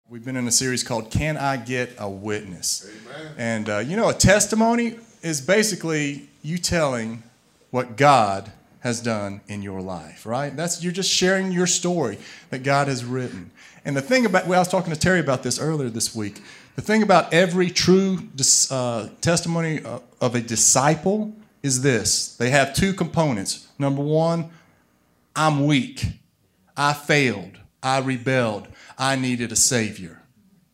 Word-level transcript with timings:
We've 0.09 0.25
been 0.25 0.37
in 0.37 0.49
a 0.49 0.53
series 0.53 0.83
called 0.83 1.13
Can 1.13 1.37
I 1.37 1.59
Get 1.59 1.95
a 1.97 2.11
Witness? 2.11 2.91
Amen. 2.91 3.35
And 3.39 3.69
uh, 3.69 3.79
you 3.79 3.97
know, 3.97 4.09
a 4.09 4.15
testimony 4.15 4.97
is 5.23 5.41
basically 5.41 6.29
you 6.43 6.59
telling 6.59 7.23
what 7.71 7.97
God 7.97 8.51
has 8.85 9.01
done 9.01 9.41
in 9.49 9.63
your 9.63 9.81
life, 9.81 10.27
right? 10.27 10.55
That's 10.55 10.85
you're 10.85 10.93
just 10.93 11.11
sharing 11.11 11.51
your 11.51 11.67
story 11.67 12.19
that 12.51 12.63
God 12.63 12.87
has 12.87 13.03
written. 13.03 13.51
And 13.85 13.97
the 13.97 14.03
thing 14.03 14.27
about 14.27 14.47
well, 14.47 14.59
I 14.59 14.61
was 14.61 14.69
talking 14.69 14.93
to 14.93 14.99
Terry 14.99 15.21
about 15.21 15.43
this 15.43 15.59
earlier 15.59 15.89
this 15.89 16.15
week. 16.15 16.43
The 16.77 16.83
thing 16.83 17.03
about 17.03 17.33
every 17.33 17.71
true 17.71 18.19
uh, 18.71 19.09
testimony 19.23 19.81
of 20.21 20.35
a 20.35 20.41
disciple 20.41 21.35
is 21.63 21.81
this: 21.81 22.37
they 22.37 22.51
have 22.51 22.75
two 22.75 22.93
components. 22.93 23.69
Number 23.79 24.03
one, 24.03 24.51
I'm 25.35 25.67
weak, 25.67 26.07
I 26.77 26.93
failed, 26.93 27.59
I 27.83 28.01
rebelled, 28.01 28.69
I 28.99 29.17
needed 29.17 29.51
a 29.51 29.57
savior. 29.57 30.21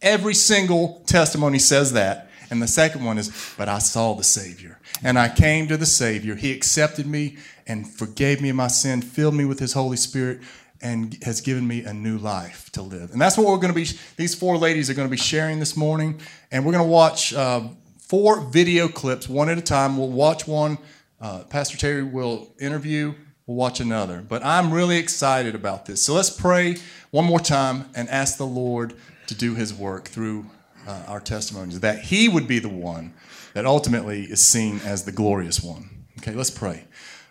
Every 0.03 0.35
single 0.35 1.03
testimony 1.07 1.61
says 1.61 1.93
that. 1.93 2.27
And 2.51 2.61
the 2.61 2.67
second 2.67 3.05
one 3.05 3.17
is, 3.17 3.55
but 3.57 3.69
I 3.69 3.79
saw 3.79 4.15
the 4.15 4.25
Savior. 4.25 4.81
And 5.05 5.17
I 5.17 5.29
came 5.29 5.69
to 5.69 5.77
the 5.77 5.87
Savior. 5.87 6.35
He 6.35 6.51
accepted 6.51 7.07
me 7.07 7.37
and 7.71 7.89
forgave 7.89 8.41
me 8.41 8.49
of 8.49 8.57
my 8.57 8.67
sin, 8.67 9.01
filled 9.01 9.35
me 9.35 9.45
with 9.45 9.61
His 9.61 9.73
Holy 9.73 9.97
Spirit, 9.97 10.41
and 10.83 11.17
has 11.23 11.41
given 11.41 11.69
me 11.69 11.85
a 11.85 11.93
new 11.93 12.19
life 12.19 12.69
to 12.73 12.83
live. 12.83 13.13
And 13.13 13.21
that's 13.21 13.39
what 13.39 13.47
we're 13.47 13.59
going 13.59 13.73
to 13.73 13.75
be, 13.75 13.87
these 14.17 14.35
four 14.35 14.57
ladies 14.59 14.91
are 14.91 14.95
going 14.95 15.07
to 15.07 15.11
be 15.11 15.17
sharing 15.17 15.61
this 15.61 15.77
morning. 15.77 16.21
And 16.51 16.67
we're 16.67 16.73
going 16.73 16.85
to 16.85 16.91
watch 16.91 17.33
uh, 17.33 17.69
four 18.01 18.41
video 18.41 18.89
clips, 18.89 19.29
one 19.29 19.49
at 19.49 19.57
a 19.57 19.63
time. 19.63 19.97
We'll 19.97 20.09
watch 20.09 20.49
one. 20.49 20.79
Uh, 21.21 21.45
Pastor 21.45 21.77
Terry 21.77 22.03
will 22.03 22.53
interview. 22.59 23.15
We'll 23.47 23.57
watch 23.57 23.79
another. 23.79 24.21
But 24.21 24.45
I'm 24.45 24.73
really 24.73 24.97
excited 24.97 25.55
about 25.55 25.87
this. 25.87 26.03
So 26.03 26.15
let's 26.15 26.31
pray 26.31 26.77
one 27.13 27.25
more 27.25 27.41
time 27.41 27.91
and 27.95 28.09
ask 28.09 28.37
the 28.37 28.47
Lord 28.47 28.95
to 29.29 29.35
do 29.35 29.55
His 29.55 29.73
work 29.73 30.09
through 30.09 30.47
uh, 30.89 31.05
our 31.07 31.21
testimonies, 31.21 31.79
that 31.81 32.01
He 32.01 32.29
would 32.29 32.49
be 32.49 32.59
the 32.59 32.69
one 32.69 33.13
that 33.53 33.65
ultimately 33.65 34.25
is 34.25 34.45
seen 34.45 34.81
as 34.85 35.05
the 35.05 35.13
glorious 35.13 35.63
one. 35.63 35.89
Okay, 36.19 36.33
let's 36.33 36.51
pray. 36.51 36.85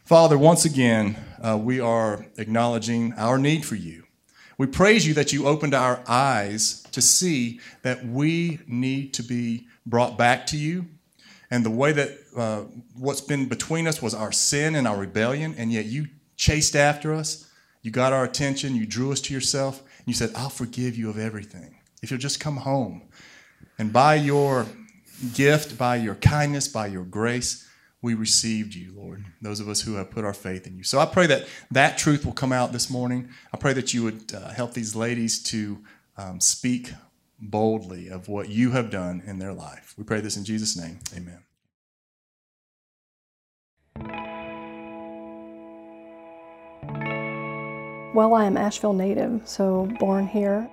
Father, 0.09 0.39
once 0.39 0.65
again, 0.65 1.15
uh, 1.39 1.55
we 1.55 1.79
are 1.79 2.25
acknowledging 2.39 3.13
our 3.13 3.38
need 3.38 3.63
for 3.63 3.75
you. 3.75 4.05
We 4.57 4.65
praise 4.65 5.05
you 5.05 5.13
that 5.13 5.31
you 5.31 5.45
opened 5.45 5.75
our 5.75 6.02
eyes 6.07 6.81
to 6.93 6.99
see 6.99 7.59
that 7.83 8.03
we 8.03 8.57
need 8.65 9.13
to 9.13 9.21
be 9.21 9.67
brought 9.85 10.17
back 10.17 10.47
to 10.47 10.57
you. 10.57 10.87
And 11.52 11.63
the 11.63 11.69
way 11.69 11.91
that 11.91 12.17
uh, 12.35 12.61
what's 12.97 13.21
been 13.21 13.47
between 13.47 13.85
us 13.85 14.02
was 14.02 14.15
our 14.15 14.31
sin 14.31 14.73
and 14.73 14.87
our 14.87 14.97
rebellion, 14.97 15.53
and 15.59 15.71
yet 15.71 15.85
you 15.85 16.07
chased 16.35 16.75
after 16.75 17.13
us. 17.13 17.47
You 17.83 17.91
got 17.91 18.11
our 18.11 18.23
attention, 18.23 18.75
you 18.75 18.87
drew 18.87 19.11
us 19.11 19.21
to 19.21 19.33
yourself, 19.35 19.77
and 19.99 20.07
you 20.07 20.15
said, 20.15 20.31
I'll 20.35 20.49
forgive 20.49 20.97
you 20.97 21.11
of 21.11 21.19
everything. 21.19 21.77
If 22.02 22.09
you'll 22.09 22.19
just 22.19 22.39
come 22.39 22.57
home. 22.57 23.03
And 23.77 23.93
by 23.93 24.15
your 24.15 24.65
gift, 25.35 25.77
by 25.77 25.97
your 25.97 26.15
kindness, 26.15 26.67
by 26.67 26.87
your 26.87 27.05
grace, 27.05 27.69
we 28.02 28.14
received 28.14 28.75
you, 28.75 28.94
Lord, 28.95 29.25
those 29.42 29.59
of 29.59 29.67
us 29.67 29.81
who 29.81 29.95
have 29.95 30.09
put 30.09 30.23
our 30.23 30.33
faith 30.33 30.66
in 30.66 30.78
you. 30.78 30.83
So 30.83 31.00
I 31.00 31.05
pray 31.05 31.28
that 31.28 31.47
that 31.72 31.97
truth 31.97 32.25
will 32.25 32.33
come 32.33 32.53
out 32.53 32.72
this 32.72 32.89
morning. 32.89 33.30
I 33.53 33.58
pray 33.58 33.73
that 33.73 33.94
you 33.94 34.03
would 34.03 34.33
uh, 34.33 34.50
help 34.50 34.73
these 34.73 34.95
ladies 34.95 35.42
to 35.44 35.80
um, 36.17 36.39
speak 36.39 36.94
boldly 37.42 38.08
of 38.09 38.27
what 38.27 38.50
you 38.50 38.72
have 38.72 38.89
done 38.89 39.22
in 39.25 39.39
their 39.39 39.53
life. 39.53 39.94
We 39.97 40.03
pray 40.03 40.22
this 40.22 40.38
in 40.38 40.45
Jesus' 40.45 40.77
name. 40.77 41.00
Amen. 41.16 41.44
Well, 48.14 48.33
I 48.33 48.45
am 48.45 48.58
Asheville 48.58 48.93
native, 48.93 49.42
so 49.45 49.86
born 49.99 50.27
here. 50.27 50.70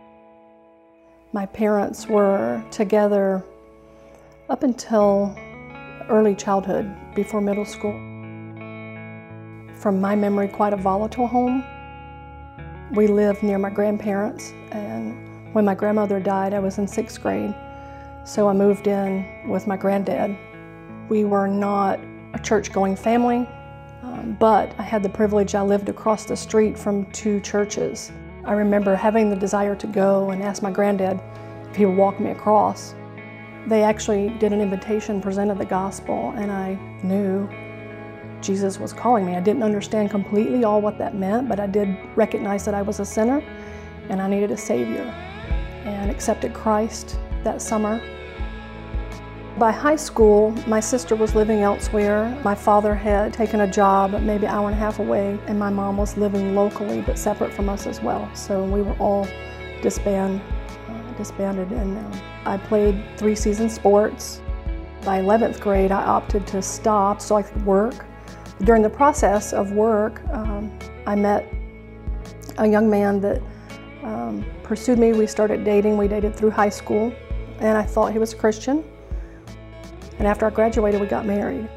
My 1.33 1.47
parents 1.47 2.09
were 2.09 2.65
together 2.71 3.45
up 4.49 4.63
until 4.63 5.37
early 6.09 6.35
childhood, 6.35 6.91
before 7.17 7.41
middle 7.41 7.65
school. 7.65 7.95
From 9.75 10.01
my 10.01 10.15
memory, 10.15 10.47
quite 10.47 10.73
a 10.73 10.77
volatile 10.77 11.27
home. 11.27 11.65
We 12.93 13.09
lived 13.09 13.43
near 13.43 13.59
my 13.59 13.71
grandparents, 13.71 14.53
and 14.71 15.53
when 15.53 15.65
my 15.65 15.75
grandmother 15.75 16.21
died, 16.21 16.55
I 16.55 16.61
was 16.61 16.79
in 16.79 16.87
sixth 16.87 17.21
grade. 17.21 17.55
So 18.25 18.49
I 18.49 18.53
moved 18.53 18.87
in 18.87 19.49
with 19.49 19.67
my 19.67 19.77
granddad. 19.77 20.37
We 21.09 21.25
were 21.25 21.49
not 21.49 21.99
a 22.35 22.39
church 22.39 22.73
going 22.73 22.97
family, 22.97 23.49
um, 24.03 24.37
but 24.39 24.75
I 24.79 24.83
had 24.83 25.03
the 25.03 25.09
privilege, 25.09 25.55
I 25.55 25.63
lived 25.63 25.89
across 25.89 26.25
the 26.25 26.37
street 26.37 26.79
from 26.79 27.11
two 27.13 27.41
churches. 27.41 28.13
I 28.45 28.53
remember 28.53 28.95
having 28.95 29.31
the 29.31 29.37
desire 29.37 29.75
to 29.77 29.87
go 29.87 30.31
and 30.31 30.43
ask 30.43 30.63
my 30.63 30.71
granddad 30.71 31.21
if 31.71 31.77
he 31.77 31.87
would 31.87 31.97
walk 31.97 32.21
me 32.21 32.31
across. 32.31 32.96
They 33.67 33.83
actually 33.83 34.31
did 34.39 34.53
an 34.53 34.61
invitation, 34.61 35.21
presented 35.21 35.59
the 35.59 35.65
gospel, 35.65 36.33
and 36.37 36.53
I 36.53 36.75
knew 37.03 37.49
Jesus 38.41 38.79
was 38.79 38.93
calling 38.93 39.27
me. 39.27 39.35
I 39.35 39.41
didn't 39.41 39.65
understand 39.65 40.11
completely 40.11 40.63
all 40.63 40.81
what 40.81 40.99
that 40.99 41.17
meant, 41.17 41.49
but 41.49 41.59
I 41.59 41.67
did 41.67 41.97
recognize 42.15 42.65
that 42.65 42.75
I 42.75 42.83
was 42.83 43.01
a 43.01 43.05
sinner 43.05 43.43
and 44.09 44.23
I 44.23 44.29
needed 44.29 44.53
a 44.53 44.57
Savior 44.57 45.03
and 45.85 46.11
accepted 46.11 46.55
Christ 46.55 47.19
that 47.43 47.61
summer. 47.61 48.01
By 49.59 49.73
high 49.73 49.97
school, 49.97 50.53
my 50.69 50.81
sister 50.81 51.17
was 51.17 51.35
living 51.35 51.63
elsewhere. 51.63 52.39
My 52.45 52.55
father 52.55 52.95
had 52.95 53.33
taken 53.33 53.63
a 53.63 53.67
job 53.67 54.13
maybe 54.21 54.47
an 54.47 54.53
hour 54.53 54.69
and 54.69 54.77
a 54.77 54.79
half 54.79 55.01
away, 55.01 55.39
and 55.47 55.59
my 55.59 55.71
mom 55.71 55.97
was 55.97 56.17
living 56.17 56.55
locally 56.55 57.01
but 57.01 57.19
separate 57.19 57.53
from 57.53 57.69
us 57.69 57.87
as 57.87 58.01
well. 58.01 58.31
So 58.35 58.63
we 58.63 58.83
were 58.83 58.97
all 58.99 59.27
disbanded 59.83 60.43
disbanded 61.17 61.71
and 61.73 61.97
um, 61.97 62.36
I 62.47 62.57
played 62.57 63.05
three 63.17 63.35
season 63.35 63.69
sports. 63.69 64.41
By 65.05 65.21
11th 65.21 65.61
grade, 65.61 65.91
I 65.91 66.03
opted 66.03 66.47
to 66.49 66.63
stop 66.63 67.21
so 67.21 67.37
I 67.37 67.43
could 67.43 67.67
work. 67.67 68.07
During 68.61 68.83
the 68.83 68.91
process 68.91 69.53
of 69.53 69.73
work, 69.73 70.23
um, 70.31 70.77
I 71.07 71.17
met 71.17 71.53
a 72.59 72.67
young 72.67 72.89
man 72.89 73.21
that 73.21 73.43
um, 74.03 74.47
pursued 74.63 74.99
me. 74.99 75.13
We 75.13 75.27
started 75.27 75.65
dating. 75.65 75.97
We 75.97 76.07
dated 76.07 76.37
through 76.37 76.51
high 76.51 76.69
school, 76.69 77.13
and 77.59 77.77
I 77.77 77.83
thought 77.83 78.13
he 78.13 78.19
was 78.19 78.33
a 78.33 78.37
Christian. 78.37 78.85
And 80.19 80.27
after 80.27 80.47
I 80.47 80.51
graduated, 80.51 81.01
we 81.01 81.09
got 81.09 81.27
married. 81.27 81.69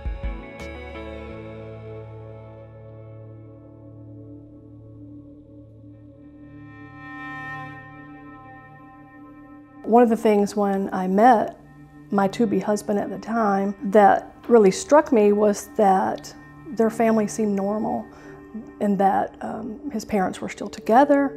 One 9.90 10.04
of 10.04 10.10
the 10.10 10.18
things 10.18 10.56
when 10.56 10.88
I 10.94 11.08
met 11.08 11.60
my 12.12 12.28
to 12.28 12.46
be 12.46 12.60
husband 12.60 13.00
at 13.00 13.10
the 13.10 13.18
time 13.18 13.74
that 13.86 14.36
really 14.48 14.70
struck 14.70 15.12
me 15.12 15.32
was 15.32 15.72
that 15.78 16.32
their 16.68 16.92
family 16.92 17.28
seemed 17.28 17.56
normal 17.56 18.06
and 18.82 19.00
that 19.00 19.36
um, 19.42 19.90
his 19.90 20.06
parents 20.06 20.42
were 20.42 20.50
still 20.50 20.70
together 20.70 21.30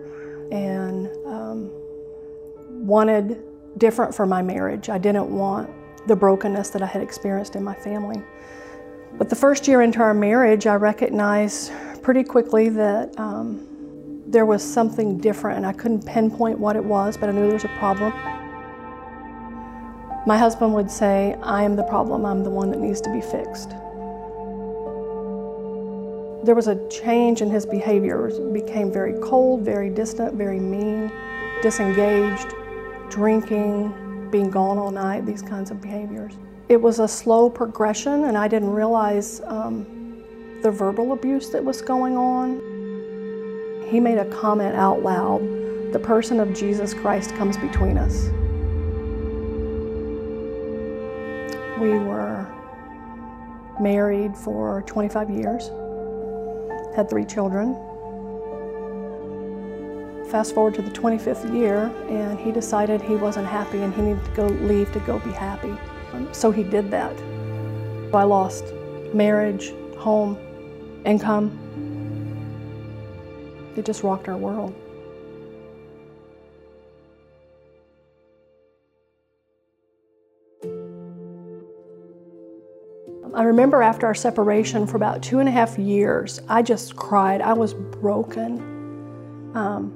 and 0.52 1.08
um, 1.26 1.70
wanted 2.86 3.42
different 3.78 4.14
for 4.14 4.26
my 4.26 4.42
marriage. 4.42 4.90
I 4.90 4.98
didn't 4.98 5.34
want 5.34 5.70
the 6.06 6.14
brokenness 6.14 6.68
that 6.70 6.82
I 6.82 6.86
had 6.86 7.00
experienced 7.00 7.56
in 7.56 7.64
my 7.64 7.74
family. 7.74 8.22
But 9.16 9.30
the 9.30 9.36
first 9.36 9.66
year 9.66 9.80
into 9.80 10.00
our 10.00 10.12
marriage, 10.12 10.66
I 10.66 10.74
recognized 10.74 11.72
pretty 12.02 12.22
quickly 12.22 12.68
that 12.68 13.18
um, 13.18 13.66
there 14.26 14.44
was 14.44 14.62
something 14.62 15.16
different, 15.16 15.56
and 15.56 15.66
I 15.66 15.72
couldn't 15.72 16.04
pinpoint 16.04 16.58
what 16.58 16.76
it 16.76 16.84
was, 16.84 17.16
but 17.16 17.30
I 17.30 17.32
knew 17.32 17.44
there 17.46 17.54
was 17.54 17.64
a 17.64 17.78
problem. 17.78 18.12
My 20.24 20.38
husband 20.38 20.72
would 20.74 20.88
say, 20.88 21.36
I 21.42 21.64
am 21.64 21.74
the 21.74 21.82
problem, 21.82 22.24
I'm 22.24 22.44
the 22.44 22.50
one 22.50 22.70
that 22.70 22.78
needs 22.78 23.00
to 23.00 23.12
be 23.12 23.20
fixed. 23.20 23.70
There 26.44 26.54
was 26.54 26.68
a 26.68 26.88
change 26.88 27.42
in 27.42 27.50
his 27.50 27.66
behavior. 27.66 28.28
He 28.28 28.52
became 28.52 28.92
very 28.92 29.14
cold, 29.20 29.62
very 29.62 29.90
distant, 29.90 30.34
very 30.34 30.60
mean, 30.60 31.10
disengaged, 31.60 32.54
drinking, 33.10 34.28
being 34.30 34.48
gone 34.48 34.78
all 34.78 34.92
night, 34.92 35.26
these 35.26 35.42
kinds 35.42 35.72
of 35.72 35.80
behaviors. 35.80 36.34
It 36.68 36.80
was 36.80 37.00
a 37.00 37.08
slow 37.08 37.50
progression, 37.50 38.24
and 38.24 38.38
I 38.38 38.46
didn't 38.46 38.70
realize 38.70 39.40
um, 39.44 40.22
the 40.62 40.70
verbal 40.70 41.14
abuse 41.14 41.50
that 41.50 41.64
was 41.64 41.82
going 41.82 42.16
on. 42.16 42.60
He 43.88 43.98
made 43.98 44.18
a 44.18 44.24
comment 44.26 44.76
out 44.76 45.02
loud 45.02 45.40
the 45.92 45.98
person 45.98 46.38
of 46.38 46.54
Jesus 46.54 46.94
Christ 46.94 47.34
comes 47.34 47.56
between 47.56 47.98
us. 47.98 48.30
We 51.82 51.98
were 51.98 52.46
married 53.80 54.36
for 54.36 54.84
25 54.86 55.30
years, 55.30 55.68
had 56.94 57.10
three 57.10 57.24
children. 57.24 57.74
fast 60.30 60.54
forward 60.54 60.74
to 60.74 60.80
the 60.80 60.92
25th 60.92 61.52
year, 61.52 61.92
and 62.08 62.38
he 62.38 62.52
decided 62.52 63.02
he 63.02 63.16
wasn't 63.16 63.48
happy 63.48 63.82
and 63.82 63.92
he 63.92 64.00
needed 64.00 64.24
to 64.24 64.30
go 64.30 64.46
leave 64.46 64.92
to 64.92 65.00
go 65.00 65.18
be 65.18 65.32
happy. 65.32 65.76
So 66.30 66.52
he 66.52 66.62
did 66.62 66.88
that. 66.92 67.18
I 68.14 68.22
lost 68.22 68.64
marriage, 69.12 69.72
home, 69.98 70.38
income. 71.04 71.50
It 73.76 73.84
just 73.84 74.04
rocked 74.04 74.28
our 74.28 74.36
world. 74.36 74.72
I 83.34 83.44
remember 83.44 83.80
after 83.80 84.06
our 84.06 84.14
separation 84.14 84.86
for 84.86 84.96
about 84.96 85.22
two 85.22 85.38
and 85.38 85.48
a 85.48 85.52
half 85.52 85.78
years, 85.78 86.38
I 86.50 86.60
just 86.60 86.96
cried. 86.96 87.40
I 87.40 87.54
was 87.54 87.72
broken. 87.72 88.58
Um, 89.54 89.94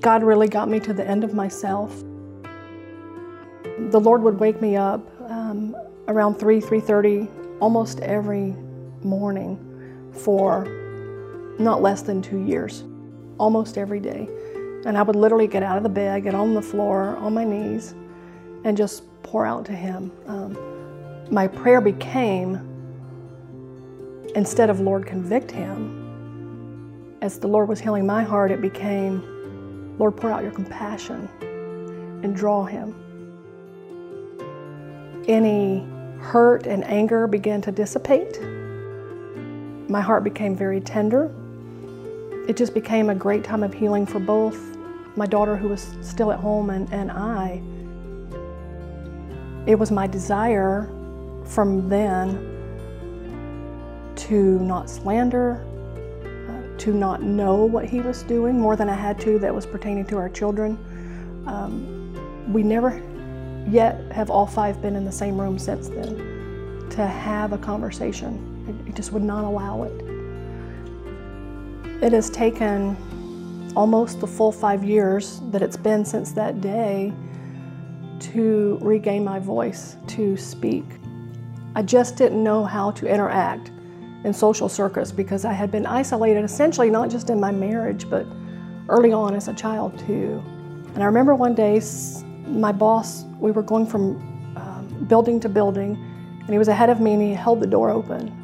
God 0.00 0.22
really 0.22 0.48
got 0.48 0.68
me 0.68 0.78
to 0.80 0.92
the 0.92 1.06
end 1.06 1.24
of 1.24 1.32
myself. 1.32 2.02
The 3.78 3.98
Lord 3.98 4.22
would 4.22 4.38
wake 4.38 4.60
me 4.60 4.76
up 4.76 5.00
um, 5.30 5.74
around 6.08 6.34
3, 6.34 6.60
3.30 6.60 7.58
almost 7.60 8.00
every 8.00 8.54
morning 9.02 9.58
for 10.12 10.66
not 11.58 11.80
less 11.80 12.02
than 12.02 12.20
two 12.20 12.44
years, 12.44 12.84
almost 13.38 13.78
every 13.78 14.00
day. 14.00 14.28
And 14.84 14.98
I 14.98 15.02
would 15.02 15.16
literally 15.16 15.46
get 15.46 15.62
out 15.62 15.78
of 15.78 15.84
the 15.84 15.88
bed, 15.88 16.24
get 16.24 16.34
on 16.34 16.52
the 16.52 16.62
floor, 16.62 17.16
on 17.16 17.32
my 17.32 17.44
knees, 17.44 17.94
and 18.64 18.76
just 18.76 19.04
pour 19.22 19.46
out 19.46 19.64
to 19.66 19.72
Him. 19.72 20.12
Um, 20.26 20.71
my 21.30 21.46
prayer 21.46 21.80
became 21.80 22.68
instead 24.34 24.70
of 24.70 24.80
Lord, 24.80 25.06
convict 25.06 25.50
him, 25.50 27.16
as 27.20 27.38
the 27.38 27.46
Lord 27.46 27.68
was 27.68 27.80
healing 27.80 28.06
my 28.06 28.22
heart, 28.22 28.50
it 28.50 28.60
became 28.60 29.96
Lord, 29.98 30.16
pour 30.16 30.30
out 30.30 30.42
your 30.42 30.52
compassion 30.52 31.28
and 32.22 32.34
draw 32.34 32.64
him. 32.64 32.94
Any 35.28 35.86
hurt 36.18 36.66
and 36.66 36.82
anger 36.84 37.26
began 37.26 37.60
to 37.62 37.72
dissipate. 37.72 38.40
My 39.88 40.00
heart 40.00 40.24
became 40.24 40.56
very 40.56 40.80
tender. 40.80 41.30
It 42.48 42.56
just 42.56 42.74
became 42.74 43.10
a 43.10 43.14
great 43.14 43.44
time 43.44 43.62
of 43.62 43.72
healing 43.72 44.06
for 44.06 44.18
both 44.18 44.58
my 45.14 45.26
daughter, 45.26 45.56
who 45.56 45.68
was 45.68 45.94
still 46.00 46.32
at 46.32 46.40
home, 46.40 46.70
and, 46.70 46.92
and 46.92 47.10
I. 47.10 47.62
It 49.66 49.78
was 49.78 49.90
my 49.90 50.06
desire 50.06 50.90
from 51.52 51.88
then 51.88 52.48
to 54.16 54.58
not 54.60 54.88
slander, 54.88 55.64
uh, 56.24 56.78
to 56.78 56.92
not 56.92 57.22
know 57.22 57.64
what 57.64 57.84
he 57.84 58.00
was 58.00 58.22
doing 58.22 58.58
more 58.58 58.74
than 58.76 58.88
I 58.88 58.94
had 58.94 59.20
to 59.20 59.38
that 59.38 59.54
was 59.54 59.66
pertaining 59.66 60.06
to 60.06 60.16
our 60.16 60.28
children. 60.30 60.78
Um, 61.46 62.52
we 62.52 62.62
never 62.62 63.02
yet 63.68 64.00
have 64.12 64.30
all 64.30 64.46
five 64.46 64.80
been 64.80 64.96
in 64.96 65.04
the 65.04 65.12
same 65.12 65.40
room 65.40 65.58
since 65.58 65.88
then 65.88 66.86
to 66.90 67.06
have 67.06 67.52
a 67.52 67.58
conversation. 67.58 68.84
It, 68.86 68.94
just 68.94 69.12
would 69.12 69.22
not 69.22 69.44
allow 69.44 69.82
it. 69.84 69.92
It 72.02 72.12
has 72.12 72.30
taken 72.30 72.96
almost 73.74 74.20
the 74.20 74.26
full 74.26 74.52
five 74.52 74.84
years 74.84 75.40
that 75.50 75.62
it's 75.62 75.76
been 75.76 76.04
since 76.04 76.32
that 76.32 76.60
day 76.60 77.12
to 78.20 78.78
regain 78.80 79.24
my 79.24 79.38
voice, 79.38 79.96
to 80.08 80.36
speak. 80.36 80.84
I 81.74 81.82
just 81.82 82.16
didn't 82.16 82.42
know 82.42 82.64
how 82.64 82.90
to 82.92 83.06
interact 83.06 83.70
in 84.24 84.32
social 84.32 84.68
circus 84.68 85.10
because 85.10 85.44
I 85.44 85.52
had 85.52 85.70
been 85.70 85.86
isolated 85.86 86.44
essentially 86.44 86.90
not 86.90 87.10
just 87.10 87.30
in 87.30 87.40
my 87.40 87.50
marriage 87.50 88.08
but 88.08 88.26
early 88.88 89.12
on 89.12 89.34
as 89.34 89.48
a 89.48 89.54
child 89.54 89.98
too. 89.98 90.42
And 90.94 91.02
I 91.02 91.06
remember 91.06 91.34
one 91.34 91.54
day 91.54 91.80
my 92.46 92.72
boss, 92.72 93.24
we 93.40 93.50
were 93.50 93.62
going 93.62 93.86
from 93.86 94.16
um, 94.56 95.06
building 95.08 95.40
to 95.40 95.48
building 95.48 95.96
and 96.40 96.50
he 96.50 96.58
was 96.58 96.68
ahead 96.68 96.90
of 96.90 97.00
me 97.00 97.14
and 97.14 97.22
he 97.22 97.32
held 97.32 97.60
the 97.60 97.66
door 97.66 97.90
open. 97.90 98.38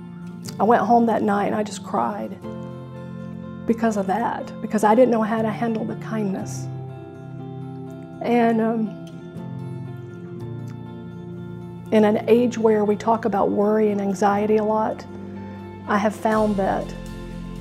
I 0.58 0.64
went 0.64 0.82
home 0.82 1.06
that 1.06 1.22
night 1.22 1.46
and 1.46 1.54
I 1.54 1.62
just 1.62 1.84
cried 1.84 2.38
because 3.66 3.98
of 3.98 4.06
that, 4.06 4.50
because 4.62 4.82
I 4.82 4.94
didn't 4.94 5.10
know 5.10 5.22
how 5.22 5.42
to 5.42 5.50
handle 5.50 5.84
the 5.84 5.96
kindness. 5.96 6.64
And 8.22 8.60
um, 8.60 9.17
in 11.90 12.04
an 12.04 12.28
age 12.28 12.58
where 12.58 12.84
we 12.84 12.96
talk 12.96 13.24
about 13.24 13.50
worry 13.50 13.90
and 13.90 14.00
anxiety 14.00 14.56
a 14.56 14.64
lot, 14.64 15.04
I 15.86 15.96
have 15.96 16.14
found 16.14 16.56
that 16.56 16.84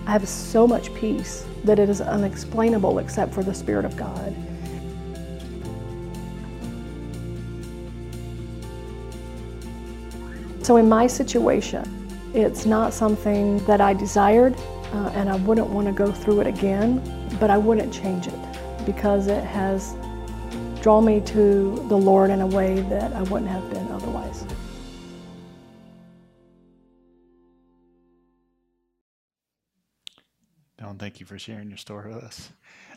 I 0.06 0.12
have 0.12 0.28
so 0.28 0.68
much 0.68 0.94
peace 0.94 1.46
that 1.64 1.80
it 1.80 1.90
is 1.90 2.02
unexplainable 2.02 3.00
except 3.00 3.34
for 3.34 3.44
the 3.44 3.54
Spirit 3.54 3.86
of 3.86 3.96
God. 3.96 4.36
So, 10.64 10.76
in 10.76 10.90
my 10.90 11.08
situation, 11.08 11.86
it's 12.34 12.66
not 12.66 12.94
something 12.94 13.60
that 13.66 13.80
I 13.80 13.94
desired, 13.94 14.54
uh, 14.94 15.12
and 15.14 15.30
I 15.30 15.38
wouldn't 15.38 15.70
want 15.70 15.88
to 15.88 15.94
go 15.94 16.12
through 16.12 16.42
it 16.42 16.48
again, 16.48 17.02
but 17.40 17.50
I 17.50 17.58
wouldn't 17.58 17.94
change 17.94 18.28
it 18.28 18.86
because 18.86 19.28
it 19.28 19.44
has 19.46 19.96
drawn 20.88 21.04
me 21.04 21.20
to 21.20 21.86
the 21.90 21.98
Lord 21.98 22.30
in 22.30 22.40
a 22.40 22.48
way 22.48 22.80
that 22.80 23.12
I 23.12 23.22
wouldn't 23.24 23.52
have 23.52 23.70
been 23.70 23.86
otherwise. 23.90 24.46
Dawn, 30.80 30.98
thank 30.98 31.20
you 31.20 31.26
for 31.26 31.38
sharing 31.38 31.68
your 31.68 31.78
story 31.78 32.16
with 32.16 32.24
us. 32.24 32.50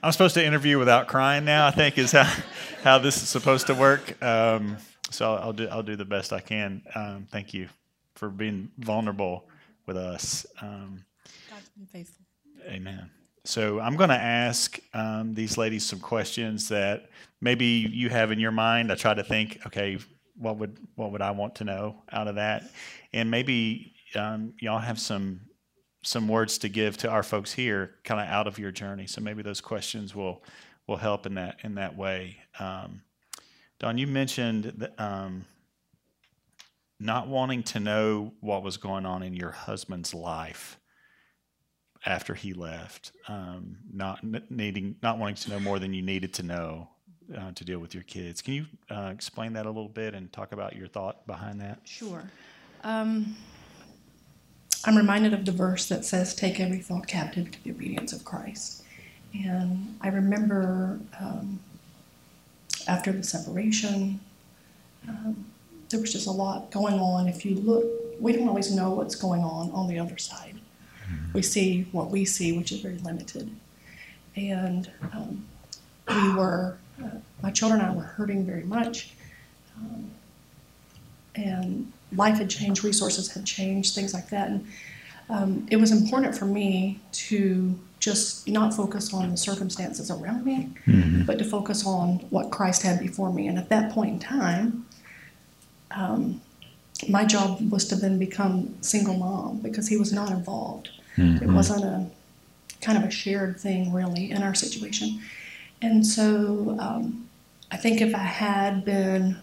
I'm 0.04 0.12
supposed 0.12 0.34
to 0.34 0.46
interview 0.46 0.78
without 0.78 1.08
crying 1.08 1.44
now. 1.44 1.66
I 1.66 1.72
think 1.72 1.98
is 1.98 2.12
how 2.12 2.32
how 2.84 2.98
this 2.98 3.16
is 3.16 3.28
supposed 3.28 3.66
to 3.66 3.74
work. 3.74 4.22
Um, 4.22 4.76
so 5.10 5.34
I'll, 5.34 5.46
I'll, 5.46 5.52
do 5.52 5.66
I'll 5.66 5.82
do 5.82 5.96
the 5.96 6.04
best 6.04 6.32
I 6.32 6.38
can. 6.38 6.82
Um, 6.94 7.26
thank 7.32 7.52
you 7.52 7.68
for 8.14 8.28
being 8.28 8.70
vulnerable 8.78 9.48
with 9.86 9.96
us. 9.96 10.46
Um, 10.62 11.04
God's 11.50 11.68
been 11.70 11.86
faithful. 11.86 12.24
Amen. 12.68 13.10
So 13.44 13.80
I'm 13.80 13.96
going 13.96 14.10
to 14.10 14.16
ask 14.16 14.78
um, 14.92 15.34
these 15.34 15.56
ladies 15.56 15.86
some 15.86 16.00
questions 16.00 16.68
that 16.68 17.08
maybe 17.40 17.64
you 17.64 18.10
have 18.10 18.32
in 18.32 18.38
your 18.38 18.50
mind. 18.50 18.92
I 18.92 18.96
try 18.96 19.14
to 19.14 19.24
think, 19.24 19.58
okay, 19.66 19.98
what 20.36 20.58
would 20.58 20.78
what 20.94 21.12
would 21.12 21.22
I 21.22 21.30
want 21.30 21.54
to 21.56 21.64
know 21.64 22.02
out 22.12 22.28
of 22.28 22.36
that, 22.36 22.64
and 23.12 23.30
maybe 23.30 23.94
um, 24.14 24.54
y'all 24.60 24.78
have 24.78 24.98
some 24.98 25.40
some 26.02 26.28
words 26.28 26.56
to 26.58 26.68
give 26.68 26.96
to 26.98 27.10
our 27.10 27.22
folks 27.22 27.52
here, 27.52 27.96
kind 28.04 28.20
of 28.20 28.26
out 28.26 28.46
of 28.46 28.58
your 28.58 28.70
journey. 28.72 29.06
So 29.06 29.20
maybe 29.20 29.42
those 29.42 29.60
questions 29.60 30.14
will 30.14 30.42
will 30.86 30.96
help 30.96 31.26
in 31.26 31.34
that 31.34 31.58
in 31.62 31.74
that 31.74 31.96
way. 31.96 32.38
Um, 32.58 33.02
Dawn, 33.78 33.98
you 33.98 34.06
mentioned 34.06 34.88
um, 34.98 35.46
not 36.98 37.28
wanting 37.28 37.62
to 37.64 37.80
know 37.80 38.32
what 38.40 38.62
was 38.62 38.76
going 38.76 39.06
on 39.06 39.22
in 39.22 39.34
your 39.34 39.50
husband's 39.50 40.12
life 40.12 40.79
after 42.06 42.34
he 42.34 42.52
left, 42.54 43.12
um, 43.28 43.76
not 43.92 44.20
needing, 44.50 44.96
not 45.02 45.18
wanting 45.18 45.36
to 45.36 45.50
know 45.50 45.60
more 45.60 45.78
than 45.78 45.92
you 45.92 46.02
needed 46.02 46.32
to 46.34 46.42
know 46.42 46.88
uh, 47.36 47.52
to 47.52 47.64
deal 47.64 47.78
with 47.78 47.94
your 47.94 48.02
kids. 48.04 48.40
Can 48.42 48.54
you 48.54 48.66
uh, 48.90 49.10
explain 49.12 49.52
that 49.52 49.66
a 49.66 49.68
little 49.68 49.88
bit 49.88 50.14
and 50.14 50.32
talk 50.32 50.52
about 50.52 50.76
your 50.76 50.88
thought 50.88 51.26
behind 51.26 51.60
that? 51.60 51.80
Sure. 51.84 52.22
Um, 52.82 53.36
I'm 54.84 54.96
reminded 54.96 55.34
of 55.34 55.44
the 55.44 55.52
verse 55.52 55.86
that 55.88 56.04
says, 56.04 56.34
Take 56.34 56.58
every 56.58 56.78
thought 56.78 57.06
captive 57.06 57.50
to 57.50 57.64
the 57.64 57.70
obedience 57.70 58.12
of 58.12 58.24
Christ. 58.24 58.82
And 59.34 59.96
I 60.00 60.08
remember 60.08 60.98
um, 61.20 61.60
after 62.88 63.12
the 63.12 63.22
separation, 63.22 64.20
um, 65.06 65.44
there 65.90 66.00
was 66.00 66.12
just 66.12 66.26
a 66.26 66.32
lot 66.32 66.70
going 66.70 66.94
on. 66.94 67.28
If 67.28 67.44
you 67.44 67.56
look, 67.56 67.84
we 68.18 68.32
don't 68.32 68.48
always 68.48 68.74
know 68.74 68.90
what's 68.90 69.14
going 69.14 69.42
on 69.42 69.70
on 69.72 69.88
the 69.88 69.98
other 69.98 70.18
side. 70.18 70.59
We 71.32 71.42
see 71.42 71.86
what 71.92 72.10
we 72.10 72.24
see, 72.24 72.56
which 72.56 72.72
is 72.72 72.80
very 72.80 72.98
limited. 72.98 73.50
And 74.36 74.90
um, 75.12 75.44
we 76.08 76.34
were, 76.34 76.76
uh, 77.02 77.18
my 77.42 77.50
children 77.50 77.80
and 77.80 77.90
I 77.90 77.94
were 77.94 78.02
hurting 78.02 78.44
very 78.44 78.64
much. 78.64 79.12
Um, 79.76 80.10
and 81.34 81.92
life 82.12 82.38
had 82.38 82.50
changed, 82.50 82.84
resources 82.84 83.32
had 83.32 83.44
changed, 83.44 83.94
things 83.94 84.12
like 84.14 84.28
that. 84.30 84.48
And 84.48 84.66
um, 85.28 85.66
it 85.70 85.76
was 85.76 85.92
important 85.92 86.36
for 86.36 86.44
me 86.44 87.00
to 87.12 87.78
just 88.00 88.48
not 88.48 88.74
focus 88.74 89.12
on 89.12 89.30
the 89.30 89.36
circumstances 89.36 90.10
around 90.10 90.44
me, 90.44 90.70
mm-hmm. 90.86 91.24
but 91.24 91.38
to 91.38 91.44
focus 91.44 91.86
on 91.86 92.14
what 92.30 92.50
Christ 92.50 92.82
had 92.82 92.98
before 92.98 93.32
me. 93.32 93.46
And 93.46 93.58
at 93.58 93.68
that 93.68 93.92
point 93.92 94.10
in 94.14 94.18
time, 94.18 94.86
um, 95.90 96.40
my 97.08 97.24
job 97.24 97.70
was 97.70 97.86
to 97.88 97.96
then 97.96 98.18
become 98.18 98.74
single 98.82 99.14
mom 99.14 99.58
because 99.58 99.88
he 99.88 99.96
was 99.96 100.12
not 100.12 100.30
involved. 100.30 100.90
Mm-hmm. 101.16 101.44
It 101.44 101.52
wasn't 101.52 101.84
a 101.84 102.06
kind 102.80 102.98
of 102.98 103.04
a 103.04 103.10
shared 103.10 103.58
thing 103.58 103.92
really 103.92 104.30
in 104.30 104.42
our 104.42 104.54
situation. 104.54 105.20
And 105.82 106.06
so 106.06 106.76
um, 106.78 107.28
I 107.70 107.76
think 107.76 108.00
if 108.00 108.14
I 108.14 108.18
had 108.18 108.84
been 108.84 109.36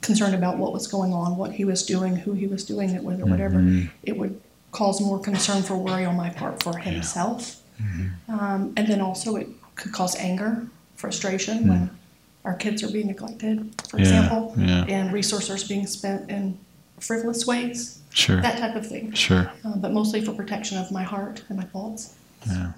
concerned 0.00 0.34
about 0.34 0.58
what 0.58 0.72
was 0.72 0.86
going 0.86 1.12
on, 1.12 1.36
what 1.36 1.52
he 1.52 1.64
was 1.64 1.84
doing, 1.84 2.16
who 2.16 2.32
he 2.32 2.46
was 2.46 2.64
doing 2.64 2.90
it 2.90 3.02
with, 3.02 3.20
or 3.20 3.26
whatever, 3.26 3.56
mm-hmm. 3.56 3.86
it 4.02 4.16
would 4.16 4.40
cause 4.72 5.00
more 5.00 5.18
concern 5.18 5.62
for 5.62 5.76
worry 5.76 6.04
on 6.04 6.16
my 6.16 6.30
part 6.30 6.62
for 6.62 6.78
himself. 6.78 7.60
Yeah. 7.78 7.86
Mm-hmm. 7.86 8.34
Um, 8.34 8.72
and 8.76 8.86
then 8.86 9.00
also 9.00 9.36
it 9.36 9.48
could 9.74 9.92
cause 9.92 10.16
anger, 10.16 10.66
frustration 10.96 11.68
when 11.68 11.90
our 12.44 12.54
kids 12.54 12.82
are 12.82 12.90
being 12.90 13.06
neglected, 13.06 13.72
for. 13.88 13.98
Yeah, 13.98 14.02
example, 14.02 14.54
yeah. 14.56 14.84
and 14.88 15.12
resources 15.12 15.64
being 15.64 15.86
spent 15.86 16.30
in 16.30 16.58
frivolous 16.98 17.46
ways, 17.46 18.00
Sure. 18.18 18.40
that 18.40 18.58
type 18.58 18.74
of 18.76 18.86
thing. 18.86 19.12
Sure. 19.12 19.50
Uh, 19.64 19.76
but 19.76 19.92
mostly 19.92 20.20
for 20.24 20.32
protection 20.32 20.78
of 20.78 20.90
my 20.90 21.02
heart 21.02 21.44
and 21.48 21.58
my 21.58 21.64
thoughts. 21.64 22.14
Yeah. 22.46 22.72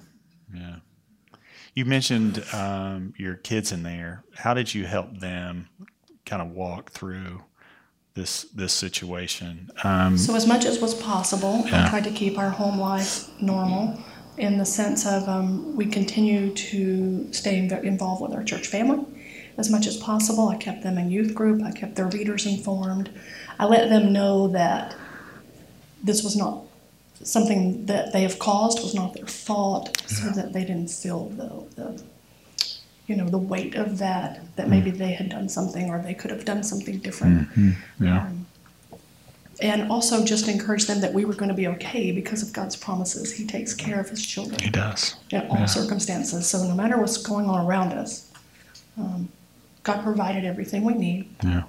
Yeah. 0.53 0.75
You 1.75 1.85
mentioned 1.85 2.43
um, 2.53 3.13
your 3.17 3.35
kids 3.35 3.71
in 3.71 3.83
there. 3.83 4.23
How 4.35 4.53
did 4.53 4.73
you 4.73 4.85
help 4.85 5.19
them 5.19 5.69
kind 6.25 6.41
of 6.41 6.51
walk 6.51 6.91
through 6.91 7.43
this 8.13 8.43
this 8.55 8.73
situation? 8.73 9.69
Um, 9.83 10.17
So, 10.17 10.35
as 10.35 10.45
much 10.45 10.65
as 10.65 10.79
was 10.79 10.93
possible, 10.93 11.63
Yeah. 11.65 11.85
I 11.85 11.89
tried 11.89 12.03
to 12.03 12.11
keep 12.11 12.37
our 12.37 12.49
home 12.49 12.77
life 12.79 13.29
normal 13.41 13.97
in 14.37 14.57
the 14.57 14.65
sense 14.65 15.05
of 15.05 15.27
um, 15.29 15.75
we 15.75 15.85
continue 15.85 16.53
to 16.53 17.31
stay 17.33 17.57
involved 17.83 18.21
with 18.21 18.33
our 18.33 18.43
church 18.43 18.67
family 18.67 19.05
as 19.57 19.69
much 19.69 19.87
as 19.87 19.97
possible. 19.97 20.49
I 20.49 20.57
kept 20.57 20.83
them 20.83 20.97
in 20.97 21.09
youth 21.11 21.33
group, 21.35 21.61
I 21.63 21.71
kept 21.71 21.95
their 21.95 22.09
leaders 22.09 22.45
informed. 22.45 23.09
I 23.59 23.65
let 23.65 23.89
them 23.89 24.11
know 24.11 24.47
that 24.49 24.95
this 26.03 26.23
was 26.23 26.35
not 26.35 26.63
something 27.23 27.85
that 27.85 28.13
they 28.13 28.23
have 28.23 28.39
caused, 28.39 28.81
was 28.81 28.95
not 28.95 29.13
their 29.13 29.27
fault, 29.27 30.01
so 30.07 30.29
that 30.31 30.53
they 30.53 30.61
didn't 30.61 30.89
feel 30.89 31.29
the, 31.29 31.63
the 31.75 32.03
you 33.07 33.15
know, 33.15 33.27
the 33.27 33.37
weight 33.37 33.75
of 33.75 33.97
that, 33.97 34.39
that 34.55 34.67
mm. 34.67 34.69
maybe 34.69 34.91
they 34.91 35.11
had 35.11 35.29
done 35.29 35.49
something 35.49 35.89
or 35.89 36.01
they 36.01 36.13
could 36.13 36.31
have 36.31 36.45
done 36.45 36.63
something 36.63 36.99
different 36.99 37.49
mm-hmm. 37.49 38.03
yeah. 38.03 38.25
Um, 38.25 38.45
and 39.61 39.91
also 39.91 40.25
just 40.25 40.47
encourage 40.47 40.85
them 40.85 41.01
that 41.01 41.13
we 41.13 41.23
were 41.23 41.35
going 41.35 41.49
to 41.49 41.55
be 41.55 41.67
okay 41.67 42.11
because 42.11 42.41
of 42.41 42.51
God's 42.51 42.75
promises. 42.75 43.31
He 43.31 43.45
takes 43.45 43.75
care 43.75 43.99
of 43.99 44.09
His 44.09 44.25
children. 44.25 44.59
He 44.59 44.71
does. 44.71 45.15
in 45.29 45.45
all 45.49 45.67
circumstances. 45.67 46.47
So 46.47 46.63
no 46.63 46.73
matter 46.73 46.97
what's 46.97 47.17
going 47.17 47.45
on 47.45 47.65
around 47.65 47.93
us, 47.93 48.31
um, 48.97 49.29
God 49.83 50.03
provided 50.03 50.45
everything 50.45 50.83
we 50.83 50.95
need. 50.95 51.29
Yeah. 51.43 51.63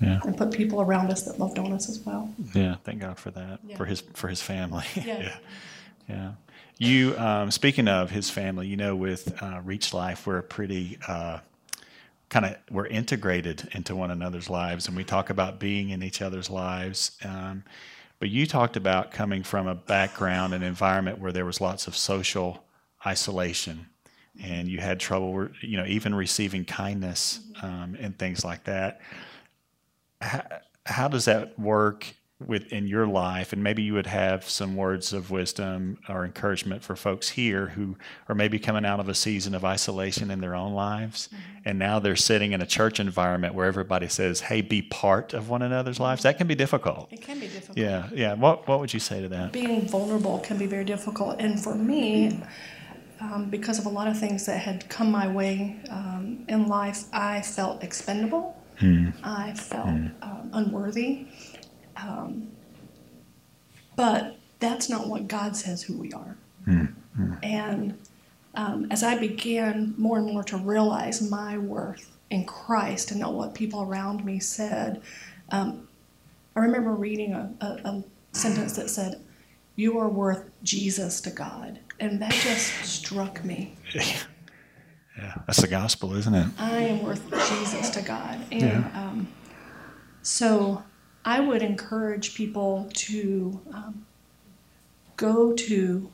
Yeah. 0.00 0.20
And 0.24 0.36
put 0.36 0.50
people 0.50 0.80
around 0.80 1.10
us 1.10 1.22
that 1.22 1.38
loved 1.38 1.58
on 1.58 1.72
us 1.72 1.88
as 1.88 2.00
well. 2.00 2.32
Yeah. 2.54 2.76
Thank 2.84 3.00
God 3.00 3.18
for 3.18 3.30
that. 3.32 3.60
Yeah. 3.66 3.76
For 3.76 3.84
his 3.84 4.00
for 4.14 4.28
his 4.28 4.40
family. 4.40 4.84
Yeah. 4.96 5.20
yeah. 5.20 5.36
Yeah. 6.08 6.32
You 6.78 7.16
um, 7.18 7.50
speaking 7.50 7.86
of 7.88 8.10
his 8.10 8.30
family, 8.30 8.66
you 8.66 8.76
know, 8.76 8.96
with 8.96 9.40
uh, 9.42 9.60
Reach 9.62 9.92
Life, 9.92 10.26
we're 10.26 10.38
a 10.38 10.42
pretty 10.42 10.98
uh, 11.06 11.40
kind 12.30 12.46
of 12.46 12.56
we're 12.70 12.86
integrated 12.86 13.68
into 13.72 13.94
one 13.94 14.10
another's 14.10 14.48
lives, 14.48 14.88
and 14.88 14.96
we 14.96 15.04
talk 15.04 15.28
about 15.28 15.58
being 15.58 15.90
in 15.90 16.02
each 16.02 16.22
other's 16.22 16.48
lives. 16.48 17.12
Um, 17.22 17.64
but 18.18 18.30
you 18.30 18.46
talked 18.46 18.76
about 18.76 19.10
coming 19.10 19.42
from 19.42 19.66
a 19.66 19.74
background 19.74 20.54
and 20.54 20.62
environment 20.64 21.18
where 21.18 21.32
there 21.32 21.44
was 21.44 21.60
lots 21.60 21.86
of 21.86 21.96
social 21.96 22.64
isolation, 23.06 23.86
and 24.42 24.68
you 24.68 24.78
had 24.78 25.00
trouble, 25.00 25.48
you 25.60 25.76
know, 25.76 25.86
even 25.86 26.14
receiving 26.14 26.64
kindness 26.64 27.40
um, 27.62 27.96
and 28.00 28.18
things 28.18 28.44
like 28.44 28.64
that. 28.64 29.00
How, 30.20 30.42
how 30.86 31.08
does 31.08 31.24
that 31.26 31.58
work 31.58 32.14
within 32.46 32.86
your 32.86 33.06
life? 33.06 33.52
And 33.52 33.62
maybe 33.62 33.82
you 33.82 33.92
would 33.94 34.06
have 34.06 34.48
some 34.48 34.76
words 34.76 35.12
of 35.12 35.30
wisdom 35.30 35.98
or 36.08 36.24
encouragement 36.24 36.82
for 36.82 36.96
folks 36.96 37.30
here 37.30 37.66
who 37.66 37.96
are 38.28 38.34
maybe 38.34 38.58
coming 38.58 38.84
out 38.84 39.00
of 39.00 39.08
a 39.08 39.14
season 39.14 39.54
of 39.54 39.64
isolation 39.64 40.30
in 40.30 40.40
their 40.40 40.54
own 40.54 40.72
lives, 40.72 41.28
and 41.64 41.78
now 41.78 41.98
they're 41.98 42.16
sitting 42.16 42.52
in 42.52 42.62
a 42.62 42.66
church 42.66 42.98
environment 42.98 43.54
where 43.54 43.66
everybody 43.66 44.08
says, 44.08 44.40
"Hey, 44.40 44.62
be 44.62 44.82
part 44.82 45.34
of 45.34 45.48
one 45.48 45.62
another's 45.62 46.00
lives." 46.00 46.22
That 46.22 46.38
can 46.38 46.46
be 46.46 46.54
difficult. 46.54 47.12
It 47.12 47.20
can 47.20 47.38
be 47.38 47.48
difficult. 47.48 47.76
Yeah, 47.76 48.08
yeah. 48.14 48.34
What 48.34 48.66
what 48.66 48.80
would 48.80 48.94
you 48.94 49.00
say 49.00 49.20
to 49.20 49.28
that? 49.28 49.52
Being 49.52 49.86
vulnerable 49.86 50.38
can 50.38 50.56
be 50.56 50.66
very 50.66 50.84
difficult. 50.84 51.40
And 51.40 51.62
for 51.62 51.74
me, 51.74 52.40
um, 53.20 53.50
because 53.50 53.78
of 53.78 53.86
a 53.86 53.90
lot 53.90 54.08
of 54.08 54.18
things 54.18 54.46
that 54.46 54.58
had 54.58 54.88
come 54.88 55.10
my 55.10 55.28
way 55.28 55.76
um, 55.90 56.44
in 56.48 56.68
life, 56.68 57.04
I 57.12 57.42
felt 57.42 57.82
expendable. 57.84 58.56
I 59.22 59.52
felt 59.54 59.86
um, 60.22 60.50
unworthy. 60.52 61.26
Um, 61.96 62.50
but 63.96 64.36
that's 64.58 64.88
not 64.88 65.08
what 65.08 65.28
God 65.28 65.56
says 65.56 65.82
who 65.82 65.98
we 65.98 66.12
are. 66.12 66.36
And 67.42 67.98
um, 68.54 68.86
as 68.90 69.02
I 69.02 69.18
began 69.18 69.94
more 69.98 70.18
and 70.18 70.26
more 70.26 70.42
to 70.44 70.56
realize 70.56 71.20
my 71.28 71.58
worth 71.58 72.16
in 72.30 72.44
Christ 72.44 73.10
and 73.10 73.20
not 73.20 73.34
what 73.34 73.54
people 73.54 73.82
around 73.82 74.24
me 74.24 74.38
said, 74.38 75.02
um, 75.50 75.88
I 76.56 76.60
remember 76.60 76.92
reading 76.92 77.32
a, 77.32 77.52
a, 77.60 77.66
a 77.88 78.04
sentence 78.32 78.76
that 78.76 78.90
said, 78.90 79.20
You 79.76 79.98
are 79.98 80.08
worth 80.08 80.50
Jesus 80.62 81.20
to 81.22 81.30
God. 81.30 81.80
And 81.98 82.20
that 82.22 82.32
just 82.32 82.84
struck 82.84 83.44
me. 83.44 83.74
Yeah, 85.20 85.34
that's 85.46 85.60
the 85.60 85.68
gospel, 85.68 86.14
isn't 86.16 86.34
it? 86.34 86.46
I 86.58 86.78
am 86.78 87.02
worth 87.02 87.22
Jesus 87.30 87.90
to 87.90 88.02
God. 88.02 88.38
And 88.50 88.62
Yeah. 88.62 88.90
um, 88.94 89.28
so 90.22 90.82
I 91.24 91.40
would 91.40 91.62
encourage 91.62 92.34
people 92.34 92.88
to 92.94 93.60
um, 93.74 94.06
go 95.16 95.52
to 95.52 96.10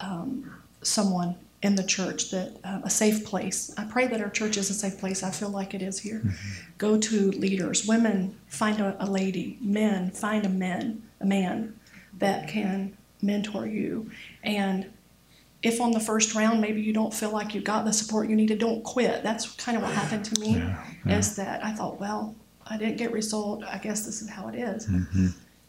um, 0.00 0.50
someone 0.82 1.36
in 1.62 1.74
the 1.74 1.84
church 1.84 2.30
that 2.30 2.56
uh, 2.64 2.80
a 2.84 2.88
safe 2.88 3.24
place. 3.26 3.70
I 3.76 3.84
pray 3.84 4.06
that 4.06 4.22
our 4.22 4.30
church 4.30 4.56
is 4.56 4.70
a 4.70 4.74
safe 4.74 4.98
place. 4.98 5.22
I 5.22 5.30
feel 5.30 5.50
like 5.50 5.74
it 5.74 5.82
is 5.82 5.98
here. 5.98 6.22
Go 6.78 6.96
to 6.98 7.30
leaders, 7.32 7.86
women, 7.86 8.34
find 8.46 8.80
a, 8.80 8.96
a 8.98 9.04
lady, 9.04 9.58
men, 9.60 10.10
find 10.10 10.46
a 10.46 10.48
man, 10.48 11.02
a 11.20 11.26
man 11.26 11.78
that 12.18 12.48
can 12.48 12.96
mentor 13.20 13.66
you. 13.66 14.10
And 14.42 14.90
if 15.62 15.80
on 15.80 15.90
the 15.92 16.00
first 16.00 16.34
round 16.34 16.60
maybe 16.60 16.80
you 16.80 16.92
don't 16.92 17.12
feel 17.12 17.30
like 17.30 17.54
you 17.54 17.60
got 17.60 17.84
the 17.84 17.92
support 17.92 18.28
you 18.30 18.36
needed, 18.36 18.58
don't 18.58 18.82
quit. 18.82 19.22
That's 19.22 19.50
kind 19.56 19.76
of 19.76 19.82
what 19.82 19.92
happened 19.92 20.24
to 20.26 20.40
me. 20.40 20.62
Is 21.06 21.36
that 21.36 21.64
I 21.64 21.72
thought, 21.72 22.00
well, 22.00 22.34
I 22.66 22.76
didn't 22.78 22.96
get 22.96 23.12
result. 23.12 23.62
I 23.64 23.78
guess 23.78 24.06
this 24.06 24.22
is 24.22 24.30
how 24.30 24.48
it 24.48 24.54
is. 24.54 24.88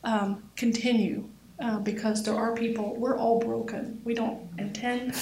Um, 0.04 0.44
continue 0.56 1.28
uh, 1.60 1.80
because 1.80 2.24
there 2.24 2.36
are 2.36 2.56
people. 2.56 2.96
We're 2.96 3.18
all 3.18 3.40
broken. 3.40 4.02
We 4.04 4.14
don't 4.14 4.40
intend 4.58 5.14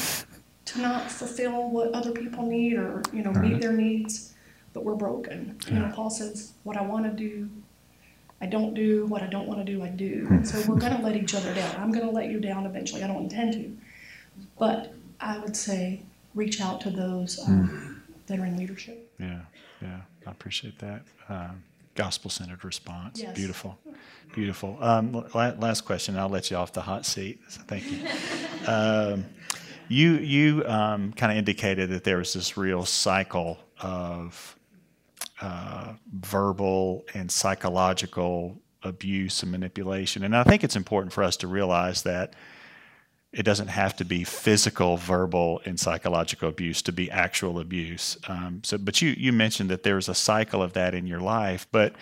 to 0.66 0.80
not 0.82 1.10
fulfill 1.12 1.70
what 1.72 1.92
other 1.94 2.12
people 2.12 2.46
need 2.46 2.76
or 2.76 3.02
you 3.12 3.24
know 3.24 3.32
meet 3.32 3.60
their 3.62 3.74
needs, 3.74 4.36
but 4.74 4.84
we're 4.84 4.96
broken. 4.96 5.58
You 5.68 5.80
know, 5.80 5.92
Paul 5.94 6.10
says, 6.10 6.54
"What 6.64 6.78
I 6.78 6.82
want 6.82 7.06
to 7.06 7.12
do, 7.12 7.50
I 8.40 8.46
don't 8.46 8.74
do. 8.74 9.06
What 9.08 9.22
I 9.24 9.28
don't 9.28 9.48
want 9.48 9.66
to 9.66 9.70
do, 9.70 9.84
I 9.84 9.90
do." 9.90 10.28
And 10.30 10.48
so 10.48 10.60
we're 10.70 10.80
going 10.80 10.96
to 10.96 11.02
let 11.02 11.16
each 11.16 11.34
other 11.36 11.54
down. 11.54 11.76
I'm 11.78 11.92
going 11.92 12.06
to 12.06 12.12
let 12.12 12.30
you 12.30 12.40
down 12.40 12.66
eventually. 12.66 13.04
I 13.04 13.08
don't 13.08 13.24
intend 13.24 13.54
to. 13.54 13.78
But 14.60 14.94
I 15.20 15.40
would 15.40 15.56
say 15.56 16.04
reach 16.36 16.62
out 16.62 16.82
to 16.82 16.90
those 16.90 17.40
um, 17.48 18.04
that 18.28 18.40
are 18.40 18.46
in 18.46 18.58
leadership. 18.58 19.12
Yeah, 19.20 19.40
yeah, 19.82 20.02
I 20.28 20.32
appreciate 20.32 20.78
that. 20.80 21.02
Um, 21.28 21.64
Gospel 21.96 22.30
centered 22.30 22.64
response. 22.64 23.22
Yes. 23.22 23.36
Beautiful, 23.36 23.78
beautiful. 24.34 24.78
Um, 24.80 25.12
la- 25.34 25.54
last 25.60 25.82
question, 25.82 26.18
I'll 26.18 26.30
let 26.30 26.50
you 26.50 26.58
off 26.58 26.72
the 26.72 26.82
hot 26.82 27.06
seat. 27.06 27.42
So 27.50 27.62
thank 27.68 27.92
you. 27.92 28.08
um, 28.68 29.26
you 29.90 30.14
you 30.14 30.66
um, 30.66 31.12
kind 31.14 31.32
of 31.32 31.38
indicated 31.38 31.90
that 31.90 32.04
there 32.04 32.18
was 32.18 32.34
this 32.34 32.56
real 32.56 32.86
cycle 32.86 33.58
of 33.82 34.56
uh, 35.42 35.94
verbal 36.14 37.06
and 37.14 37.32
psychological 37.32 38.58
abuse 38.84 39.42
and 39.44 39.52
manipulation, 39.52 40.24
and 40.24 40.36
I 40.38 40.44
think 40.44 40.64
it's 40.64 40.76
important 40.76 41.12
for 41.12 41.24
us 41.24 41.36
to 41.38 41.48
realize 41.48 42.04
that 42.04 42.34
it 43.32 43.44
doesn't 43.44 43.68
have 43.68 43.96
to 43.98 44.06
be 44.06 44.24
physical, 44.24 44.98
verbal, 44.98 45.62
and 45.66 45.80
psychological 45.80 46.50
abuse 46.50 46.82
to 46.84 46.92
be 46.92 47.12
actual 47.12 47.60
abuse. 47.60 48.18
Um, 48.28 48.62
so, 48.64 48.78
but 48.78 49.02
you 49.02 49.14
you 49.18 49.32
mentioned 49.32 49.70
that 49.70 49.84
there's 49.84 50.10
a 50.10 50.16
cycle 50.16 50.64
of 50.64 50.74
that 50.74 50.96
in 50.96 51.06
your 51.06 51.20
life. 51.20 51.68
But 51.72 51.94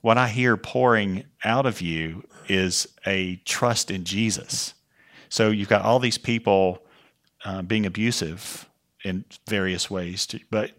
what 0.00 0.18
I 0.18 0.28
hear 0.28 0.56
pouring 0.56 1.24
out 1.44 1.66
of 1.66 1.80
you 1.80 2.24
is 2.48 2.88
a 3.06 3.36
trust 3.44 3.90
in 3.90 4.04
Jesus. 4.04 4.74
So 5.28 5.50
you've 5.50 5.68
got 5.68 5.82
all 5.82 5.98
these 5.98 6.18
people 6.18 6.82
uh, 7.44 7.62
being 7.62 7.86
abusive 7.86 8.68
in 9.04 9.24
various 9.48 9.90
ways, 9.90 10.26
to, 10.26 10.40
but 10.50 10.72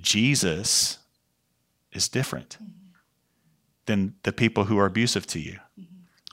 Jesus 0.00 0.98
is 1.92 2.08
different 2.08 2.58
than 3.86 4.14
the 4.22 4.32
people 4.32 4.64
who 4.64 4.78
are 4.78 4.86
abusive 4.86 5.26
to 5.28 5.40
you. 5.40 5.58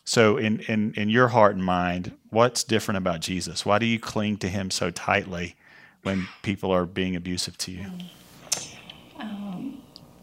So, 0.06 0.38
in, 0.38 0.60
in, 0.62 0.94
in 0.94 1.10
your 1.10 1.30
heart 1.30 1.56
and 1.56 1.66
mind, 1.66 2.16
what's 2.30 2.64
different 2.64 3.00
about 3.00 3.22
Jesus? 3.22 3.66
Why 3.66 3.80
do 3.80 3.86
you 3.86 4.00
cling 4.00 4.38
to 4.38 4.50
him 4.50 4.70
so 4.70 4.92
tightly 4.92 5.56
when 6.04 6.28
people 6.44 6.72
are 6.72 6.86
being 6.86 7.16
abusive 7.16 7.58
to 7.60 7.72
you? 7.72 7.86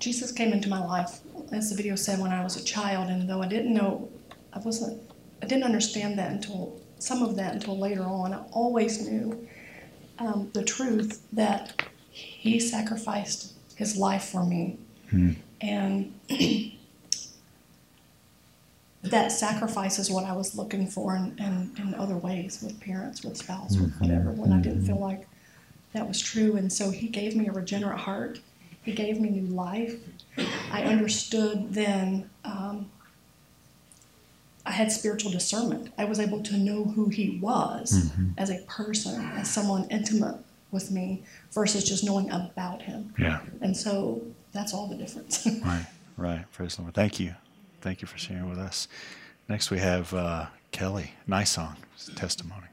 Jesus 0.02 0.32
came 0.32 0.52
into 0.52 0.68
my 0.68 0.84
life, 0.84 1.20
as 1.52 1.70
the 1.70 1.76
video 1.76 1.94
said, 1.94 2.18
when 2.18 2.32
I 2.32 2.42
was 2.42 2.56
a 2.56 2.64
child, 2.64 3.08
and 3.08 3.30
though 3.30 3.40
I 3.40 3.46
didn't 3.46 3.72
know, 3.72 4.10
I 4.52 4.58
wasn't, 4.58 5.00
I 5.40 5.46
didn't 5.46 5.62
understand 5.62 6.18
that 6.18 6.32
until 6.32 6.80
some 6.98 7.22
of 7.22 7.36
that 7.36 7.54
until 7.54 7.78
later 7.78 8.02
on. 8.02 8.34
I 8.34 8.42
always 8.50 9.08
knew 9.08 9.46
um, 10.18 10.50
the 10.54 10.64
truth 10.64 11.24
that 11.32 11.84
He 12.10 12.58
sacrificed 12.58 13.52
His 13.76 13.96
life 13.96 14.24
for 14.24 14.44
me, 14.44 14.76
and 15.60 16.12
that 19.02 19.32
sacrifice 19.32 19.98
is 19.98 20.10
what 20.10 20.24
I 20.24 20.32
was 20.32 20.54
looking 20.54 20.86
for 20.86 21.16
in, 21.16 21.36
in, 21.38 21.72
in 21.76 21.94
other 21.94 22.16
ways 22.16 22.62
with 22.62 22.80
parents, 22.80 23.24
with 23.24 23.36
spouse, 23.36 23.76
with 23.76 23.90
mm-hmm. 23.90 24.04
whatever, 24.04 24.30
when 24.30 24.52
I 24.52 24.60
didn't 24.60 24.78
mm-hmm. 24.78 24.86
feel 24.86 25.00
like 25.00 25.26
that 25.92 26.06
was 26.06 26.20
true. 26.20 26.56
And 26.56 26.72
so 26.72 26.90
he 26.90 27.08
gave 27.08 27.34
me 27.34 27.48
a 27.48 27.52
regenerate 27.52 27.98
heart. 27.98 28.40
He 28.84 28.92
gave 28.92 29.20
me 29.20 29.30
new 29.30 29.46
life. 29.46 29.96
I 30.70 30.84
understood 30.84 31.74
then. 31.74 32.30
Um, 32.44 32.90
I 34.64 34.70
had 34.70 34.92
spiritual 34.92 35.32
discernment. 35.32 35.92
I 35.98 36.04
was 36.04 36.20
able 36.20 36.40
to 36.44 36.56
know 36.56 36.84
who 36.84 37.08
he 37.08 37.38
was 37.40 37.92
mm-hmm. 37.92 38.30
as 38.38 38.48
a 38.50 38.58
person, 38.68 39.20
as 39.34 39.50
someone 39.50 39.88
intimate 39.90 40.36
with 40.70 40.90
me, 40.92 41.24
versus 41.52 41.82
just 41.82 42.04
knowing 42.04 42.30
about 42.30 42.82
him. 42.82 43.12
Yeah. 43.18 43.40
And 43.60 43.76
so 43.76 44.22
that's 44.52 44.72
all 44.72 44.86
the 44.86 44.96
difference. 44.96 45.46
Right. 45.64 45.86
Right. 46.16 46.52
Praise 46.52 46.76
the 46.76 46.82
Lord. 46.82 46.94
Thank 46.94 47.18
you. 47.18 47.34
Thank 47.82 48.00
you 48.00 48.06
for 48.06 48.16
sharing 48.16 48.48
with 48.48 48.60
us. 48.60 48.86
Next, 49.48 49.72
we 49.72 49.78
have 49.80 50.14
uh, 50.14 50.46
Kelly. 50.70 51.14
Nice 51.26 51.50
song. 51.50 51.76
Testimony. 52.14 52.68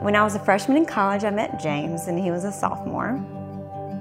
When 0.00 0.14
I 0.14 0.22
was 0.22 0.36
a 0.36 0.38
freshman 0.38 0.76
in 0.76 0.86
college, 0.86 1.24
I 1.24 1.30
met 1.30 1.58
James, 1.58 2.06
and 2.06 2.16
he 2.16 2.30
was 2.30 2.44
a 2.44 2.52
sophomore. 2.52 3.20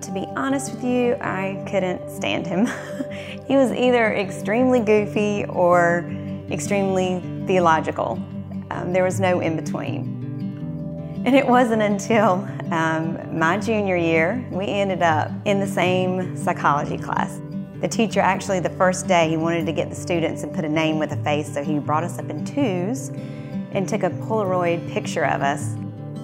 To 0.01 0.11
be 0.11 0.27
honest 0.35 0.75
with 0.75 0.83
you, 0.83 1.15
I 1.21 1.65
couldn't 1.67 2.07
stand 2.11 2.45
him. 2.45 2.67
he 3.47 3.55
was 3.55 3.71
either 3.71 4.13
extremely 4.13 4.79
goofy 4.79 5.45
or 5.45 6.07
extremely 6.51 7.19
theological. 7.47 8.23
Um, 8.69 8.93
there 8.93 9.03
was 9.03 9.19
no 9.19 9.39
in 9.39 9.55
between. 9.55 10.24
And 11.25 11.35
it 11.35 11.47
wasn't 11.47 11.81
until 11.81 12.47
um, 12.71 13.39
my 13.39 13.57
junior 13.57 13.97
year 13.97 14.47
we 14.51 14.67
ended 14.67 15.01
up 15.01 15.31
in 15.45 15.59
the 15.59 15.65
same 15.65 16.37
psychology 16.37 16.99
class. 16.99 17.41
The 17.81 17.87
teacher 17.87 18.19
actually, 18.19 18.59
the 18.59 18.69
first 18.69 19.07
day, 19.07 19.27
he 19.29 19.35
wanted 19.35 19.65
to 19.65 19.73
get 19.73 19.89
the 19.89 19.95
students 19.95 20.43
and 20.43 20.53
put 20.53 20.65
a 20.65 20.69
name 20.69 20.99
with 20.99 21.13
a 21.13 21.17
face, 21.23 21.51
so 21.51 21.63
he 21.63 21.79
brought 21.79 22.03
us 22.03 22.19
up 22.19 22.29
in 22.29 22.45
twos 22.45 23.09
and 23.71 23.89
took 23.89 24.03
a 24.03 24.11
Polaroid 24.11 24.87
picture 24.91 25.25
of 25.25 25.41
us. 25.41 25.75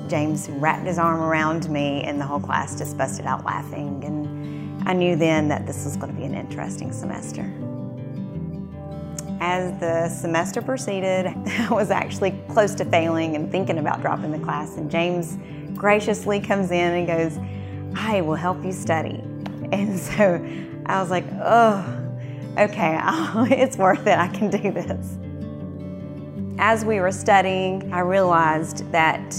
James 0.08 0.50
wrapped 0.52 0.86
his 0.86 1.00
arm 1.00 1.20
around 1.20 1.68
me, 1.68 2.04
and 2.04 2.22
the 2.22 2.26
whole 2.26 2.40
class 2.40 2.78
just 2.78 2.96
busted 2.96 3.26
out 3.26 3.44
laughing. 3.44 4.04
And 4.06 4.88
I 4.88 4.94
knew 4.94 5.16
then 5.16 5.48
that 5.48 5.66
this 5.66 5.84
was 5.84 5.98
going 5.98 6.14
to 6.14 6.18
be 6.18 6.26
an 6.26 6.36
interesting 6.36 6.92
semester. 6.92 7.52
As 9.44 9.76
the 9.80 10.08
semester 10.08 10.62
proceeded, 10.62 11.26
I 11.48 11.68
was 11.72 11.90
actually 11.90 12.40
close 12.50 12.76
to 12.76 12.86
failing 12.86 13.36
and 13.36 13.52
thinking 13.52 13.80
about 13.80 14.02
dropping 14.02 14.32
the 14.32 14.38
class. 14.38 14.78
And 14.78 14.90
James 14.90 15.40
graciously 15.76 16.40
comes 16.40 16.70
in 16.70 16.94
and 16.94 17.08
goes, 17.08 17.40
I 17.96 18.22
will 18.22 18.36
help 18.36 18.64
you 18.64 18.72
study. 18.72 19.24
And 19.72 19.98
so 19.98 20.46
I 20.86 21.00
was 21.00 21.10
like, 21.10 21.24
oh, 21.42 21.82
okay, 22.58 23.00
it's 23.56 23.78
worth 23.78 24.06
it. 24.06 24.18
I 24.18 24.28
can 24.28 24.50
do 24.50 24.70
this. 24.70 25.18
As 26.60 26.84
we 26.84 27.00
were 27.00 27.14
studying, 27.14 27.92
I 27.94 28.02
realized 28.02 28.92
that 28.92 29.34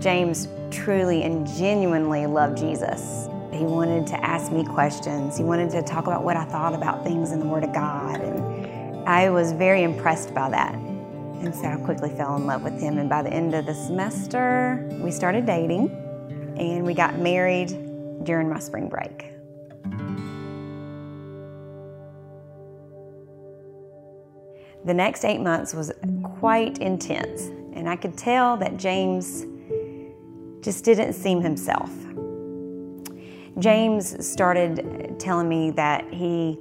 James 0.00 0.48
truly 0.72 1.22
and 1.22 1.46
genuinely 1.46 2.26
loved 2.26 2.58
Jesus. 2.58 3.28
He 3.52 3.64
wanted 3.64 4.08
to 4.08 4.24
ask 4.24 4.50
me 4.50 4.64
questions. 4.64 5.38
He 5.38 5.44
wanted 5.44 5.70
to 5.70 5.82
talk 5.82 6.08
about 6.08 6.24
what 6.24 6.36
I 6.36 6.44
thought 6.44 6.74
about 6.74 7.04
things 7.04 7.30
in 7.30 7.38
the 7.38 7.46
Word 7.46 7.62
of 7.62 7.72
God. 7.72 8.20
And 8.20 8.57
I 9.08 9.30
was 9.30 9.52
very 9.52 9.84
impressed 9.84 10.34
by 10.34 10.50
that. 10.50 10.74
And 10.74 11.54
so 11.54 11.64
I 11.64 11.76
quickly 11.76 12.10
fell 12.10 12.36
in 12.36 12.44
love 12.44 12.62
with 12.62 12.78
him. 12.78 12.98
And 12.98 13.08
by 13.08 13.22
the 13.22 13.30
end 13.30 13.54
of 13.54 13.64
the 13.64 13.72
semester, 13.72 14.86
we 15.00 15.10
started 15.10 15.46
dating 15.46 15.88
and 16.58 16.84
we 16.84 16.92
got 16.92 17.18
married 17.18 17.68
during 18.24 18.50
my 18.50 18.58
spring 18.58 18.86
break. 18.90 19.32
The 24.84 24.92
next 24.92 25.24
eight 25.24 25.40
months 25.40 25.72
was 25.72 25.90
quite 26.38 26.76
intense, 26.78 27.46
and 27.74 27.88
I 27.88 27.96
could 27.96 28.16
tell 28.16 28.58
that 28.58 28.76
James 28.76 29.46
just 30.60 30.84
didn't 30.84 31.14
seem 31.14 31.40
himself. 31.40 31.90
James 33.58 34.26
started 34.26 35.16
telling 35.18 35.48
me 35.48 35.70
that 35.70 36.04
he 36.12 36.58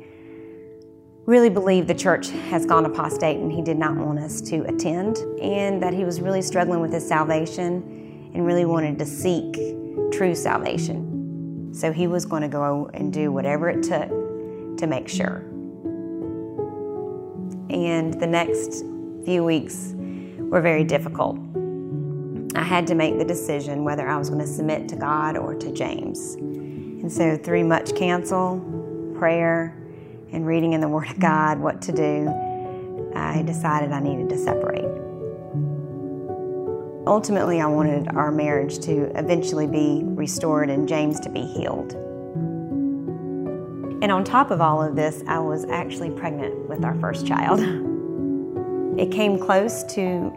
really 1.27 1.49
believed 1.49 1.89
the 1.89 1.93
church 1.93 2.29
has 2.29 2.65
gone 2.65 2.85
apostate 2.85 3.37
and 3.37 3.51
he 3.51 3.61
did 3.61 3.77
not 3.77 3.97
want 3.97 4.17
us 4.17 4.39
to 4.39 4.61
attend, 4.61 5.17
and 5.41 5.83
that 5.83 5.93
he 5.93 6.05
was 6.05 6.21
really 6.21 6.41
struggling 6.41 6.79
with 6.79 6.91
his 6.91 7.05
salvation 7.05 8.31
and 8.33 8.45
really 8.45 8.63
wanted 8.63 8.97
to 8.97 9.05
seek 9.05 9.53
true 10.11 10.33
salvation. 10.33 11.73
So 11.73 11.91
he 11.91 12.07
was 12.07 12.25
going 12.25 12.43
to 12.43 12.47
go 12.47 12.89
and 12.93 13.11
do 13.11 13.31
whatever 13.31 13.69
it 13.69 13.83
took 13.83 14.07
to 14.77 14.87
make 14.87 15.09
sure. 15.09 15.43
And 17.69 18.13
the 18.13 18.27
next 18.27 18.85
few 19.25 19.43
weeks 19.43 19.93
were 20.39 20.61
very 20.61 20.85
difficult. 20.85 21.37
I 22.55 22.63
had 22.63 22.87
to 22.87 22.95
make 22.95 23.17
the 23.17 23.25
decision 23.25 23.83
whether 23.83 24.07
I 24.07 24.17
was 24.17 24.29
going 24.29 24.41
to 24.41 24.47
submit 24.47 24.87
to 24.89 24.95
God 24.95 25.35
or 25.35 25.53
to 25.55 25.73
James. 25.73 26.35
And 26.35 27.11
so, 27.11 27.35
through 27.35 27.65
much 27.65 27.93
cancel, 27.95 28.61
prayer, 29.17 29.76
and 30.31 30.45
reading 30.45 30.73
in 30.73 30.81
the 30.81 30.87
Word 30.87 31.09
of 31.09 31.19
God 31.19 31.59
what 31.59 31.81
to 31.83 31.91
do, 31.91 32.29
I 33.15 33.41
decided 33.43 33.91
I 33.91 33.99
needed 33.99 34.29
to 34.29 34.37
separate. 34.37 34.85
Ultimately, 37.07 37.61
I 37.61 37.67
wanted 37.67 38.09
our 38.09 38.31
marriage 38.31 38.79
to 38.79 39.17
eventually 39.17 39.67
be 39.67 40.01
restored 40.03 40.69
and 40.69 40.87
James 40.87 41.19
to 41.21 41.29
be 41.29 41.41
healed. 41.41 41.93
And 44.03 44.11
on 44.11 44.23
top 44.23 44.51
of 44.51 44.61
all 44.61 44.83
of 44.83 44.95
this, 44.95 45.23
I 45.27 45.39
was 45.39 45.65
actually 45.65 46.11
pregnant 46.11 46.69
with 46.69 46.83
our 46.83 46.95
first 46.95 47.25
child. 47.25 47.59
It 48.97 49.11
came 49.11 49.37
close 49.37 49.83
to 49.93 50.33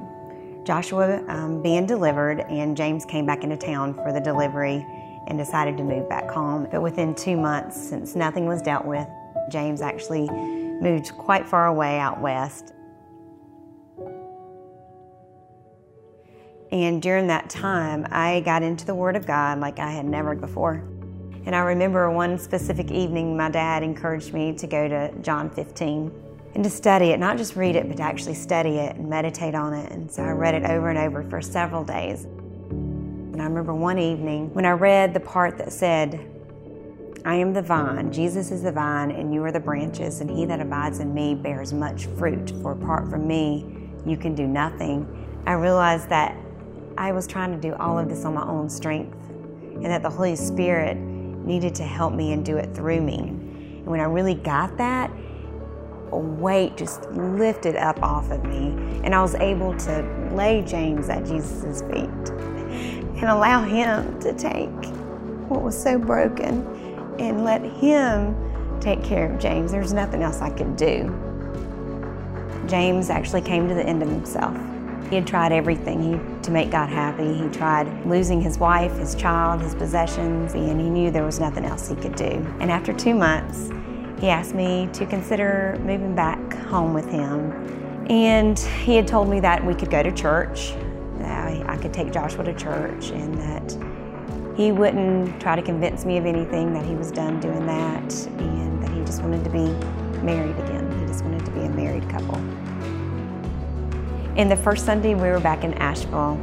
Joshua 0.64 1.24
um, 1.28 1.62
being 1.62 1.86
delivered, 1.86 2.40
and 2.40 2.76
James 2.76 3.06
came 3.06 3.24
back 3.24 3.42
into 3.42 3.56
town 3.56 3.94
for 3.94 4.12
the 4.12 4.20
delivery 4.20 4.84
and 5.26 5.38
decided 5.38 5.78
to 5.78 5.82
move 5.82 6.10
back 6.10 6.28
home. 6.30 6.68
But 6.70 6.82
within 6.82 7.14
two 7.14 7.38
months, 7.38 7.80
since 7.80 8.14
nothing 8.14 8.44
was 8.44 8.60
dealt 8.60 8.84
with, 8.84 9.08
James 9.50 9.80
actually 9.82 10.28
moved 10.30 11.12
quite 11.12 11.46
far 11.46 11.66
away 11.66 11.98
out 11.98 12.20
west. 12.20 12.72
And 16.72 17.02
during 17.02 17.26
that 17.26 17.50
time, 17.50 18.06
I 18.10 18.40
got 18.40 18.62
into 18.62 18.86
the 18.86 18.94
Word 18.94 19.16
of 19.16 19.26
God 19.26 19.58
like 19.58 19.78
I 19.78 19.90
had 19.90 20.04
never 20.04 20.34
before. 20.34 20.84
And 21.46 21.56
I 21.56 21.60
remember 21.60 22.10
one 22.10 22.38
specific 22.38 22.90
evening, 22.90 23.36
my 23.36 23.50
dad 23.50 23.82
encouraged 23.82 24.32
me 24.32 24.52
to 24.52 24.66
go 24.66 24.86
to 24.88 25.12
John 25.20 25.50
15 25.50 26.12
and 26.54 26.64
to 26.64 26.70
study 26.70 27.06
it, 27.06 27.18
not 27.18 27.38
just 27.38 27.56
read 27.56 27.76
it, 27.76 27.88
but 27.88 27.96
to 27.96 28.02
actually 28.02 28.34
study 28.34 28.76
it 28.76 28.96
and 28.96 29.08
meditate 29.08 29.54
on 29.54 29.72
it. 29.72 29.90
And 29.90 30.10
so 30.10 30.22
I 30.22 30.30
read 30.30 30.54
it 30.54 30.64
over 30.64 30.90
and 30.90 30.98
over 30.98 31.22
for 31.24 31.40
several 31.40 31.82
days. 31.82 32.24
And 32.24 33.40
I 33.40 33.44
remember 33.44 33.74
one 33.74 33.98
evening 33.98 34.52
when 34.54 34.66
I 34.66 34.72
read 34.72 35.14
the 35.14 35.20
part 35.20 35.58
that 35.58 35.72
said, 35.72 36.20
I 37.24 37.34
am 37.34 37.52
the 37.52 37.60
vine, 37.60 38.10
Jesus 38.10 38.50
is 38.50 38.62
the 38.62 38.72
vine, 38.72 39.10
and 39.10 39.34
you 39.34 39.44
are 39.44 39.52
the 39.52 39.60
branches, 39.60 40.22
and 40.22 40.30
he 40.30 40.46
that 40.46 40.58
abides 40.58 41.00
in 41.00 41.12
me 41.12 41.34
bears 41.34 41.70
much 41.70 42.06
fruit, 42.06 42.50
for 42.62 42.72
apart 42.72 43.10
from 43.10 43.28
me, 43.28 43.90
you 44.06 44.16
can 44.16 44.34
do 44.34 44.46
nothing. 44.46 45.06
I 45.44 45.52
realized 45.52 46.08
that 46.08 46.34
I 46.96 47.12
was 47.12 47.26
trying 47.26 47.52
to 47.52 47.58
do 47.58 47.74
all 47.74 47.98
of 47.98 48.08
this 48.08 48.24
on 48.24 48.32
my 48.32 48.46
own 48.46 48.70
strength, 48.70 49.18
and 49.28 49.84
that 49.84 50.00
the 50.00 50.08
Holy 50.08 50.34
Spirit 50.34 50.96
needed 50.96 51.74
to 51.74 51.82
help 51.82 52.14
me 52.14 52.32
and 52.32 52.42
do 52.42 52.56
it 52.56 52.74
through 52.74 53.02
me. 53.02 53.18
And 53.18 53.86
when 53.86 54.00
I 54.00 54.04
really 54.04 54.34
got 54.34 54.78
that, 54.78 55.10
a 56.12 56.18
weight 56.18 56.78
just 56.78 57.02
lifted 57.10 57.76
up 57.76 58.02
off 58.02 58.30
of 58.30 58.44
me, 58.44 58.68
and 59.04 59.14
I 59.14 59.20
was 59.20 59.34
able 59.34 59.76
to 59.76 60.30
lay 60.32 60.62
James 60.62 61.10
at 61.10 61.26
Jesus' 61.26 61.82
feet 61.82 62.30
and 63.20 63.24
allow 63.24 63.62
him 63.62 64.18
to 64.20 64.32
take 64.32 64.70
what 65.50 65.60
was 65.60 65.80
so 65.80 65.98
broken 65.98 66.79
and 67.20 67.44
let 67.44 67.62
him 67.62 68.34
take 68.80 69.04
care 69.04 69.32
of 69.32 69.38
James. 69.38 69.70
There's 69.70 69.92
nothing 69.92 70.22
else 70.22 70.40
I 70.40 70.50
could 70.50 70.76
do. 70.76 71.04
James 72.66 73.10
actually 73.10 73.42
came 73.42 73.68
to 73.68 73.74
the 73.74 73.84
end 73.84 74.02
of 74.02 74.08
himself. 74.08 74.56
He 75.10 75.16
had 75.16 75.26
tried 75.26 75.52
everything 75.52 76.02
he, 76.02 76.42
to 76.42 76.50
make 76.50 76.70
God 76.70 76.88
happy. 76.88 77.34
He 77.34 77.48
tried 77.48 78.06
losing 78.06 78.40
his 78.40 78.58
wife, 78.58 78.96
his 78.96 79.14
child, 79.14 79.60
his 79.60 79.74
possessions, 79.74 80.54
and 80.54 80.80
he 80.80 80.88
knew 80.88 81.10
there 81.10 81.24
was 81.24 81.40
nothing 81.40 81.64
else 81.64 81.88
he 81.88 81.96
could 81.96 82.14
do. 82.14 82.46
And 82.60 82.70
after 82.70 82.92
two 82.92 83.14
months, 83.14 83.70
he 84.20 84.28
asked 84.28 84.54
me 84.54 84.88
to 84.92 85.06
consider 85.06 85.78
moving 85.80 86.14
back 86.14 86.54
home 86.54 86.94
with 86.94 87.08
him. 87.08 88.06
And 88.08 88.58
he 88.58 88.96
had 88.96 89.06
told 89.08 89.28
me 89.28 89.40
that 89.40 89.64
we 89.64 89.74
could 89.74 89.90
go 89.90 90.02
to 90.02 90.12
church, 90.12 90.74
that 91.18 91.68
I 91.68 91.76
could 91.76 91.92
take 91.92 92.12
Joshua 92.12 92.44
to 92.44 92.54
church, 92.54 93.10
and 93.10 93.34
that 93.38 93.89
he 94.56 94.72
wouldn't 94.72 95.40
try 95.40 95.56
to 95.56 95.62
convince 95.62 96.04
me 96.04 96.18
of 96.18 96.26
anything, 96.26 96.72
that 96.74 96.84
he 96.84 96.94
was 96.94 97.10
done 97.10 97.40
doing 97.40 97.66
that, 97.66 98.26
and 98.38 98.82
that 98.82 98.90
he 98.90 99.00
just 99.04 99.22
wanted 99.22 99.44
to 99.44 99.50
be 99.50 99.66
married 100.22 100.58
again. 100.58 101.00
He 101.00 101.06
just 101.06 101.24
wanted 101.24 101.44
to 101.44 101.50
be 101.52 101.60
a 101.60 101.68
married 101.68 102.08
couple. 102.08 102.36
And 104.36 104.50
the 104.50 104.56
first 104.56 104.84
Sunday 104.84 105.14
we 105.14 105.28
were 105.28 105.40
back 105.40 105.64
in 105.64 105.74
Asheville, 105.74 106.40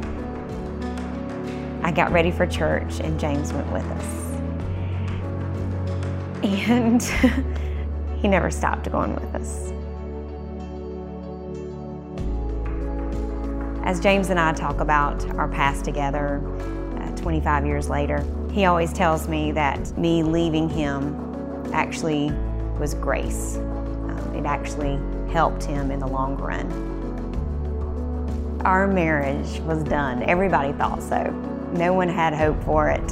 I 1.82 1.90
got 1.90 2.12
ready 2.12 2.30
for 2.30 2.46
church, 2.46 3.00
and 3.00 3.18
James 3.18 3.52
went 3.52 3.72
with 3.72 3.84
us. 3.84 4.14
And 6.42 7.02
he 8.20 8.28
never 8.28 8.50
stopped 8.50 8.90
going 8.90 9.14
with 9.14 9.34
us. 9.34 9.72
As 13.84 14.00
James 14.00 14.28
and 14.30 14.38
I 14.38 14.52
talk 14.52 14.80
about 14.80 15.24
our 15.36 15.48
past 15.48 15.84
together 15.84 16.42
25 17.18 17.66
years 17.66 17.88
later, 17.88 18.24
he 18.52 18.64
always 18.64 18.92
tells 18.92 19.28
me 19.28 19.52
that 19.52 19.96
me 19.98 20.22
leaving 20.22 20.68
him 20.68 21.14
actually 21.72 22.30
was 22.78 22.94
grace. 22.94 23.56
Um, 23.56 24.34
it 24.34 24.46
actually 24.46 24.98
helped 25.32 25.64
him 25.64 25.90
in 25.90 26.00
the 26.00 26.06
long 26.06 26.36
run. 26.36 26.66
Our 28.64 28.86
marriage 28.86 29.60
was 29.60 29.84
done. 29.84 30.22
Everybody 30.22 30.72
thought 30.72 31.02
so. 31.02 31.30
No 31.72 31.92
one 31.92 32.08
had 32.08 32.34
hope 32.34 32.62
for 32.64 32.88
it 32.88 33.02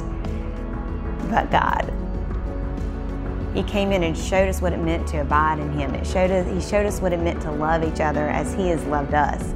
but 1.29 1.51
God. 1.51 1.93
He 3.53 3.63
came 3.63 3.91
in 3.91 4.03
and 4.03 4.17
showed 4.17 4.49
us 4.49 4.61
what 4.61 4.73
it 4.73 4.79
meant 4.79 5.07
to 5.09 5.21
abide 5.21 5.59
in 5.59 5.71
Him. 5.71 5.95
It 5.95 6.05
showed 6.05 6.31
us, 6.31 6.47
he 6.47 6.61
showed 6.69 6.85
us 6.85 7.01
what 7.01 7.13
it 7.13 7.19
meant 7.19 7.41
to 7.41 7.51
love 7.51 7.83
each 7.83 8.01
other 8.01 8.27
as 8.29 8.53
He 8.53 8.67
has 8.69 8.83
loved 8.85 9.13
us. 9.13 9.53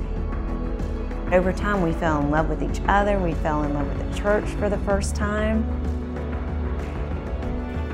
Over 1.32 1.54
time, 1.54 1.82
we 1.82 1.94
fell 1.94 2.20
in 2.20 2.30
love 2.30 2.50
with 2.50 2.62
each 2.62 2.82
other. 2.89 3.17
We 3.17 3.34
fell 3.36 3.63
in 3.63 3.74
love 3.74 3.88
with 3.88 4.12
the 4.12 4.17
church 4.20 4.44
for 4.60 4.67
the 4.67 4.80
first 4.80 5.15
time. 5.15 5.63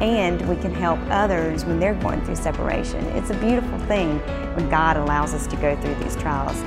And 0.01 0.41
we 0.49 0.55
can 0.55 0.73
help 0.73 0.99
others 1.09 1.63
when 1.63 1.79
they're 1.79 1.93
going 1.93 2.23
through 2.25 2.35
separation. 2.35 3.05
It's 3.15 3.29
a 3.29 3.35
beautiful 3.35 3.77
thing 3.81 4.17
when 4.55 4.67
God 4.69 4.97
allows 4.97 5.35
us 5.35 5.45
to 5.47 5.55
go 5.57 5.79
through 5.81 5.93
these 5.95 6.15
trials. 6.15 6.57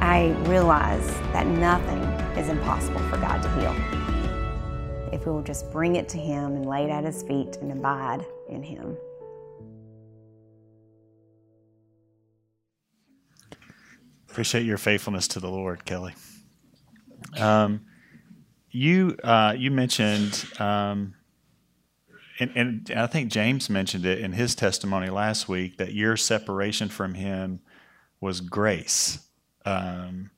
I 0.00 0.34
realize 0.48 1.06
that 1.32 1.46
nothing 1.46 2.00
is 2.38 2.48
impossible 2.48 3.00
for 3.10 3.18
God 3.18 3.42
to 3.42 3.50
heal. 3.60 3.74
If 5.12 5.26
we 5.26 5.32
will 5.32 5.42
just 5.42 5.70
bring 5.70 5.96
it 5.96 6.08
to 6.10 6.18
Him 6.18 6.56
and 6.56 6.64
lay 6.64 6.84
it 6.84 6.90
at 6.90 7.04
His 7.04 7.22
feet 7.22 7.58
and 7.60 7.70
abide 7.70 8.24
in 8.48 8.62
Him. 8.62 8.96
Appreciate 14.34 14.66
your 14.66 14.78
faithfulness 14.78 15.28
to 15.28 15.38
the 15.38 15.48
Lord, 15.48 15.84
Kelly. 15.84 16.12
Um, 17.38 17.82
you 18.68 19.16
uh, 19.22 19.54
you 19.56 19.70
mentioned, 19.70 20.44
um, 20.58 21.14
and, 22.40 22.50
and 22.56 22.92
I 22.96 23.06
think 23.06 23.30
James 23.30 23.70
mentioned 23.70 24.04
it 24.04 24.18
in 24.18 24.32
his 24.32 24.56
testimony 24.56 25.08
last 25.08 25.48
week 25.48 25.76
that 25.76 25.92
your 25.92 26.16
separation 26.16 26.88
from 26.88 27.14
him 27.14 27.60
was 28.20 28.40
grace. 28.40 29.20
Um, 29.64 30.32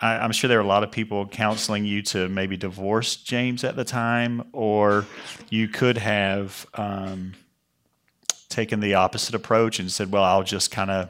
I, 0.00 0.16
I'm 0.16 0.32
sure 0.32 0.48
there 0.48 0.58
were 0.58 0.64
a 0.64 0.66
lot 0.66 0.82
of 0.82 0.90
people 0.90 1.28
counseling 1.28 1.84
you 1.84 2.02
to 2.02 2.28
maybe 2.28 2.56
divorce 2.56 3.14
James 3.14 3.62
at 3.62 3.76
the 3.76 3.84
time, 3.84 4.48
or 4.52 5.06
you 5.48 5.68
could 5.68 5.96
have 5.96 6.66
um, 6.74 7.34
taken 8.48 8.80
the 8.80 8.94
opposite 8.94 9.36
approach 9.36 9.78
and 9.78 9.92
said, 9.92 10.10
"Well, 10.10 10.24
I'll 10.24 10.42
just 10.42 10.72
kind 10.72 10.90
of." 10.90 11.08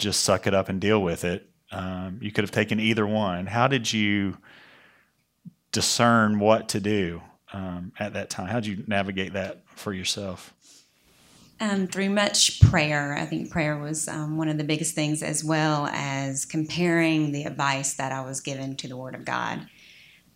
Just 0.00 0.22
suck 0.22 0.46
it 0.46 0.54
up 0.54 0.68
and 0.68 0.80
deal 0.80 1.02
with 1.02 1.24
it. 1.24 1.48
Um, 1.70 2.18
you 2.20 2.32
could 2.32 2.42
have 2.42 2.50
taken 2.50 2.80
either 2.80 3.06
one. 3.06 3.46
How 3.46 3.68
did 3.68 3.92
you 3.92 4.36
discern 5.72 6.40
what 6.40 6.68
to 6.70 6.80
do 6.80 7.22
um, 7.52 7.92
at 7.98 8.14
that 8.14 8.30
time? 8.30 8.48
How 8.48 8.60
did 8.60 8.66
you 8.66 8.84
navigate 8.86 9.34
that 9.34 9.62
for 9.76 9.92
yourself? 9.92 10.52
Um, 11.60 11.86
through 11.86 12.08
much 12.10 12.60
prayer. 12.60 13.14
I 13.14 13.26
think 13.26 13.50
prayer 13.50 13.78
was 13.78 14.08
um, 14.08 14.38
one 14.38 14.48
of 14.48 14.56
the 14.56 14.64
biggest 14.64 14.94
things, 14.94 15.22
as 15.22 15.44
well 15.44 15.88
as 15.92 16.46
comparing 16.46 17.32
the 17.32 17.44
advice 17.44 17.94
that 17.94 18.12
I 18.12 18.22
was 18.22 18.40
given 18.40 18.76
to 18.76 18.88
the 18.88 18.96
Word 18.96 19.14
of 19.14 19.26
God. 19.26 19.66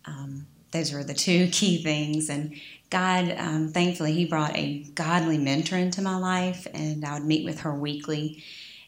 Um, 0.05 0.45
those 0.71 0.93
were 0.93 1.03
the 1.03 1.15
two 1.15 1.47
key 1.47 1.81
things. 1.81 2.29
And 2.29 2.55
God, 2.91 3.33
um, 3.39 3.71
thankfully, 3.71 4.13
He 4.13 4.25
brought 4.25 4.55
a 4.55 4.83
godly 4.93 5.39
mentor 5.39 5.77
into 5.77 6.01
my 6.01 6.15
life, 6.15 6.67
and 6.73 7.03
I 7.03 7.15
would 7.15 7.25
meet 7.25 7.43
with 7.43 7.61
her 7.61 7.73
weekly 7.73 8.43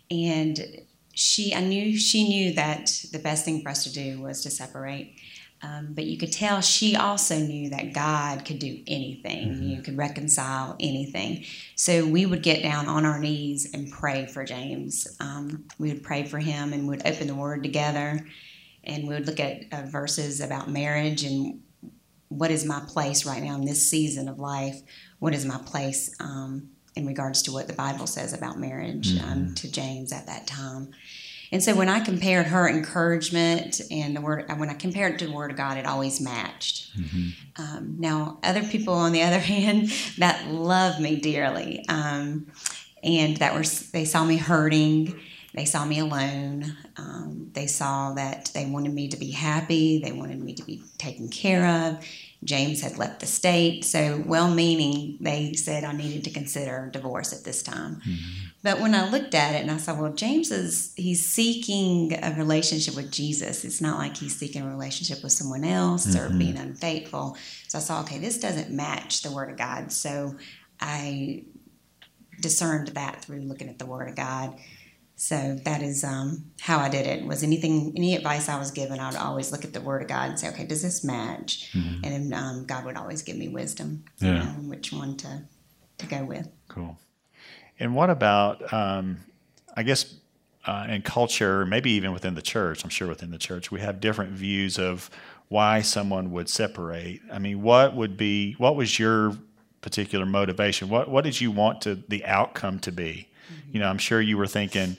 and 0.09 0.81
she 1.13 1.53
i 1.53 1.61
knew 1.61 1.97
she 1.97 2.27
knew 2.27 2.53
that 2.53 3.03
the 3.11 3.19
best 3.19 3.43
thing 3.43 3.61
for 3.61 3.69
us 3.69 3.83
to 3.83 3.93
do 3.93 4.21
was 4.21 4.41
to 4.43 4.49
separate. 4.49 5.15
Um, 5.63 5.93
but 5.95 6.05
you 6.05 6.19
could 6.19 6.31
tell 6.31 6.61
she 6.61 6.95
also 6.95 7.35
knew 7.35 7.71
that 7.71 7.91
god 7.91 8.45
could 8.45 8.59
do 8.59 8.83
anything. 8.85 9.53
Mm-hmm. 9.53 9.63
you 9.63 9.81
could 9.81 9.97
reconcile 9.97 10.75
anything. 10.79 11.45
So 11.75 12.05
we 12.05 12.27
would 12.27 12.43
get 12.43 12.61
down 12.61 12.87
on 12.87 13.05
our 13.05 13.17
knees 13.17 13.71
and 13.73 13.91
pray 13.91 14.27
for 14.27 14.45
james. 14.45 15.07
Um, 15.19 15.65
we 15.79 15.91
would 15.91 16.03
pray 16.03 16.25
for 16.25 16.37
him 16.37 16.73
and 16.73 16.87
would 16.87 17.07
open 17.07 17.25
the 17.25 17.33
word 17.33 17.63
together. 17.63 18.27
And 18.83 19.07
we 19.07 19.15
would 19.15 19.25
look 19.25 19.39
at 19.39 19.63
uh, 19.71 19.87
verses 19.87 20.41
about 20.41 20.69
marriage 20.69 21.23
and 21.23 21.61
what 22.29 22.51
is 22.51 22.65
my 22.65 22.81
place 22.87 23.25
right 23.25 23.41
now 23.41 23.55
in 23.55 23.65
this 23.65 23.89
season 23.89 24.27
of 24.27 24.37
life? 24.37 24.79
What 25.19 25.33
is 25.33 25.45
my 25.45 25.57
place 25.57 26.15
um, 26.19 26.69
in 26.97 27.05
regards 27.05 27.41
to 27.43 27.51
what 27.51 27.67
the 27.67 27.73
Bible 27.73 28.07
says 28.07 28.33
about 28.33 28.59
marriage 28.59 29.11
um, 29.11 29.19
mm-hmm. 29.19 29.31
um, 29.31 29.55
to 29.55 29.71
James 29.71 30.11
at 30.11 30.25
that 30.25 30.47
time. 30.47 30.93
And 31.51 31.63
so 31.63 31.73
when 31.75 31.87
I 31.87 32.01
compared 32.01 32.47
her 32.47 32.67
encouragement 32.67 33.79
and 33.89 34.15
the 34.15 34.21
word, 34.21 34.45
when 34.57 34.69
I 34.69 34.73
compared 34.73 35.13
it 35.13 35.19
to 35.19 35.27
the 35.27 35.31
Word 35.31 35.51
of 35.51 35.57
God, 35.57 35.77
it 35.77 35.85
always 35.85 36.19
matched. 36.19 36.97
Mm-hmm. 36.97 37.61
Um, 37.61 37.95
now, 37.99 38.39
other 38.43 38.63
people, 38.63 38.93
on 38.93 39.13
the 39.13 39.21
other 39.23 39.39
hand, 39.39 39.89
that 40.17 40.47
love 40.51 40.99
me 40.99 41.15
dearly, 41.19 41.85
um, 41.87 42.47
and 43.03 43.37
that 43.37 43.53
were 43.53 43.63
they 43.93 44.03
saw 44.03 44.25
me 44.25 44.37
hurting, 44.37 45.17
they 45.53 45.65
saw 45.65 45.85
me 45.85 45.99
alone, 45.99 46.75
um, 46.97 47.49
they 47.53 47.67
saw 47.67 48.13
that 48.13 48.51
they 48.53 48.65
wanted 48.65 48.93
me 48.93 49.07
to 49.07 49.17
be 49.17 49.31
happy, 49.31 50.01
they 50.03 50.11
wanted 50.11 50.41
me 50.41 50.53
to 50.53 50.63
be 50.63 50.83
taken 50.97 51.29
care 51.29 51.65
of, 51.65 52.05
James 52.43 52.81
had 52.81 52.97
left 52.97 53.19
the 53.19 53.25
state, 53.25 53.83
so 53.83 54.23
well 54.25 54.53
meaning, 54.53 55.17
they 55.19 55.53
said 55.53 55.83
I 55.83 55.91
needed 55.91 56.23
to 56.25 56.29
consider 56.29 56.89
divorce 56.91 57.33
at 57.33 57.43
this 57.43 57.63
time. 57.63 57.95
Mm-hmm. 57.95 58.45
But 58.63 58.79
when 58.79 58.93
I 58.93 59.09
looked 59.09 59.33
at 59.33 59.55
it 59.55 59.61
and 59.61 59.71
I 59.71 59.77
saw, 59.77 59.99
well, 59.99 60.13
James 60.13 60.51
is 60.51 60.93
he's 60.95 61.27
seeking 61.27 62.13
a 62.21 62.35
relationship 62.37 62.95
with 62.95 63.11
Jesus. 63.11 63.65
It's 63.65 63.81
not 63.81 63.97
like 63.97 64.17
he's 64.17 64.35
seeking 64.35 64.61
a 64.61 64.69
relationship 64.69 65.23
with 65.23 65.31
someone 65.31 65.63
else 65.63 66.07
mm-hmm. 66.07 66.35
or 66.35 66.37
being 66.37 66.57
unfaithful. 66.57 67.37
So 67.67 67.79
I 67.79 67.81
saw, 67.81 68.01
okay, 68.01 68.19
this 68.19 68.39
doesn't 68.39 68.71
match 68.71 69.23
the 69.23 69.31
Word 69.31 69.49
of 69.49 69.57
God. 69.57 69.91
So 69.91 70.35
I 70.79 71.43
discerned 72.39 72.89
that 72.89 73.23
through 73.23 73.41
looking 73.41 73.69
at 73.69 73.79
the 73.79 73.85
Word 73.85 74.09
of 74.09 74.15
God. 74.15 74.59
So 75.19 75.57
that 75.65 75.81
is 75.81 76.03
um, 76.03 76.51
how 76.61 76.77
I 76.77 76.89
did 76.89 77.07
it. 77.07 77.25
Was 77.25 77.41
anything, 77.41 77.91
any 77.97 78.15
advice 78.15 78.47
I 78.49 78.59
was 78.59 78.69
given, 78.69 78.99
I 78.99 79.09
would 79.09 79.17
always 79.17 79.51
look 79.51 79.65
at 79.65 79.73
the 79.73 79.81
Word 79.81 80.03
of 80.03 80.07
God 80.07 80.29
and 80.29 80.39
say, 80.39 80.47
okay, 80.49 80.63
does 80.63 80.83
this 80.83 81.03
match? 81.03 81.73
Mm-hmm. 81.73 82.05
And 82.05 82.33
um, 82.35 82.65
God 82.65 82.85
would 82.85 82.95
always 82.95 83.23
give 83.23 83.35
me 83.35 83.47
wisdom, 83.47 84.05
yeah. 84.19 84.27
you 84.27 84.33
know, 84.35 84.69
which 84.69 84.93
one 84.93 85.17
to 85.17 85.41
to 85.97 86.05
go 86.05 86.23
with. 86.23 86.47
Cool. 86.67 86.99
And 87.79 87.95
what 87.95 88.11
about, 88.11 88.71
um, 88.71 89.17
I 89.75 89.81
guess, 89.81 90.13
uh, 90.67 90.85
in 90.87 91.01
culture, 91.01 91.65
maybe 91.65 91.89
even 91.93 92.13
within 92.13 92.35
the 92.35 92.41
church? 92.43 92.83
I'm 92.83 92.91
sure 92.91 93.07
within 93.07 93.31
the 93.31 93.39
church, 93.39 93.71
we 93.71 93.79
have 93.79 93.99
different 93.99 94.33
views 94.33 94.77
of 94.77 95.09
why 95.47 95.81
someone 95.81 96.31
would 96.31 96.47
separate. 96.47 97.21
I 97.33 97.39
mean, 97.39 97.63
what 97.63 97.95
would 97.95 98.17
be, 98.17 98.53
what 98.59 98.75
was 98.75 98.99
your 98.99 99.35
particular 99.81 100.27
motivation? 100.27 100.89
What 100.89 101.09
what 101.09 101.23
did 101.23 101.41
you 101.41 101.49
want 101.49 101.81
to 101.81 101.95
the 101.95 102.23
outcome 102.25 102.77
to 102.81 102.91
be? 102.91 103.29
Mm-hmm. 103.51 103.69
You 103.73 103.79
know, 103.79 103.87
I'm 103.87 103.97
sure 103.97 104.21
you 104.21 104.37
were 104.37 104.47
thinking 104.47 104.97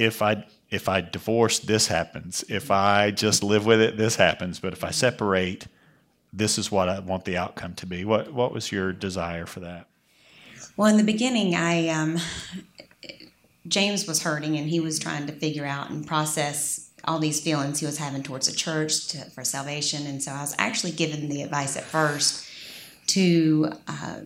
if 0.00 0.22
I 0.22 0.44
if 0.70 0.88
I 0.88 1.00
divorce, 1.00 1.58
this 1.58 1.88
happens. 1.88 2.44
If 2.48 2.70
I 2.70 3.10
just 3.10 3.42
live 3.42 3.66
with 3.66 3.80
it, 3.80 3.96
this 3.96 4.16
happens. 4.16 4.58
But 4.58 4.72
if 4.72 4.82
I 4.82 4.92
separate, 4.92 5.66
this 6.32 6.58
is 6.58 6.70
what 6.70 6.88
I 6.88 7.00
want 7.00 7.24
the 7.24 7.36
outcome 7.36 7.74
to 7.74 7.86
be. 7.86 8.04
What 8.04 8.32
what 8.32 8.52
was 8.52 8.72
your 8.72 8.92
desire 8.92 9.46
for 9.46 9.60
that? 9.60 9.86
Well, 10.76 10.88
in 10.88 10.96
the 10.96 11.04
beginning, 11.04 11.54
I 11.54 11.88
um, 11.88 12.18
James 13.68 14.06
was 14.06 14.22
hurting, 14.22 14.56
and 14.56 14.68
he 14.68 14.80
was 14.80 14.98
trying 14.98 15.26
to 15.26 15.32
figure 15.32 15.66
out 15.66 15.90
and 15.90 16.06
process 16.06 16.88
all 17.04 17.18
these 17.18 17.40
feelings 17.40 17.80
he 17.80 17.86
was 17.86 17.98
having 17.98 18.22
towards 18.22 18.46
the 18.46 18.54
church 18.54 19.08
to, 19.08 19.18
for 19.30 19.42
salvation. 19.44 20.06
And 20.06 20.22
so 20.22 20.32
I 20.32 20.40
was 20.40 20.54
actually 20.58 20.92
given 20.92 21.28
the 21.28 21.42
advice 21.42 21.76
at 21.76 21.84
first 21.84 22.46
to 23.08 23.72
uh, 23.88 24.20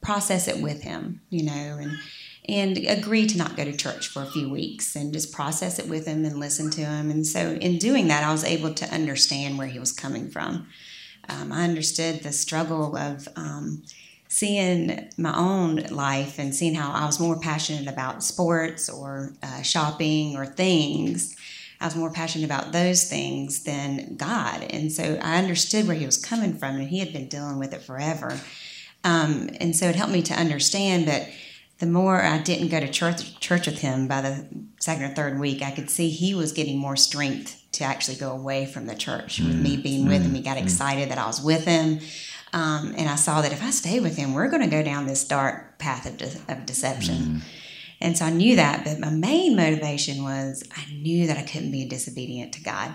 process 0.00 0.46
it 0.46 0.62
with 0.62 0.82
him, 0.82 1.20
you 1.28 1.42
know, 1.42 1.52
and 1.80 1.98
and 2.48 2.76
agree 2.78 3.26
to 3.26 3.38
not 3.38 3.56
go 3.56 3.64
to 3.64 3.76
church 3.76 4.08
for 4.08 4.22
a 4.22 4.30
few 4.30 4.50
weeks 4.50 4.96
and 4.96 5.12
just 5.12 5.32
process 5.32 5.78
it 5.78 5.88
with 5.88 6.06
him 6.06 6.24
and 6.24 6.40
listen 6.40 6.70
to 6.70 6.84
him. 6.84 7.10
And 7.10 7.26
so, 7.26 7.52
in 7.52 7.78
doing 7.78 8.08
that, 8.08 8.24
I 8.24 8.32
was 8.32 8.44
able 8.44 8.74
to 8.74 8.92
understand 8.92 9.58
where 9.58 9.68
he 9.68 9.78
was 9.78 9.92
coming 9.92 10.28
from. 10.28 10.66
Um, 11.28 11.52
I 11.52 11.62
understood 11.62 12.22
the 12.22 12.32
struggle 12.32 12.96
of 12.96 13.28
um, 13.36 13.84
seeing 14.26 15.10
my 15.16 15.36
own 15.36 15.76
life 15.90 16.38
and 16.38 16.54
seeing 16.54 16.74
how 16.74 16.90
I 16.90 17.06
was 17.06 17.20
more 17.20 17.38
passionate 17.38 17.86
about 17.86 18.24
sports 18.24 18.88
or 18.88 19.34
uh, 19.42 19.62
shopping 19.62 20.36
or 20.36 20.46
things. 20.46 21.36
I 21.80 21.84
was 21.84 21.96
more 21.96 22.10
passionate 22.10 22.46
about 22.46 22.72
those 22.72 23.08
things 23.08 23.64
than 23.64 24.16
God. 24.16 24.62
And 24.70 24.90
so 24.90 25.18
I 25.22 25.36
understood 25.38 25.86
where 25.86 25.96
he 25.96 26.06
was 26.06 26.16
coming 26.16 26.54
from, 26.54 26.76
and 26.76 26.88
he 26.88 26.98
had 26.98 27.12
been 27.12 27.28
dealing 27.28 27.58
with 27.58 27.72
it 27.72 27.82
forever. 27.82 28.40
Um, 29.04 29.50
and 29.60 29.76
so 29.76 29.86
it 29.86 29.96
helped 29.96 30.12
me 30.12 30.22
to 30.22 30.34
understand 30.34 31.06
that 31.08 31.28
the 31.82 31.88
more 31.88 32.22
I 32.22 32.38
didn't 32.38 32.68
go 32.68 32.78
to 32.78 32.86
church, 32.86 33.40
church 33.40 33.66
with 33.66 33.80
him 33.80 34.06
by 34.06 34.20
the 34.20 34.46
second 34.78 35.02
or 35.02 35.14
third 35.16 35.40
week, 35.40 35.62
I 35.62 35.72
could 35.72 35.90
see 35.90 36.10
he 36.10 36.32
was 36.32 36.52
getting 36.52 36.78
more 36.78 36.94
strength 36.94 37.60
to 37.72 37.82
actually 37.82 38.18
go 38.18 38.30
away 38.30 38.66
from 38.66 38.86
the 38.86 38.94
church 38.94 39.40
with 39.40 39.60
me 39.60 39.76
mm, 39.76 39.82
being 39.82 40.06
with 40.06 40.22
him. 40.22 40.32
He 40.32 40.42
mm, 40.42 40.44
got 40.44 40.58
mm. 40.58 40.62
excited 40.62 41.10
that 41.10 41.18
I 41.18 41.26
was 41.26 41.42
with 41.42 41.64
him. 41.64 41.98
Um, 42.52 42.94
and 42.96 43.08
I 43.08 43.16
saw 43.16 43.42
that 43.42 43.50
if 43.50 43.64
I 43.64 43.70
stay 43.70 43.98
with 43.98 44.16
him, 44.16 44.32
we're 44.32 44.48
going 44.48 44.62
to 44.62 44.68
go 44.68 44.84
down 44.84 45.06
this 45.06 45.26
dark 45.26 45.80
path 45.80 46.06
of, 46.06 46.18
de- 46.18 46.52
of 46.52 46.66
deception. 46.66 47.42
And 48.00 48.16
so 48.16 48.26
I 48.26 48.30
knew 48.30 48.54
that, 48.54 48.84
but 48.84 49.00
my 49.00 49.10
main 49.10 49.56
motivation 49.56 50.22
was 50.22 50.62
I 50.76 50.84
knew 50.92 51.26
that 51.26 51.36
I 51.36 51.42
couldn't 51.42 51.72
be 51.72 51.84
disobedient 51.84 52.52
to 52.52 52.62
God. 52.62 52.92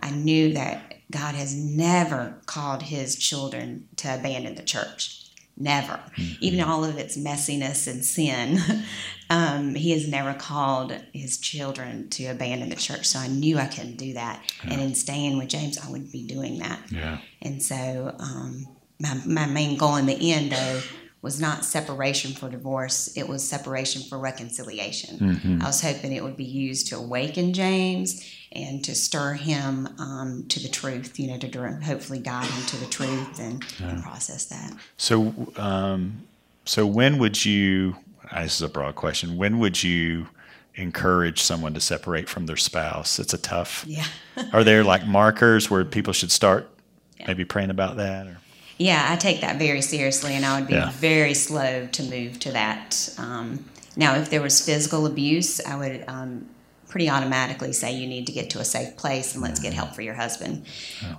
I 0.00 0.10
knew 0.10 0.54
that 0.54 0.94
God 1.10 1.34
has 1.34 1.54
never 1.54 2.40
called 2.46 2.84
his 2.84 3.14
children 3.14 3.88
to 3.96 4.14
abandon 4.14 4.54
the 4.54 4.62
church. 4.62 5.21
Never. 5.56 6.00
Even 6.40 6.60
all 6.60 6.84
of 6.84 6.98
its 6.98 7.16
messiness 7.16 7.86
and 7.86 8.04
sin, 8.04 8.58
um, 9.30 9.74
he 9.74 9.90
has 9.92 10.08
never 10.08 10.34
called 10.34 10.96
his 11.12 11.38
children 11.38 12.08
to 12.10 12.26
abandon 12.26 12.70
the 12.70 12.76
church. 12.76 13.06
So 13.06 13.18
I 13.18 13.28
knew 13.28 13.58
I 13.58 13.66
couldn't 13.66 13.96
do 13.96 14.14
that. 14.14 14.42
And 14.64 14.80
in 14.80 14.94
staying 14.94 15.38
with 15.38 15.48
James, 15.48 15.78
I 15.78 15.90
would 15.90 16.10
be 16.10 16.26
doing 16.26 16.58
that. 16.60 16.80
Yeah. 16.90 17.18
And 17.42 17.62
so 17.62 18.14
um, 18.18 18.66
my, 18.98 19.20
my 19.26 19.46
main 19.46 19.76
goal 19.76 19.96
in 19.96 20.06
the 20.06 20.32
end, 20.32 20.52
though, 20.52 20.80
was 21.20 21.40
not 21.40 21.64
separation 21.64 22.32
for 22.32 22.48
divorce, 22.48 23.16
it 23.16 23.28
was 23.28 23.48
separation 23.48 24.02
for 24.02 24.18
reconciliation. 24.18 25.60
I 25.62 25.66
was 25.66 25.80
hoping 25.80 26.12
it 26.12 26.24
would 26.24 26.36
be 26.36 26.44
used 26.44 26.88
to 26.88 26.96
awaken 26.96 27.52
James 27.52 28.24
and 28.54 28.84
to 28.84 28.94
stir 28.94 29.34
him 29.34 29.88
um, 29.98 30.44
to 30.48 30.60
the 30.60 30.68
truth, 30.68 31.18
you 31.18 31.28
know, 31.28 31.38
to 31.38 31.72
hopefully 31.82 32.18
guide 32.18 32.46
him 32.46 32.66
to 32.66 32.76
the 32.76 32.86
truth 32.86 33.38
and, 33.40 33.64
and 33.82 34.02
process 34.02 34.44
that. 34.46 34.72
So, 34.96 35.32
um, 35.56 36.22
so 36.64 36.86
when 36.86 37.18
would 37.18 37.44
you? 37.44 37.96
uh, 38.30 38.42
This 38.42 38.56
is 38.56 38.62
a 38.62 38.68
broad 38.68 38.94
question. 38.94 39.36
When 39.36 39.58
would 39.58 39.82
you 39.82 40.28
encourage 40.74 41.40
someone 41.42 41.74
to 41.74 41.80
separate 41.80 42.28
from 42.28 42.46
their 42.46 42.56
spouse? 42.56 43.18
It's 43.18 43.34
a 43.34 43.38
tough. 43.38 43.84
Yeah. 43.86 44.06
Are 44.52 44.64
there 44.64 44.84
like 44.84 45.06
markers 45.06 45.70
where 45.70 45.84
people 45.84 46.12
should 46.12 46.30
start 46.32 46.68
maybe 47.26 47.44
praying 47.44 47.70
about 47.70 47.96
that? 47.96 48.26
Or 48.26 48.38
Yeah, 48.78 49.06
I 49.08 49.16
take 49.16 49.40
that 49.42 49.58
very 49.58 49.82
seriously, 49.82 50.34
and 50.34 50.44
I 50.44 50.58
would 50.58 50.68
be 50.68 50.74
Yeah. 50.74 50.90
very 50.92 51.34
slow 51.34 51.86
to 51.92 52.02
move 52.04 52.38
to 52.40 52.52
that. 52.52 53.12
Um, 53.18 53.64
now, 53.96 54.14
if 54.16 54.30
there 54.30 54.40
was 54.40 54.64
physical 54.64 55.04
abuse, 55.06 55.60
I 55.64 55.76
would 55.76 56.04
um, 56.08 56.46
pretty 56.92 57.08
automatically 57.08 57.72
say 57.72 57.90
you 57.90 58.06
need 58.06 58.26
to 58.26 58.32
get 58.32 58.50
to 58.50 58.58
a 58.58 58.64
safe 58.64 58.98
place 58.98 59.32
and 59.32 59.42
let's 59.42 59.58
get 59.58 59.72
help 59.72 59.94
for 59.94 60.02
your 60.02 60.12
husband. 60.12 60.62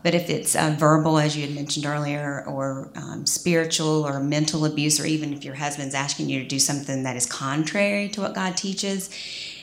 But 0.04 0.14
if 0.14 0.30
it's 0.30 0.56
uh, 0.56 0.76
verbal, 0.78 1.18
as 1.18 1.36
you 1.36 1.48
had 1.48 1.56
mentioned 1.56 1.88
earlier, 1.88 2.44
or 2.48 2.92
um, 2.96 3.26
spiritual 3.26 4.06
or 4.06 4.20
mental 4.20 4.66
abuse, 4.66 5.00
or 5.00 5.08
even 5.08 5.34
if 5.34 5.44
your 5.44 5.56
husband's 5.56 5.96
asking 5.96 6.30
you 6.30 6.44
to 6.44 6.48
do 6.48 6.60
something 6.60 7.02
that 7.04 7.16
is 7.16 7.26
contrary 7.26 8.08
to 8.10 8.22
what 8.22 8.36
God 8.36 8.56
teaches, 8.56 9.10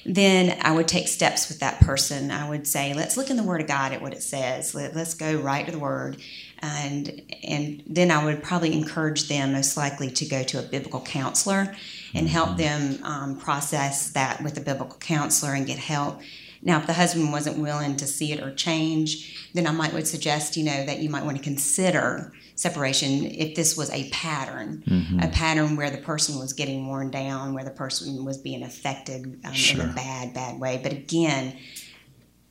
then 0.04 0.58
I 0.62 0.72
would 0.72 0.88
take 0.88 1.06
steps 1.06 1.48
with 1.48 1.60
that 1.60 1.78
person. 1.78 2.32
I 2.32 2.48
would 2.48 2.66
say, 2.66 2.92
let's 2.92 3.16
look 3.16 3.30
in 3.30 3.36
the 3.36 3.44
Word 3.44 3.60
of 3.60 3.68
God 3.68 3.92
at 3.92 4.02
what 4.02 4.12
it 4.12 4.24
says. 4.24 4.74
Let, 4.74 4.96
let's 4.96 5.14
go 5.14 5.36
right 5.36 5.64
to 5.64 5.70
the 5.70 5.78
Word, 5.78 6.16
and 6.58 7.22
and 7.44 7.84
then 7.86 8.10
I 8.10 8.24
would 8.24 8.42
probably 8.42 8.72
encourage 8.72 9.28
them, 9.28 9.52
most 9.52 9.76
likely, 9.76 10.10
to 10.10 10.26
go 10.26 10.42
to 10.42 10.58
a 10.58 10.62
biblical 10.62 11.02
counselor 11.02 11.76
and 12.14 12.28
help 12.28 12.56
them 12.56 13.02
um, 13.04 13.36
process 13.36 14.10
that 14.10 14.42
with 14.42 14.56
a 14.56 14.60
biblical 14.60 14.98
counselor 14.98 15.54
and 15.54 15.66
get 15.66 15.78
help. 15.78 16.20
Now, 16.62 16.78
if 16.78 16.86
the 16.86 16.92
husband 16.92 17.32
wasn't 17.32 17.58
willing 17.58 17.96
to 17.96 18.06
see 18.06 18.32
it 18.32 18.42
or 18.42 18.54
change, 18.54 19.50
then 19.54 19.66
I 19.66 19.70
might 19.70 19.94
would 19.94 20.06
suggest, 20.06 20.56
you 20.56 20.64
know, 20.64 20.84
that 20.84 20.98
you 20.98 21.08
might 21.08 21.24
want 21.24 21.38
to 21.38 21.42
consider 21.42 22.32
separation 22.54 23.24
if 23.24 23.54
this 23.54 23.76
was 23.76 23.90
a 23.90 24.10
pattern, 24.10 24.82
a 25.22 25.28
pattern 25.28 25.76
where 25.76 25.90
the 25.90 25.98
person 25.98 26.38
was 26.38 26.52
getting 26.52 26.86
worn 26.86 27.10
down, 27.10 27.54
where 27.54 27.64
the 27.64 27.70
person 27.70 28.26
was 28.26 28.36
being 28.36 28.62
affected 28.62 29.40
um, 29.44 29.54
in 29.54 29.80
a 29.80 29.92
bad, 29.94 30.34
bad 30.34 30.60
way. 30.60 30.78
But 30.82 30.92
again, 30.92 31.56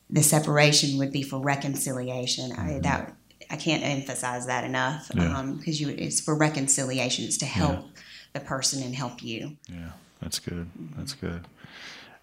the 0.08 0.22
separation 0.24 0.98
would 0.98 1.12
be 1.12 1.22
for 1.22 1.38
reconciliation. 1.38 2.50
I, 2.52 2.80
that 2.80 3.14
I 3.48 3.56
can't 3.56 3.84
emphasize 3.84 4.46
that 4.46 4.64
enough 4.64 5.08
because 5.08 5.80
you 5.80 5.88
it's 5.90 6.20
for 6.20 6.36
reconciliation. 6.36 7.24
It's 7.24 7.38
to 7.38 7.46
help 7.46 7.84
the 8.32 8.40
person 8.40 8.82
and 8.82 8.94
help 8.94 9.22
you. 9.22 9.56
yeah, 9.68 9.90
that's 10.20 10.38
good. 10.38 10.68
That's 10.96 11.14
good. 11.14 11.46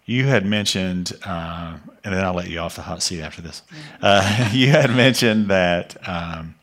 You 0.04 0.24
had 0.24 0.46
mentioned, 0.46 1.12
uh, 1.24 1.76
and 2.02 2.14
then 2.14 2.24
I'll 2.24 2.32
let 2.32 2.48
you 2.48 2.60
off 2.60 2.76
the 2.76 2.82
hot 2.82 3.02
seat 3.02 3.20
after 3.20 3.42
this. 3.42 3.60
Uh, 4.00 4.48
you 4.54 4.68
had 4.68 4.90
mentioned 4.90 5.48
that 5.48 5.96
um, 6.08 6.54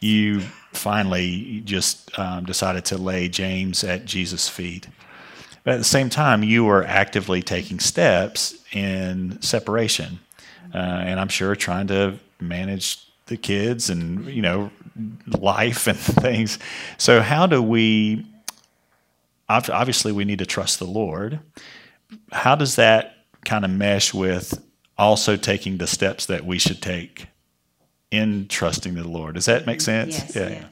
you 0.00 0.40
finally 0.72 1.60
just 1.64 2.18
um, 2.18 2.44
decided 2.44 2.84
to 2.86 2.96
lay 2.98 3.28
James 3.28 3.84
at 3.84 4.06
Jesus' 4.06 4.48
feet. 4.48 4.88
But 5.64 5.74
at 5.74 5.78
the 5.78 5.84
same 5.84 6.08
time, 6.08 6.42
you 6.42 6.64
were 6.64 6.84
actively 6.84 7.42
taking 7.42 7.80
steps 7.80 8.54
in 8.72 9.42
separation, 9.42 10.20
uh, 10.72 10.78
and 10.78 11.18
I'm 11.18 11.28
sure 11.28 11.56
trying 11.56 11.88
to 11.88 12.18
manage 12.40 13.04
the 13.26 13.36
kids 13.36 13.90
and 13.90 14.26
you 14.26 14.42
know 14.42 14.70
life 15.38 15.86
and 15.86 15.98
things. 16.22 16.58
So 16.98 17.20
how 17.20 17.46
do 17.46 17.60
we? 17.60 18.24
Ob- 19.48 19.70
Obviously, 19.70 20.12
we 20.12 20.24
need 20.24 20.38
to 20.38 20.46
trust 20.46 20.78
the 20.78 20.86
Lord. 20.86 21.40
How 22.32 22.54
does 22.54 22.76
that 22.76 23.16
kind 23.44 23.64
of 23.64 23.70
mesh 23.70 24.14
with 24.14 24.62
also 24.98 25.36
taking 25.36 25.78
the 25.78 25.86
steps 25.86 26.26
that 26.26 26.44
we 26.44 26.58
should 26.58 26.80
take 26.80 27.26
in 28.10 28.48
trusting 28.48 28.94
the 28.94 29.06
Lord? 29.06 29.34
Does 29.34 29.46
that 29.46 29.66
make 29.66 29.80
sense? 29.80 30.18
Yes, 30.18 30.36
yeah. 30.36 30.64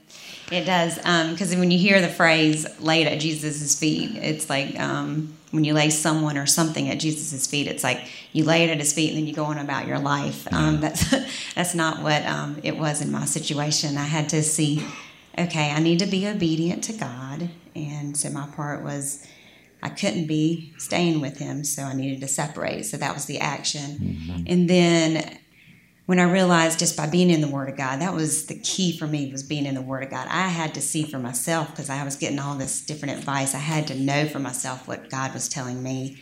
It 0.51 0.65
does, 0.65 0.99
because 1.33 1.57
when 1.57 1.71
you 1.71 1.79
hear 1.79 2.01
the 2.03 2.09
phrase 2.09 2.67
"laid 2.79 3.07
at 3.07 3.19
Jesus' 3.19 3.79
feet," 3.79 4.15
it's 4.17 4.51
like 4.51 4.79
um, 4.79 5.35
when 5.55 5.65
you 5.65 5.73
lay 5.73 5.89
someone 5.89 6.37
or 6.37 6.47
something 6.47 6.91
at 6.91 6.99
Jesus' 6.99 7.47
feet. 7.47 7.69
It's 7.69 7.85
like 7.85 8.01
you 8.33 8.45
lay 8.45 8.65
it 8.65 8.71
at 8.71 8.79
His 8.79 8.93
feet 8.93 9.11
and 9.11 9.19
then 9.19 9.27
you 9.27 9.33
go 9.33 9.45
on 9.45 9.59
about 9.59 9.87
your 9.87 10.01
life. 10.01 10.53
Um, 10.53 10.81
that's 10.81 11.11
that's 11.55 11.75
not 11.75 12.03
what 12.03 12.27
um, 12.27 12.59
it 12.63 12.77
was 12.77 13.01
in 13.01 13.11
my 13.11 13.25
situation. 13.25 13.97
I 13.97 14.03
had 14.05 14.29
to 14.31 14.43
see, 14.43 14.85
okay, 15.39 15.71
I 15.71 15.81
need 15.81 15.99
to 16.01 16.07
be 16.07 16.27
obedient 16.27 16.85
to 16.85 16.93
God, 16.93 17.51
and 17.75 18.17
so 18.17 18.31
my 18.31 18.47
part 18.49 18.83
was 18.83 19.27
I 19.83 19.89
couldn't 19.91 20.27
be 20.27 20.73
staying 20.79 21.21
with 21.21 21.39
Him, 21.39 21.65
so 21.65 21.83
I 21.83 21.95
needed 21.95 22.21
to 22.21 22.29
separate. 22.29 22.85
So 22.87 22.97
that 22.97 23.15
was 23.15 23.27
the 23.27 23.41
action, 23.41 23.99
mm-hmm. 23.99 24.45
and 24.47 24.69
then 24.69 25.39
when 26.07 26.21
I 26.21 26.25
realized 26.25 26.79
just 26.79 26.97
by 26.97 27.07
being 27.07 27.31
in 27.31 27.41
the 27.41 27.49
Word 27.49 27.71
of 27.71 27.77
God, 27.77 28.01
that 28.01 28.13
was 28.13 28.47
the 28.47 28.59
key 28.59 28.97
for 28.97 29.07
me 29.07 29.33
was 29.33 29.43
being 29.43 29.65
in 29.65 29.75
the 29.75 29.83
Word 29.83 30.03
of 30.03 30.11
God. 30.11 30.29
I 30.29 30.49
had 30.49 30.75
to 30.75 30.83
see 30.83 31.05
for 31.05 31.19
myself 31.19 31.71
because 31.71 31.89
I 31.89 32.05
was 32.05 32.17
getting 32.17 32.39
all 32.39 32.57
this 32.57 32.85
different 32.85 33.19
advice. 33.19 33.55
I 33.55 33.59
had 33.59 33.87
to 33.87 33.95
know 33.95 34.29
for 34.29 34.39
myself 34.39 34.87
what 34.87 35.09
God 35.09 35.33
was 35.33 35.49
telling 35.49 35.83
me. 35.83 36.21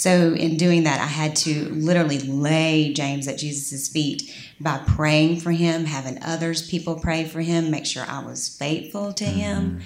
So 0.00 0.32
in 0.32 0.56
doing 0.56 0.84
that, 0.84 0.98
I 0.98 1.04
had 1.06 1.36
to 1.44 1.68
literally 1.74 2.20
lay 2.20 2.94
James 2.94 3.28
at 3.28 3.36
Jesus' 3.36 3.86
feet 3.88 4.34
by 4.58 4.78
praying 4.86 5.40
for 5.40 5.50
him, 5.50 5.84
having 5.84 6.18
others 6.22 6.66
people 6.66 6.94
pray 6.98 7.24
for 7.24 7.42
him, 7.42 7.70
make 7.70 7.84
sure 7.84 8.04
I 8.08 8.24
was 8.24 8.48
faithful 8.48 9.12
to 9.12 9.24
him, 9.26 9.82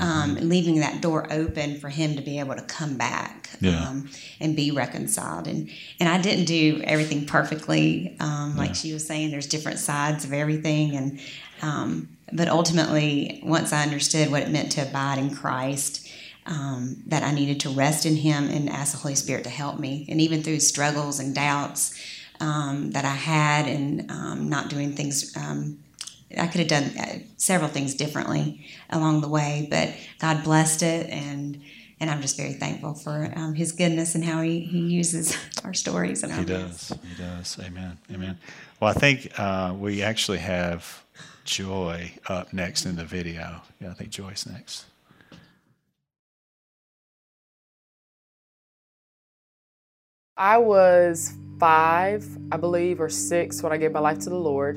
um, 0.00 0.36
leaving 0.36 0.80
that 0.80 1.00
door 1.00 1.26
open 1.32 1.80
for 1.80 1.88
him 1.88 2.14
to 2.16 2.20
be 2.20 2.38
able 2.40 2.56
to 2.56 2.62
come 2.62 2.98
back 2.98 3.48
Yeah. 3.62 3.88
um, 3.88 4.10
and 4.38 4.54
be 4.54 4.70
reconciled. 4.70 5.46
And 5.48 5.70
and 5.98 6.10
I 6.10 6.20
didn't 6.20 6.44
do 6.44 6.82
everything 6.84 7.24
perfectly, 7.24 8.16
um, 8.20 8.58
like 8.58 8.74
she 8.74 8.92
was 8.92 9.06
saying. 9.06 9.30
There's 9.30 9.46
different 9.46 9.78
sides 9.78 10.26
of 10.26 10.34
everything, 10.34 10.94
and 10.94 11.18
um, 11.62 12.08
but 12.34 12.48
ultimately, 12.48 13.40
once 13.42 13.72
I 13.72 13.82
understood 13.82 14.30
what 14.30 14.42
it 14.42 14.50
meant 14.50 14.72
to 14.72 14.82
abide 14.82 15.16
in 15.18 15.34
Christ 15.34 16.06
um, 16.46 17.02
that 17.06 17.22
I 17.22 17.32
needed 17.32 17.60
to 17.60 17.70
rest 17.70 18.06
in 18.06 18.16
Him 18.16 18.48
and 18.48 18.68
ask 18.68 18.92
the 18.92 18.98
Holy 18.98 19.14
Spirit 19.14 19.44
to 19.44 19.50
help 19.50 19.78
me. 19.78 20.06
And 20.08 20.20
even 20.20 20.42
through 20.42 20.60
struggles 20.60 21.20
and 21.20 21.34
doubts 21.34 21.98
um, 22.40 22.90
that 22.92 23.04
I 23.04 23.14
had 23.14 23.66
and 23.66 24.10
um, 24.10 24.48
not 24.48 24.68
doing 24.68 24.94
things, 24.94 25.34
um, 25.36 25.78
I 26.38 26.46
could 26.46 26.60
have 26.60 26.68
done 26.68 26.98
uh, 26.98 27.18
several 27.36 27.70
things 27.70 27.94
differently 27.94 28.66
along 28.90 29.20
the 29.20 29.28
way, 29.28 29.66
but 29.70 29.94
God 30.18 30.44
blessed 30.44 30.82
it. 30.82 31.08
And 31.10 31.62
and 32.00 32.10
I'm 32.10 32.20
just 32.20 32.36
very 32.36 32.54
thankful 32.54 32.92
for 32.92 33.32
um, 33.36 33.54
His 33.54 33.72
goodness 33.72 34.14
and 34.14 34.24
how 34.24 34.42
He, 34.42 34.60
he 34.60 34.80
uses 34.80 35.38
our 35.64 35.72
stories 35.72 36.22
and 36.22 36.32
our 36.32 36.40
He 36.40 36.44
lives. 36.44 36.88
does. 36.88 36.98
He 37.08 37.22
does. 37.22 37.58
Amen. 37.60 37.96
Amen. 38.12 38.38
Well, 38.80 38.90
I 38.90 38.94
think 38.94 39.38
uh, 39.38 39.74
we 39.78 40.02
actually 40.02 40.38
have 40.38 41.04
Joy 41.44 42.12
up 42.26 42.52
next 42.52 42.84
in 42.84 42.96
the 42.96 43.04
video. 43.04 43.62
Yeah, 43.80 43.90
I 43.90 43.94
think 43.94 44.10
Joy's 44.10 44.44
next. 44.44 44.86
I 50.36 50.58
was 50.58 51.32
five, 51.60 52.26
I 52.50 52.56
believe, 52.56 53.00
or 53.00 53.08
six 53.08 53.62
when 53.62 53.72
I 53.72 53.76
gave 53.76 53.92
my 53.92 54.00
life 54.00 54.18
to 54.20 54.30
the 54.30 54.36
Lord. 54.36 54.74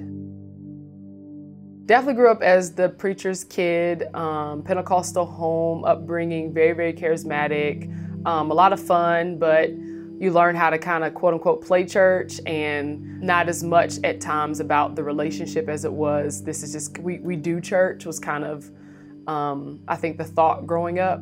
Definitely 1.87 2.13
grew 2.13 2.29
up 2.29 2.43
as 2.43 2.75
the 2.75 2.89
preacher's 2.89 3.43
kid, 3.43 4.03
um, 4.13 4.61
Pentecostal 4.61 5.25
home 5.25 5.83
upbringing, 5.83 6.53
very, 6.53 6.73
very 6.73 6.93
charismatic, 6.93 7.91
um, 8.27 8.51
a 8.51 8.53
lot 8.53 8.71
of 8.71 8.79
fun, 8.79 9.39
but 9.39 9.71
you 9.71 10.31
learn 10.31 10.55
how 10.55 10.69
to 10.69 10.77
kind 10.77 11.03
of 11.03 11.15
quote 11.15 11.33
unquote 11.33 11.65
play 11.65 11.85
church 11.85 12.39
and 12.45 13.19
not 13.19 13.49
as 13.49 13.63
much 13.63 13.95
at 14.03 14.21
times 14.21 14.59
about 14.59 14.95
the 14.95 15.03
relationship 15.03 15.69
as 15.69 15.85
it 15.85 15.91
was. 15.91 16.43
This 16.43 16.61
is 16.61 16.73
just, 16.73 16.99
we, 16.99 17.17
we 17.17 17.35
do 17.35 17.59
church 17.59 18.05
was 18.05 18.19
kind 18.19 18.43
of, 18.43 18.69
um, 19.25 19.79
I 19.87 19.95
think, 19.95 20.19
the 20.19 20.23
thought 20.23 20.67
growing 20.67 20.99
up. 20.99 21.19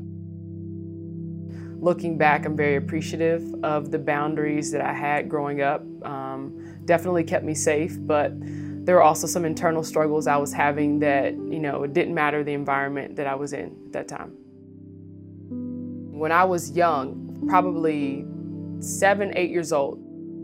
Looking 1.82 2.18
back, 2.18 2.46
I'm 2.46 2.56
very 2.56 2.76
appreciative 2.76 3.44
of 3.64 3.92
the 3.92 4.00
boundaries 4.00 4.72
that 4.72 4.82
I 4.82 4.94
had 4.94 5.30
growing 5.30 5.62
up. 5.62 5.82
Um, 6.06 6.82
definitely 6.86 7.24
kept 7.24 7.44
me 7.44 7.54
safe, 7.54 7.98
but 8.00 8.32
there 8.86 8.96
were 8.96 9.02
also 9.02 9.26
some 9.26 9.46
internal 9.46 9.84
struggles 9.84 10.28
I 10.28 10.38
was 10.38 10.54
having 10.54 11.00
that, 11.00 11.34
you 11.34 11.60
know, 11.60 11.84
it 11.84 11.94
didn't 11.94 12.14
matter 12.14 12.44
the 12.44 12.54
environment 12.54 13.16
that 13.16 13.26
I 13.26 13.34
was 13.36 13.54
in 13.54 13.76
at 13.88 13.94
that 13.94 14.08
time. 14.08 14.32
When 16.12 16.32
I 16.32 16.44
was 16.44 16.72
young, 16.72 17.46
probably 17.48 18.26
seven, 18.80 19.34
eight 19.36 19.50
years 19.50 19.74
old, 19.74 20.00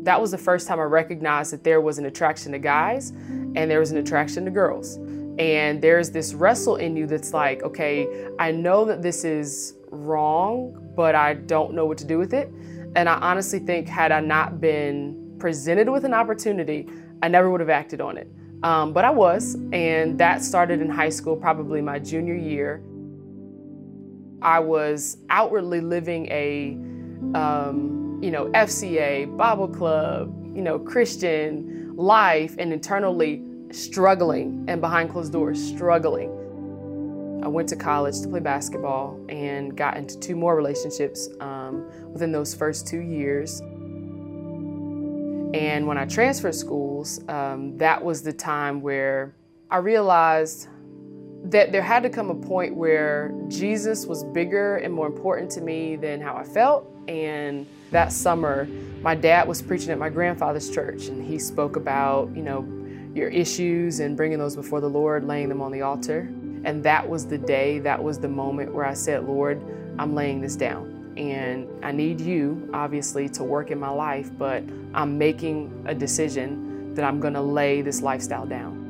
that 0.05 0.19
was 0.19 0.31
the 0.31 0.37
first 0.37 0.67
time 0.67 0.79
I 0.79 0.83
recognized 0.83 1.53
that 1.53 1.63
there 1.63 1.81
was 1.81 1.99
an 1.99 2.05
attraction 2.05 2.51
to 2.53 2.59
guys 2.59 3.11
and 3.11 3.69
there 3.69 3.79
was 3.79 3.91
an 3.91 3.97
attraction 3.97 4.45
to 4.45 4.51
girls. 4.51 4.95
And 5.37 5.81
there's 5.81 6.09
this 6.09 6.33
wrestle 6.33 6.77
in 6.77 6.95
you 6.95 7.05
that's 7.05 7.33
like, 7.33 7.61
okay, 7.63 8.27
I 8.39 8.51
know 8.51 8.85
that 8.85 9.01
this 9.01 9.23
is 9.23 9.75
wrong, 9.91 10.80
but 10.95 11.15
I 11.15 11.35
don't 11.35 11.73
know 11.73 11.85
what 11.85 11.97
to 11.99 12.05
do 12.05 12.17
with 12.17 12.33
it. 12.33 12.51
And 12.95 13.07
I 13.07 13.15
honestly 13.15 13.59
think, 13.59 13.87
had 13.87 14.11
I 14.11 14.19
not 14.19 14.59
been 14.59 15.35
presented 15.39 15.89
with 15.89 16.05
an 16.05 16.13
opportunity, 16.13 16.87
I 17.21 17.27
never 17.27 17.49
would 17.49 17.59
have 17.61 17.69
acted 17.69 18.01
on 18.01 18.17
it. 18.17 18.27
Um, 18.63 18.93
but 18.93 19.05
I 19.05 19.09
was, 19.09 19.55
and 19.71 20.19
that 20.19 20.43
started 20.43 20.81
in 20.81 20.89
high 20.89 21.09
school, 21.09 21.35
probably 21.35 21.81
my 21.81 21.97
junior 21.99 22.35
year. 22.35 22.83
I 24.41 24.59
was 24.59 25.17
outwardly 25.29 25.81
living 25.81 26.27
a, 26.27 26.73
um, 27.37 28.19
you 28.21 28.29
know, 28.31 28.47
FCA, 28.47 29.35
Bible 29.37 29.67
club, 29.67 30.33
you 30.55 30.61
know, 30.61 30.77
Christian 30.77 31.95
life, 31.95 32.55
and 32.59 32.73
internally 32.73 33.43
struggling, 33.71 34.65
and 34.67 34.81
behind 34.81 35.09
closed 35.11 35.31
doors, 35.31 35.61
struggling. 35.61 36.29
I 37.43 37.47
went 37.47 37.67
to 37.69 37.75
college 37.75 38.21
to 38.21 38.27
play 38.27 38.39
basketball 38.39 39.19
and 39.29 39.75
got 39.75 39.97
into 39.97 40.19
two 40.19 40.35
more 40.35 40.55
relationships 40.55 41.27
um, 41.39 41.85
within 42.11 42.31
those 42.31 42.53
first 42.53 42.87
two 42.87 42.99
years. 42.99 43.61
And 45.53 45.87
when 45.87 45.97
I 45.97 46.05
transferred 46.05 46.55
schools, 46.55 47.19
um, 47.27 47.77
that 47.77 48.03
was 48.03 48.21
the 48.21 48.31
time 48.31 48.81
where 48.81 49.35
I 49.69 49.77
realized 49.77 50.67
that 51.45 51.71
there 51.71 51.81
had 51.81 52.03
to 52.03 52.09
come 52.09 52.29
a 52.29 52.35
point 52.35 52.75
where 52.75 53.33
Jesus 53.47 54.05
was 54.05 54.23
bigger 54.23 54.77
and 54.77 54.93
more 54.93 55.07
important 55.07 55.49
to 55.51 55.61
me 55.61 55.95
than 55.95 56.21
how 56.21 56.35
I 56.35 56.43
felt. 56.43 56.87
And 57.07 57.65
that 57.89 58.13
summer, 58.13 58.65
my 59.01 59.15
dad 59.15 59.47
was 59.47 59.61
preaching 59.61 59.89
at 59.89 59.97
my 59.97 60.09
grandfather's 60.09 60.69
church, 60.69 61.07
and 61.07 61.25
he 61.25 61.39
spoke 61.39 61.75
about, 61.75 62.29
you 62.35 62.43
know, 62.43 62.65
your 63.13 63.29
issues 63.29 63.99
and 63.99 64.15
bringing 64.15 64.37
those 64.37 64.55
before 64.55 64.79
the 64.79 64.89
Lord, 64.89 65.25
laying 65.25 65.49
them 65.49 65.61
on 65.61 65.71
the 65.71 65.81
altar. 65.81 66.31
And 66.63 66.83
that 66.83 67.07
was 67.07 67.25
the 67.25 67.37
day, 67.37 67.79
that 67.79 68.01
was 68.01 68.19
the 68.19 68.27
moment 68.27 68.73
where 68.73 68.85
I 68.85 68.93
said, 68.93 69.25
Lord, 69.25 69.61
I'm 69.97 70.13
laying 70.13 70.41
this 70.41 70.55
down. 70.55 71.13
And 71.17 71.67
I 71.83 71.91
need 71.91 72.21
you, 72.21 72.69
obviously, 72.73 73.27
to 73.29 73.43
work 73.43 73.71
in 73.71 73.79
my 73.79 73.89
life, 73.89 74.29
but 74.37 74.63
I'm 74.93 75.17
making 75.17 75.85
a 75.87 75.93
decision 75.93 76.93
that 76.95 77.03
I'm 77.03 77.19
going 77.19 77.33
to 77.33 77.41
lay 77.41 77.81
this 77.81 78.01
lifestyle 78.01 78.45
down. 78.45 78.81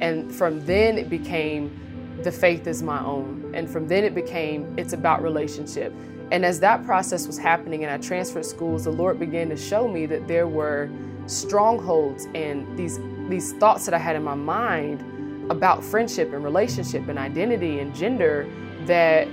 And 0.00 0.32
from 0.32 0.64
then 0.66 0.98
it 0.98 1.08
became 1.08 2.20
the 2.22 2.32
faith 2.32 2.66
is 2.66 2.82
my 2.82 3.02
own. 3.04 3.52
And 3.54 3.68
from 3.68 3.88
then 3.88 4.04
it 4.04 4.14
became 4.14 4.74
it's 4.76 4.92
about 4.92 5.22
relationship. 5.22 5.92
And 6.30 6.44
as 6.44 6.60
that 6.60 6.84
process 6.84 7.26
was 7.26 7.38
happening 7.38 7.84
and 7.84 7.92
I 7.92 7.98
transferred 7.98 8.44
schools, 8.44 8.84
the 8.84 8.90
Lord 8.90 9.18
began 9.18 9.48
to 9.50 9.56
show 9.56 9.86
me 9.86 10.06
that 10.06 10.26
there 10.26 10.48
were 10.48 10.90
strongholds 11.26 12.26
and 12.34 12.78
these 12.78 12.98
these 13.28 13.52
thoughts 13.54 13.84
that 13.86 13.94
I 13.94 13.98
had 13.98 14.16
in 14.16 14.22
my 14.22 14.34
mind 14.34 15.04
about 15.50 15.82
friendship 15.82 16.32
and 16.32 16.42
relationship 16.42 17.08
and 17.08 17.18
identity 17.18 17.78
and 17.78 17.94
gender 17.94 18.48
that 18.86 19.28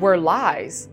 were 0.00 0.16
lies. 0.16 0.88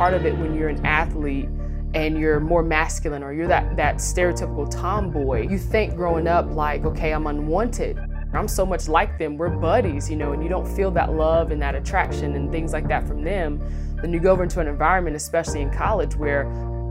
Part 0.00 0.14
of 0.14 0.24
it 0.24 0.34
when 0.38 0.54
you're 0.54 0.70
an 0.70 0.86
athlete 0.86 1.46
and 1.92 2.18
you're 2.18 2.40
more 2.40 2.62
masculine 2.62 3.22
or 3.22 3.34
you're 3.34 3.46
that, 3.46 3.76
that 3.76 3.96
stereotypical 3.96 4.66
tomboy, 4.70 5.46
you 5.46 5.58
think 5.58 5.94
growing 5.94 6.26
up 6.26 6.50
like, 6.52 6.86
okay, 6.86 7.12
I'm 7.12 7.26
unwanted. 7.26 7.98
I'm 8.32 8.48
so 8.48 8.64
much 8.64 8.88
like 8.88 9.18
them, 9.18 9.36
we're 9.36 9.50
buddies, 9.50 10.08
you 10.08 10.16
know, 10.16 10.32
and 10.32 10.42
you 10.42 10.48
don't 10.48 10.66
feel 10.66 10.90
that 10.92 11.12
love 11.12 11.50
and 11.50 11.60
that 11.60 11.74
attraction 11.74 12.34
and 12.34 12.50
things 12.50 12.72
like 12.72 12.88
that 12.88 13.06
from 13.06 13.22
them. 13.22 13.60
Then 14.00 14.10
you 14.10 14.20
go 14.20 14.32
over 14.32 14.42
into 14.42 14.58
an 14.60 14.68
environment, 14.68 15.16
especially 15.16 15.60
in 15.60 15.70
college, 15.70 16.16
where 16.16 16.44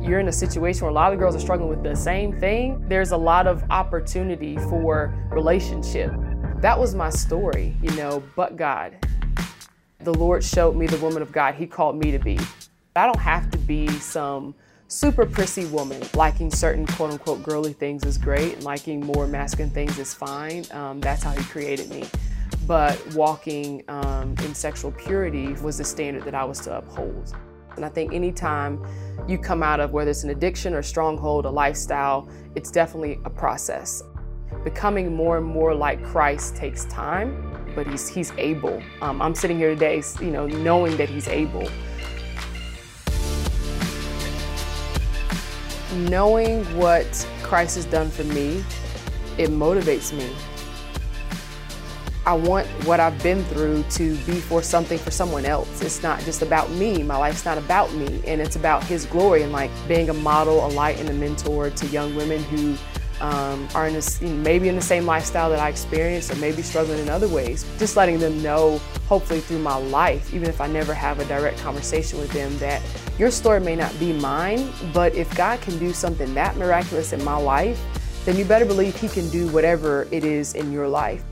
you're 0.03 0.19
in 0.19 0.27
a 0.27 0.31
situation 0.31 0.83
where 0.83 0.91
a 0.91 0.93
lot 0.93 1.11
of 1.11 1.17
girls 1.17 1.35
are 1.35 1.39
struggling 1.39 1.69
with 1.69 1.81
the 1.81 1.95
same 1.95 2.39
thing. 2.39 2.87
There's 2.87 3.09
a 3.09 3.17
lot 3.17 3.47
of 3.47 3.63
opportunity 3.71 4.55
for 4.69 5.11
relationship. 5.31 6.11
That 6.57 6.77
was 6.77 6.93
my 6.93 7.09
story, 7.09 7.75
you 7.81 7.89
know, 7.95 8.21
but 8.35 8.55
God. 8.55 9.03
The 10.01 10.13
Lord 10.13 10.43
showed 10.43 10.75
me 10.75 10.85
the 10.85 10.99
woman 10.99 11.23
of 11.23 11.31
God 11.31 11.55
He 11.55 11.65
called 11.65 11.97
me 11.97 12.11
to 12.11 12.19
be. 12.19 12.37
I 12.95 13.05
don't 13.05 13.19
have 13.19 13.51
to 13.51 13.57
be 13.57 13.87
some 13.87 14.55
super 14.87 15.25
prissy 15.25 15.65
woman. 15.65 16.01
Liking 16.15 16.49
certain 16.49 16.85
quote 16.85 17.11
unquote 17.11 17.43
girly 17.43 17.73
things 17.73 18.03
is 18.03 18.17
great, 18.17 18.55
and 18.55 18.63
liking 18.63 19.05
more 19.05 19.27
masculine 19.27 19.71
things 19.71 19.97
is 19.99 20.13
fine. 20.13 20.65
Um, 20.71 20.99
that's 20.99 21.23
how 21.23 21.31
He 21.31 21.43
created 21.45 21.89
me. 21.89 22.05
But 22.65 23.01
walking 23.15 23.83
um, 23.87 24.35
in 24.43 24.53
sexual 24.53 24.91
purity 24.91 25.53
was 25.53 25.77
the 25.77 25.83
standard 25.83 26.23
that 26.23 26.35
I 26.35 26.43
was 26.43 26.59
to 26.61 26.77
uphold. 26.77 27.33
And 27.75 27.85
I 27.85 27.89
think 27.89 28.13
anytime 28.13 28.85
you 29.27 29.37
come 29.37 29.63
out 29.63 29.79
of 29.79 29.91
whether 29.91 30.11
it's 30.11 30.23
an 30.23 30.31
addiction 30.31 30.73
or 30.73 30.83
stronghold, 30.83 31.45
a 31.45 31.49
lifestyle, 31.49 32.27
it's 32.55 32.71
definitely 32.71 33.19
a 33.25 33.29
process. 33.29 34.03
Becoming 34.63 35.15
more 35.15 35.37
and 35.37 35.45
more 35.45 35.73
like 35.73 36.03
Christ 36.03 36.55
takes 36.55 36.85
time 36.85 37.49
but 37.75 37.87
he's 37.87 38.09
he's 38.09 38.31
able. 38.37 38.81
Um, 39.01 39.21
I'm 39.21 39.35
sitting 39.35 39.57
here 39.57 39.69
today, 39.69 40.01
you 40.19 40.31
know, 40.31 40.47
knowing 40.47 40.97
that 40.97 41.09
he's 41.09 41.27
able. 41.27 41.69
Knowing 45.95 46.63
what 46.77 47.27
Christ 47.41 47.75
has 47.75 47.85
done 47.85 48.11
for 48.11 48.23
me, 48.25 48.63
it 49.37 49.49
motivates 49.49 50.13
me. 50.13 50.29
I 52.27 52.33
want 52.33 52.67
what 52.85 52.99
I've 52.99 53.21
been 53.23 53.43
through 53.45 53.83
to 53.91 54.15
be 54.17 54.33
for 54.33 54.61
something 54.61 54.99
for 54.99 55.09
someone 55.09 55.45
else. 55.45 55.81
It's 55.81 56.03
not 56.03 56.19
just 56.19 56.43
about 56.43 56.69
me. 56.69 57.01
My 57.01 57.17
life's 57.17 57.43
not 57.43 57.57
about 57.57 57.91
me, 57.93 58.21
and 58.27 58.39
it's 58.39 58.55
about 58.55 58.83
His 58.83 59.05
glory 59.05 59.41
and 59.41 59.51
like 59.51 59.71
being 59.87 60.11
a 60.11 60.13
model, 60.13 60.63
a 60.63 60.69
light, 60.69 60.99
and 60.99 61.09
a 61.09 61.13
mentor 61.13 61.71
to 61.71 61.87
young 61.87 62.15
women 62.15 62.43
who 62.43 62.75
um, 63.21 63.67
are 63.75 63.87
in 63.87 64.43
maybe 64.43 64.69
in 64.69 64.75
the 64.75 64.81
same 64.81 65.05
lifestyle 65.05 65.49
that 65.49 65.59
I 65.59 65.69
experienced 65.69 66.31
or 66.31 66.35
maybe 66.37 66.61
struggling 66.61 66.99
in 66.99 67.09
other 67.09 67.27
ways. 67.27 67.65
Just 67.77 67.97
letting 67.97 68.19
them 68.19 68.41
know, 68.41 68.79
hopefully 69.07 69.39
through 69.39 69.59
my 69.59 69.75
life, 69.75 70.33
even 70.33 70.49
if 70.49 70.61
I 70.61 70.67
never 70.67 70.93
have 70.93 71.19
a 71.19 71.25
direct 71.25 71.59
conversation 71.59 72.19
with 72.19 72.31
them, 72.31 72.57
that 72.59 72.81
your 73.17 73.31
story 73.31 73.59
may 73.59 73.75
not 73.75 73.97
be 73.99 74.13
mine, 74.13 74.71
but 74.93 75.13
if 75.15 75.35
God 75.35 75.61
can 75.61 75.77
do 75.79 75.93
something 75.93 76.33
that 76.33 76.57
miraculous 76.57 77.13
in 77.13 77.23
my 77.23 77.37
life, 77.37 77.81
then 78.25 78.37
you 78.37 78.45
better 78.45 78.65
believe 78.65 78.95
He 78.95 79.07
can 79.07 79.29
do 79.29 79.47
whatever 79.49 80.07
it 80.11 80.23
is 80.23 80.53
in 80.53 80.71
your 80.71 80.87
life. 80.87 81.23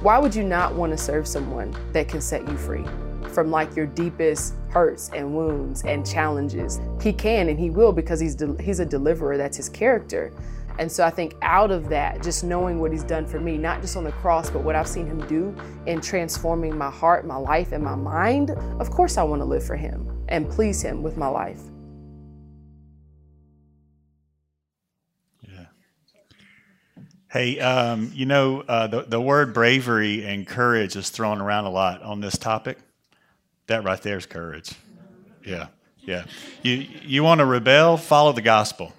Why 0.00 0.18
would 0.18 0.34
you 0.34 0.44
not 0.44 0.74
want 0.74 0.92
to 0.92 0.98
serve 0.98 1.26
someone 1.26 1.76
that 1.92 2.08
can 2.08 2.20
set 2.20 2.48
you 2.48 2.56
free 2.56 2.84
from 3.32 3.50
like 3.50 3.74
your 3.74 3.86
deepest 3.86 4.54
hurts 4.70 5.10
and 5.14 5.34
wounds 5.34 5.82
and 5.84 6.06
challenges. 6.06 6.80
He 7.00 7.12
can 7.12 7.48
and 7.48 7.58
he 7.58 7.70
will 7.70 7.92
because 7.92 8.20
he's 8.20 8.36
he's 8.60 8.80
a 8.80 8.86
deliverer. 8.86 9.36
That's 9.36 9.56
his 9.56 9.68
character. 9.68 10.32
And 10.78 10.90
so 10.90 11.04
I 11.04 11.10
think 11.10 11.34
out 11.42 11.72
of 11.72 11.88
that, 11.88 12.22
just 12.22 12.44
knowing 12.44 12.78
what 12.78 12.92
he's 12.92 13.02
done 13.02 13.26
for 13.26 13.40
me, 13.40 13.58
not 13.58 13.80
just 13.80 13.96
on 13.96 14.04
the 14.04 14.12
cross, 14.12 14.48
but 14.48 14.62
what 14.62 14.76
I've 14.76 14.86
seen 14.86 15.06
him 15.06 15.26
do 15.26 15.56
in 15.86 16.00
transforming 16.00 16.78
my 16.78 16.90
heart, 16.90 17.26
my 17.26 17.36
life, 17.36 17.72
and 17.72 17.82
my 17.82 17.96
mind, 17.96 18.50
of 18.50 18.90
course 18.90 19.18
I 19.18 19.24
want 19.24 19.40
to 19.40 19.44
live 19.44 19.64
for 19.64 19.74
him 19.74 20.24
and 20.28 20.48
please 20.48 20.80
him 20.80 21.02
with 21.02 21.16
my 21.16 21.26
life. 21.26 21.60
Yeah. 25.42 25.64
Hey, 27.28 27.58
um, 27.58 28.12
you 28.14 28.26
know, 28.26 28.60
uh, 28.60 28.86
the, 28.86 29.02
the 29.02 29.20
word 29.20 29.52
bravery 29.52 30.24
and 30.24 30.46
courage 30.46 30.94
is 30.94 31.10
thrown 31.10 31.40
around 31.40 31.64
a 31.64 31.70
lot 31.70 32.02
on 32.02 32.20
this 32.20 32.38
topic. 32.38 32.78
That 33.68 33.84
right 33.84 34.00
there 34.02 34.16
is 34.16 34.26
courage. 34.26 34.72
Yeah, 35.44 35.68
yeah. 36.00 36.24
You 36.62 36.86
you 37.02 37.22
want 37.22 37.40
to 37.40 37.44
rebel? 37.44 37.96
Follow 37.96 38.32
the 38.32 38.42
gospel. 38.42 38.92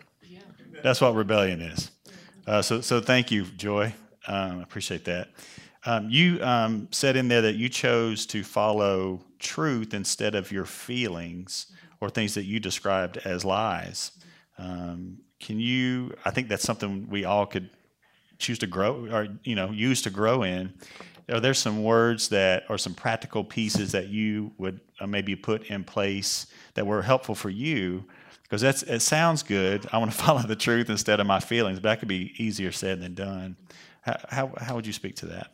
That's 0.82 1.01
what 1.01 1.15
rebellion 1.15 1.61
is. 1.61 1.91
Uh, 2.47 2.61
so 2.61 2.82
so 2.82 3.01
thank 3.01 3.32
you, 3.32 3.45
Joy. 3.45 3.93
Um, 4.28 4.61
appreciate 4.61 5.05
that. 5.05 5.30
Um, 5.86 6.09
you 6.09 6.41
um, 6.43 6.88
said 6.91 7.15
in 7.15 7.28
there 7.30 7.41
that 7.41 7.55
you 7.55 7.67
chose 7.67 8.26
to 8.28 8.43
follow 8.43 9.22
truth 9.39 9.93
instead 9.93 10.36
of 10.36 10.51
your 10.51 10.65
feelings 10.65 11.67
or 11.99 12.09
things 12.09 12.36
that 12.36 12.43
you 12.43 12.59
described 12.59 13.17
as 13.17 13.43
lies. 13.43 14.11
Um, 14.57 15.20
can 15.39 15.59
you? 15.59 16.13
I 16.26 16.32
think 16.32 16.47
that's 16.47 16.63
something 16.63 17.07
we 17.09 17.26
all 17.26 17.45
could 17.47 17.70
choose 18.38 18.59
to 18.59 18.67
grow 18.67 19.07
or 19.11 19.28
you 19.43 19.55
know 19.55 19.72
use 19.72 20.03
to 20.03 20.11
grow 20.11 20.43
in. 20.43 20.74
Are 21.30 21.39
there 21.39 21.53
some 21.53 21.84
words 21.84 22.30
that 22.30 22.63
or 22.69 22.77
some 22.77 22.93
practical 22.93 23.43
pieces 23.43 23.91
that 23.91 24.07
you 24.07 24.51
would 24.57 24.80
uh, 24.99 25.07
maybe 25.07 25.36
put 25.36 25.67
in 25.67 25.84
place 25.84 26.47
that 26.73 26.86
were 26.86 27.01
helpful 27.01 27.36
for 27.36 27.49
you? 27.49 28.05
Because 28.43 28.61
that's 28.61 28.84
it 28.84 29.01
sounds 29.01 29.43
good. 29.43 29.88
I 29.91 29.97
want 29.97 30.11
to 30.11 30.17
follow 30.23 30.41
the 30.41 30.55
truth 30.55 30.89
instead 30.89 31.19
of 31.19 31.27
my 31.27 31.39
feelings, 31.39 31.80
but 31.80 31.89
that 31.89 31.99
could 31.99 32.07
be 32.07 32.34
easier 32.38 32.71
said 32.71 33.01
than 33.01 33.13
done. 33.13 33.55
How 34.01 34.17
how, 34.30 34.53
how 34.57 34.75
would 34.75 34.88
you 34.88 34.93
speak 34.93 35.15
to 35.17 35.27
that? 35.27 35.51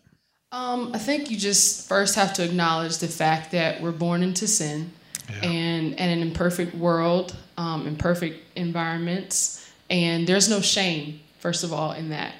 Um, 0.52 0.92
I 0.94 1.00
think 1.00 1.30
you 1.30 1.38
just 1.38 1.88
first 1.88 2.16
have 2.16 2.32
to 2.34 2.44
acknowledge 2.44 3.00
the 3.00 3.08
fact 3.08 3.52
that 3.52 3.82
we're 3.82 3.92
born 3.92 4.24
into 4.24 4.48
sin, 4.48 4.92
yeah. 5.30 5.50
and 5.50 6.00
and 6.00 6.12
an 6.12 6.28
imperfect 6.28 6.74
world, 6.74 7.36
um, 7.58 7.88
imperfect 7.88 8.42
environments, 8.56 9.70
and 9.90 10.26
there's 10.26 10.50
no 10.50 10.62
shame 10.62 11.20
first 11.46 11.64
of 11.64 11.72
all 11.72 11.92
in 11.92 12.10
that. 12.10 12.34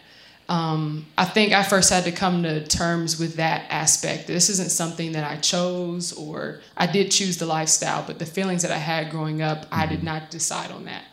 Um, 0.48 1.08
I 1.18 1.26
think 1.26 1.54
I 1.54 1.64
first 1.64 1.90
had 1.90 2.04
to 2.04 2.12
come 2.12 2.44
to 2.44 2.66
terms 2.68 3.20
with 3.20 3.36
that 3.38 3.66
aspect. 3.70 4.28
This 4.28 4.50
isn't 4.50 4.70
something 4.70 5.14
that 5.14 5.30
I 5.30 5.38
chose, 5.38 6.14
or 6.14 6.60
I 6.78 6.86
did 6.86 7.10
choose 7.10 7.38
the 7.38 7.48
lifestyle, 7.48 8.04
but 8.06 8.20
the 8.20 8.26
feelings 8.28 8.62
that 8.62 8.72
I 8.72 8.78
had 8.78 9.10
growing 9.10 9.42
up, 9.42 9.66
I 9.72 9.88
did 9.88 10.04
not 10.04 10.30
decide 10.30 10.72
on 10.72 10.86
that. 10.86 11.04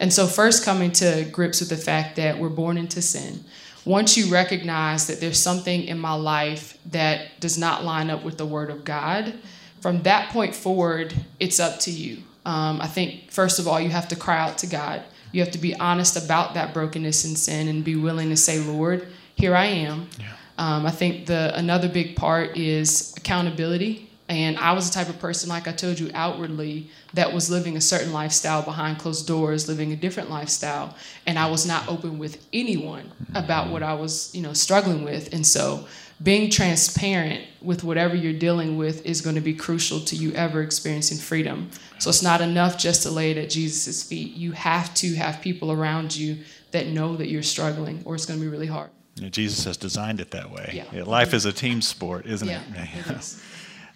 And 0.00 0.12
so, 0.12 0.26
first 0.26 0.64
coming 0.64 0.90
to 0.92 1.28
grips 1.30 1.60
with 1.60 1.68
the 1.68 1.76
fact 1.76 2.16
that 2.16 2.38
we're 2.38 2.48
born 2.48 2.76
into 2.76 3.00
sin. 3.00 3.44
Once 3.84 4.16
you 4.16 4.30
recognize 4.30 5.06
that 5.06 5.20
there's 5.20 5.38
something 5.38 5.84
in 5.84 5.98
my 5.98 6.14
life 6.14 6.76
that 6.86 7.38
does 7.40 7.56
not 7.56 7.84
line 7.84 8.10
up 8.10 8.24
with 8.24 8.38
the 8.38 8.46
Word 8.46 8.70
of 8.70 8.84
God, 8.84 9.34
from 9.80 10.02
that 10.02 10.30
point 10.30 10.54
forward, 10.54 11.14
it's 11.38 11.60
up 11.60 11.78
to 11.80 11.90
you. 11.90 12.18
Um, 12.44 12.80
I 12.80 12.86
think, 12.86 13.30
first 13.30 13.58
of 13.58 13.68
all, 13.68 13.80
you 13.80 13.90
have 13.90 14.08
to 14.08 14.16
cry 14.16 14.38
out 14.38 14.58
to 14.58 14.66
God. 14.66 15.02
You 15.32 15.40
have 15.40 15.50
to 15.52 15.58
be 15.58 15.74
honest 15.76 16.22
about 16.22 16.54
that 16.54 16.74
brokenness 16.74 17.24
and 17.24 17.38
sin 17.38 17.68
and 17.68 17.84
be 17.84 17.96
willing 17.96 18.28
to 18.30 18.36
say, 18.36 18.60
Lord, 18.60 19.08
here 19.34 19.54
I 19.54 19.66
am. 19.66 20.08
Yeah. 20.18 20.32
Um, 20.58 20.84
I 20.84 20.90
think 20.90 21.26
the 21.26 21.52
another 21.56 21.88
big 21.88 22.16
part 22.16 22.56
is 22.56 23.14
accountability. 23.16 24.10
And 24.28 24.58
I 24.58 24.72
was 24.74 24.88
the 24.88 24.94
type 24.94 25.08
of 25.08 25.18
person, 25.18 25.48
like 25.48 25.66
I 25.66 25.72
told 25.72 25.98
you, 25.98 26.08
outwardly, 26.14 26.88
that 27.14 27.32
was 27.32 27.50
living 27.50 27.76
a 27.76 27.80
certain 27.80 28.12
lifestyle 28.12 28.62
behind 28.62 29.00
closed 29.00 29.26
doors, 29.26 29.68
living 29.68 29.90
a 29.92 29.96
different 29.96 30.30
lifestyle, 30.30 30.94
and 31.26 31.36
I 31.36 31.50
was 31.50 31.66
not 31.66 31.88
open 31.88 32.16
with 32.16 32.46
anyone 32.52 33.10
about 33.34 33.70
what 33.72 33.82
I 33.82 33.94
was, 33.94 34.32
you 34.32 34.40
know, 34.40 34.52
struggling 34.52 35.02
with. 35.02 35.34
And 35.34 35.44
so, 35.44 35.84
being 36.22 36.50
transparent 36.50 37.46
with 37.62 37.82
whatever 37.82 38.14
you're 38.14 38.38
dealing 38.38 38.76
with 38.76 39.04
is 39.06 39.20
going 39.20 39.36
to 39.36 39.40
be 39.40 39.54
crucial 39.54 40.00
to 40.00 40.16
you 40.16 40.32
ever 40.32 40.62
experiencing 40.62 41.18
freedom. 41.18 41.70
So 41.98 42.10
it's 42.10 42.22
not 42.22 42.40
enough 42.40 42.76
just 42.76 43.02
to 43.04 43.10
lay 43.10 43.30
it 43.30 43.38
at 43.38 43.50
Jesus' 43.50 44.02
feet. 44.02 44.34
You 44.34 44.52
have 44.52 44.92
to 44.94 45.14
have 45.14 45.40
people 45.40 45.72
around 45.72 46.14
you 46.14 46.38
that 46.72 46.88
know 46.88 47.16
that 47.16 47.28
you're 47.28 47.42
struggling, 47.42 48.02
or 48.04 48.14
it's 48.14 48.26
going 48.26 48.38
to 48.38 48.44
be 48.44 48.50
really 48.50 48.66
hard. 48.66 48.90
Yeah, 49.16 49.28
Jesus 49.28 49.64
has 49.64 49.76
designed 49.76 50.20
it 50.20 50.30
that 50.30 50.50
way. 50.50 50.70
Yeah. 50.74 50.84
Yeah, 50.92 51.04
life 51.04 51.34
is 51.34 51.44
a 51.44 51.52
team 51.52 51.82
sport, 51.82 52.26
isn't 52.26 52.48
it? 52.48 52.60
it 52.74 53.10
is. 53.10 53.42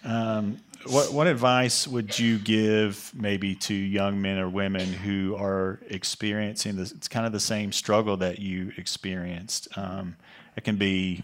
Um, 0.02 0.58
what, 0.86 1.12
what 1.12 1.26
advice 1.26 1.86
would 1.86 2.18
you 2.18 2.38
give 2.38 3.10
maybe 3.14 3.54
to 3.54 3.74
young 3.74 4.20
men 4.20 4.38
or 4.38 4.48
women 4.48 4.92
who 4.92 5.34
are 5.36 5.80
experiencing 5.88 6.76
this? 6.76 6.92
It's 6.92 7.08
kind 7.08 7.26
of 7.26 7.32
the 7.32 7.40
same 7.40 7.72
struggle 7.72 8.18
that 8.18 8.38
you 8.38 8.72
experienced. 8.76 9.68
Um, 9.78 10.16
it 10.56 10.64
can 10.64 10.76
be 10.76 11.22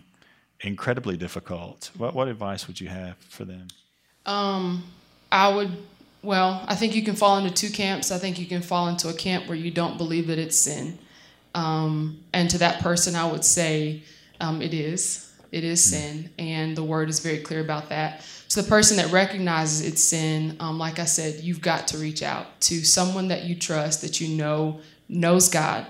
incredibly 0.62 1.16
difficult. 1.16 1.90
What, 1.96 2.14
what 2.14 2.28
advice 2.28 2.66
would 2.66 2.80
you 2.80 2.88
have 2.88 3.16
for 3.16 3.44
them? 3.44 3.68
Um, 4.26 4.84
I 5.32 5.54
would 5.54 5.70
well, 6.22 6.62
I 6.66 6.74
think 6.74 6.94
you 6.94 7.02
can 7.02 7.14
fall 7.14 7.38
into 7.38 7.50
two 7.50 7.70
camps. 7.70 8.10
I 8.10 8.18
think 8.18 8.38
you 8.38 8.46
can 8.46 8.60
fall 8.60 8.88
into 8.88 9.08
a 9.08 9.14
camp 9.14 9.46
where 9.46 9.56
you 9.56 9.70
don't 9.70 9.96
believe 9.96 10.26
that 10.26 10.38
it's 10.38 10.56
sin. 10.56 10.98
Um, 11.54 12.22
and 12.32 12.50
to 12.50 12.58
that 12.58 12.80
person, 12.82 13.14
I 13.14 13.30
would 13.30 13.44
say 13.44 14.02
um, 14.38 14.60
it 14.60 14.74
is. 14.74 15.32
It 15.50 15.64
is 15.64 15.82
hmm. 15.82 15.96
sin. 15.96 16.30
And 16.38 16.76
the 16.76 16.84
word 16.84 17.08
is 17.08 17.20
very 17.20 17.38
clear 17.38 17.60
about 17.60 17.88
that. 17.88 18.22
So 18.48 18.60
the 18.60 18.68
person 18.68 18.96
that 18.98 19.10
recognizes 19.12 19.86
it's 19.86 20.04
sin, 20.04 20.56
um, 20.60 20.78
like 20.78 20.98
I 20.98 21.04
said, 21.04 21.42
you've 21.42 21.62
got 21.62 21.88
to 21.88 21.98
reach 21.98 22.22
out 22.22 22.60
to 22.62 22.84
someone 22.84 23.28
that 23.28 23.44
you 23.44 23.54
trust, 23.54 24.02
that 24.02 24.20
you 24.20 24.36
know 24.36 24.80
knows 25.08 25.48
God, 25.48 25.86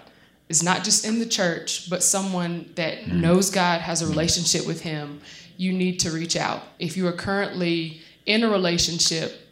is 0.51 0.63
not 0.65 0.83
just 0.83 1.07
in 1.07 1.21
the 1.21 1.27
church, 1.27 1.89
but 1.89 2.03
someone 2.03 2.71
that 2.75 3.05
hmm. 3.05 3.21
knows 3.21 3.51
God, 3.51 3.81
has 3.81 4.03
a 4.03 4.07
relationship 4.07 4.67
with 4.67 4.83
Him. 4.83 5.21
You 5.57 5.73
need 5.73 6.01
to 6.01 6.11
reach 6.11 6.37
out. 6.37 6.63
If 6.79 6.97
you 6.97 7.07
are 7.07 7.13
currently 7.13 8.03
in 8.27 8.43
a 8.43 8.51
relationship 8.51 9.49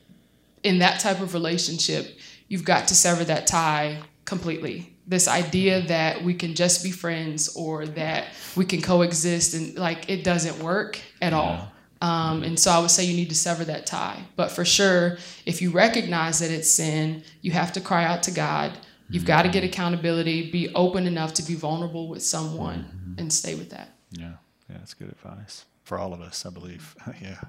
in 0.63 0.81
that 0.81 1.01
type 1.01 1.21
of 1.21 1.33
relationship, 1.33 2.19
you've 2.49 2.65
got 2.65 2.89
to 2.89 2.95
sever 2.95 3.25
that 3.25 3.47
tie 3.47 4.01
completely. 4.25 4.93
This 5.07 5.29
idea 5.29 5.83
that 5.83 6.23
we 6.23 6.35
can 6.35 6.55
just 6.55 6.83
be 6.83 6.91
friends 6.91 7.57
or 7.57 7.87
that 7.87 8.27
we 8.57 8.65
can 8.67 8.83
coexist 8.83 9.55
and 9.55 9.77
like 9.77 10.11
it 10.11 10.25
doesn't 10.25 10.63
work 10.63 10.99
at 11.23 11.33
all. 11.33 11.73
Um, 12.01 12.43
and 12.43 12.59
so 12.59 12.71
I 12.71 12.79
would 12.79 12.91
say 12.91 13.05
you 13.05 13.17
need 13.17 13.31
to 13.31 13.35
sever 13.35 13.65
that 13.65 13.87
tie. 13.87 14.21
But 14.37 14.51
for 14.51 14.65
sure, 14.65 15.19
if 15.47 15.63
you 15.63 15.71
recognize 15.71 16.41
that 16.41 16.51
it's 16.51 16.71
sin, 16.71 17.23
you 17.41 17.53
have 17.53 17.73
to 17.73 17.81
cry 17.81 18.05
out 18.05 18.23
to 18.25 18.31
God. 18.31 18.77
You've 19.11 19.25
got 19.25 19.43
to 19.43 19.49
get 19.49 19.63
mm-hmm. 19.63 19.73
accountability, 19.73 20.51
be 20.51 20.75
open 20.75 21.07
enough 21.07 21.35
to 21.35 21.43
be 21.43 21.55
vulnerable 21.55 22.09
with 22.09 22.23
someone, 22.23 22.85
mm-hmm. 22.85 23.21
and 23.21 23.33
stay 23.33 23.55
with 23.55 23.71
that. 23.71 23.95
Yeah, 24.11 24.33
yeah, 24.69 24.79
that's 24.79 24.95
good 24.95 25.09
advice 25.09 25.65
for 25.85 25.99
all 25.99 26.13
of 26.13 26.21
us, 26.21 26.45
I 26.45 26.51
believe. 26.51 26.95
yeah. 27.23 27.41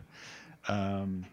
Um, 0.68 1.26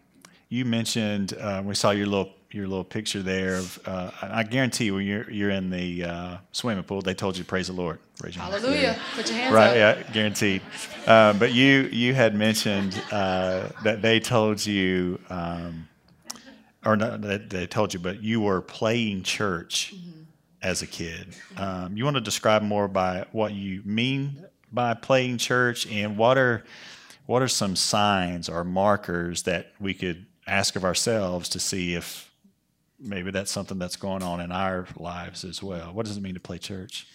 you 0.49 0.65
mentioned 0.65 1.33
uh, 1.39 1.61
we 1.65 1.75
saw 1.75 1.91
your 1.91 2.07
little 2.07 2.33
your 2.51 2.67
little 2.67 2.83
picture 2.83 3.21
there 3.21 3.55
of. 3.55 3.79
Uh, 3.85 4.11
I 4.21 4.43
guarantee 4.43 4.85
you, 4.85 4.95
when 4.95 5.05
you're 5.05 5.29
you're 5.29 5.49
in 5.49 5.69
the 5.69 6.03
uh, 6.03 6.37
swimming 6.51 6.83
pool, 6.83 7.01
they 7.01 7.13
told 7.13 7.37
you 7.37 7.43
to 7.43 7.47
praise 7.47 7.67
the 7.67 7.73
Lord. 7.73 7.99
Raise 8.21 8.35
your 8.35 8.45
Hallelujah! 8.45 8.93
Hand. 8.93 9.01
Put 9.15 9.29
your 9.29 9.37
hands 9.37 9.53
right, 9.53 9.77
up. 9.77 9.95
Right, 9.97 10.05
yeah, 10.05 10.13
guaranteed. 10.13 10.61
Uh, 11.05 11.33
but 11.33 11.53
you 11.53 11.89
you 11.91 12.13
had 12.13 12.35
mentioned 12.35 13.01
uh, 13.11 13.69
that 13.83 14.01
they 14.01 14.19
told 14.19 14.65
you, 14.65 15.19
um, 15.29 15.87
or 16.85 16.95
not 16.95 17.21
that 17.21 17.49
they 17.49 17.67
told 17.67 17.93
you, 17.93 17.99
but 17.99 18.23
you 18.23 18.39
were 18.41 18.61
playing 18.61 19.23
church 19.23 19.93
mm-hmm. 19.95 20.16
As 20.61 20.81
a 20.81 20.87
kid. 20.87 21.27
Um, 21.55 21.95
you 21.95 22.03
want 22.03 22.15
to 22.15 22.21
describe 22.21 22.61
more 22.61 22.87
by 22.87 23.25
what 23.31 23.53
you 23.53 23.81
mean 23.85 24.45
by 24.71 24.93
playing 24.93 25.37
church, 25.37 25.87
and 25.87 26.17
what 26.17 26.37
are 26.37 26.63
what 27.25 27.41
are 27.41 27.47
some 27.47 27.75
signs 27.75 28.49
or 28.49 28.63
markers 28.63 29.43
that 29.43 29.73
we 29.79 29.93
could 29.93 30.25
ask 30.47 30.75
of 30.75 30.83
ourselves 30.83 31.49
to 31.49 31.59
see 31.59 31.93
if 31.93 32.31
maybe 32.99 33.31
that's 33.31 33.51
something 33.51 33.77
that's 33.77 33.95
going 33.95 34.23
on 34.23 34.39
in 34.39 34.51
our 34.51 34.87
lives 34.97 35.43
as 35.43 35.61
well. 35.61 35.93
What 35.93 36.05
does 36.05 36.17
it 36.17 36.21
mean 36.21 36.33
to 36.33 36.39
play 36.39 36.57
church? 36.57 37.07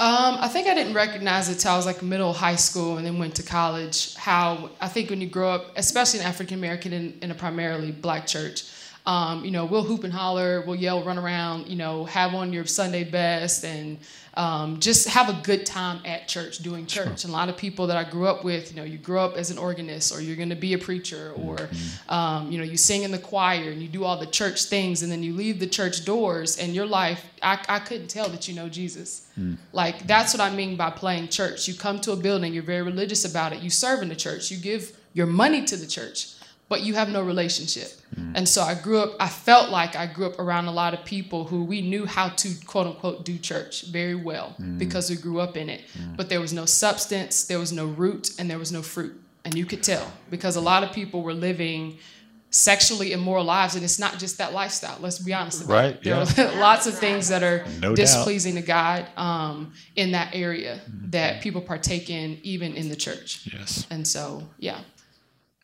Um, 0.00 0.36
I 0.38 0.46
think 0.46 0.68
I 0.68 0.74
didn't 0.74 0.94
recognize 0.94 1.48
it 1.48 1.56
till 1.56 1.72
I 1.72 1.76
was 1.76 1.84
like 1.84 2.02
middle 2.02 2.32
high 2.32 2.54
school 2.54 2.98
and 2.98 3.06
then 3.06 3.18
went 3.18 3.34
to 3.36 3.42
college. 3.42 4.14
How 4.14 4.70
I 4.80 4.86
think 4.86 5.10
when 5.10 5.20
you 5.20 5.28
grow 5.28 5.50
up, 5.50 5.72
especially 5.76 6.20
in 6.20 6.26
African 6.26 6.56
American 6.56 6.92
in, 6.92 7.18
in, 7.20 7.30
a 7.32 7.34
primarily 7.34 7.90
black 7.90 8.24
church, 8.24 8.62
um, 9.08 9.42
you 9.42 9.50
know, 9.50 9.64
we'll 9.64 9.84
hoop 9.84 10.04
and 10.04 10.12
holler, 10.12 10.62
we'll 10.66 10.76
yell, 10.76 11.02
run 11.02 11.16
around, 11.16 11.66
you 11.66 11.76
know, 11.76 12.04
have 12.04 12.34
on 12.34 12.52
your 12.52 12.66
Sunday 12.66 13.04
best 13.04 13.64
and 13.64 13.96
um, 14.34 14.78
just 14.80 15.08
have 15.08 15.30
a 15.30 15.40
good 15.42 15.64
time 15.64 16.02
at 16.04 16.28
church 16.28 16.58
doing 16.58 16.84
church. 16.84 17.04
Sure. 17.04 17.12
And 17.12 17.24
a 17.24 17.36
lot 17.36 17.48
of 17.48 17.56
people 17.56 17.86
that 17.86 17.96
I 17.96 18.04
grew 18.04 18.26
up 18.26 18.44
with, 18.44 18.70
you 18.70 18.76
know, 18.76 18.84
you 18.84 18.98
grow 18.98 19.24
up 19.24 19.38
as 19.38 19.50
an 19.50 19.56
organist 19.56 20.14
or 20.14 20.20
you're 20.20 20.36
going 20.36 20.50
to 20.50 20.56
be 20.56 20.74
a 20.74 20.78
preacher 20.78 21.32
or, 21.36 21.56
mm-hmm. 21.56 22.12
um, 22.12 22.52
you 22.52 22.58
know, 22.58 22.64
you 22.64 22.76
sing 22.76 23.02
in 23.02 23.10
the 23.10 23.18
choir 23.18 23.70
and 23.70 23.80
you 23.80 23.88
do 23.88 24.04
all 24.04 24.18
the 24.18 24.26
church 24.26 24.64
things 24.64 25.02
and 25.02 25.10
then 25.10 25.22
you 25.22 25.32
leave 25.32 25.58
the 25.58 25.66
church 25.66 26.04
doors 26.04 26.58
and 26.58 26.74
your 26.74 26.86
life, 26.86 27.24
I, 27.42 27.58
I 27.66 27.78
couldn't 27.78 28.08
tell 28.08 28.28
that 28.28 28.46
you 28.46 28.54
know 28.54 28.68
Jesus. 28.68 29.26
Mm. 29.40 29.56
Like, 29.72 30.06
that's 30.06 30.34
what 30.34 30.42
I 30.42 30.54
mean 30.54 30.76
by 30.76 30.90
playing 30.90 31.28
church. 31.28 31.66
You 31.66 31.72
come 31.72 31.98
to 32.02 32.12
a 32.12 32.16
building, 32.16 32.52
you're 32.52 32.62
very 32.62 32.82
religious 32.82 33.24
about 33.24 33.54
it, 33.54 33.62
you 33.62 33.70
serve 33.70 34.02
in 34.02 34.10
the 34.10 34.16
church, 34.16 34.50
you 34.50 34.58
give 34.58 34.94
your 35.14 35.26
money 35.26 35.64
to 35.64 35.76
the 35.78 35.86
church 35.86 36.34
but 36.68 36.82
you 36.82 36.94
have 36.94 37.08
no 37.08 37.22
relationship. 37.22 37.88
Mm. 38.14 38.32
And 38.36 38.48
so 38.48 38.62
I 38.62 38.74
grew 38.74 38.98
up, 38.98 39.16
I 39.18 39.28
felt 39.28 39.70
like 39.70 39.96
I 39.96 40.06
grew 40.06 40.26
up 40.26 40.38
around 40.38 40.66
a 40.66 40.72
lot 40.72 40.92
of 40.92 41.04
people 41.04 41.44
who 41.44 41.64
we 41.64 41.80
knew 41.80 42.04
how 42.04 42.28
to 42.28 42.50
quote 42.66 42.86
unquote 42.86 43.24
do 43.24 43.38
church 43.38 43.86
very 43.86 44.14
well 44.14 44.54
mm. 44.60 44.78
because 44.78 45.08
we 45.10 45.16
grew 45.16 45.40
up 45.40 45.56
in 45.56 45.70
it. 45.70 45.82
Mm. 45.98 46.16
But 46.16 46.28
there 46.28 46.40
was 46.40 46.52
no 46.52 46.66
substance, 46.66 47.44
there 47.44 47.58
was 47.58 47.72
no 47.72 47.86
root, 47.86 48.38
and 48.38 48.50
there 48.50 48.58
was 48.58 48.70
no 48.70 48.82
fruit. 48.82 49.18
And 49.44 49.54
you 49.54 49.64
could 49.64 49.82
tell 49.82 50.12
because 50.30 50.56
a 50.56 50.60
lot 50.60 50.82
of 50.84 50.92
people 50.92 51.22
were 51.22 51.32
living 51.32 51.98
sexually 52.50 53.12
immoral 53.12 53.44
lives 53.44 53.74
and 53.74 53.84
it's 53.84 53.98
not 53.98 54.18
just 54.18 54.38
that 54.38 54.54
lifestyle 54.54 54.96
let's 55.00 55.18
be 55.18 55.34
honest 55.34 55.62
about 55.62 55.74
right, 55.74 55.94
it 55.96 56.02
there 56.02 56.14
yeah. 56.14 56.50
are 56.50 56.58
lots 56.60 56.86
of 56.86 56.98
things 56.98 57.28
that 57.28 57.42
are 57.42 57.66
no 57.78 57.94
displeasing 57.94 58.54
doubt. 58.54 58.60
to 58.62 58.66
god 58.66 59.06
um, 59.18 59.72
in 59.96 60.12
that 60.12 60.34
area 60.34 60.80
mm-hmm. 60.88 61.10
that 61.10 61.42
people 61.42 61.60
partake 61.60 62.08
in 62.08 62.38
even 62.42 62.74
in 62.74 62.88
the 62.88 62.96
church 62.96 63.46
yes 63.52 63.86
and 63.90 64.08
so 64.08 64.42
yeah 64.58 64.80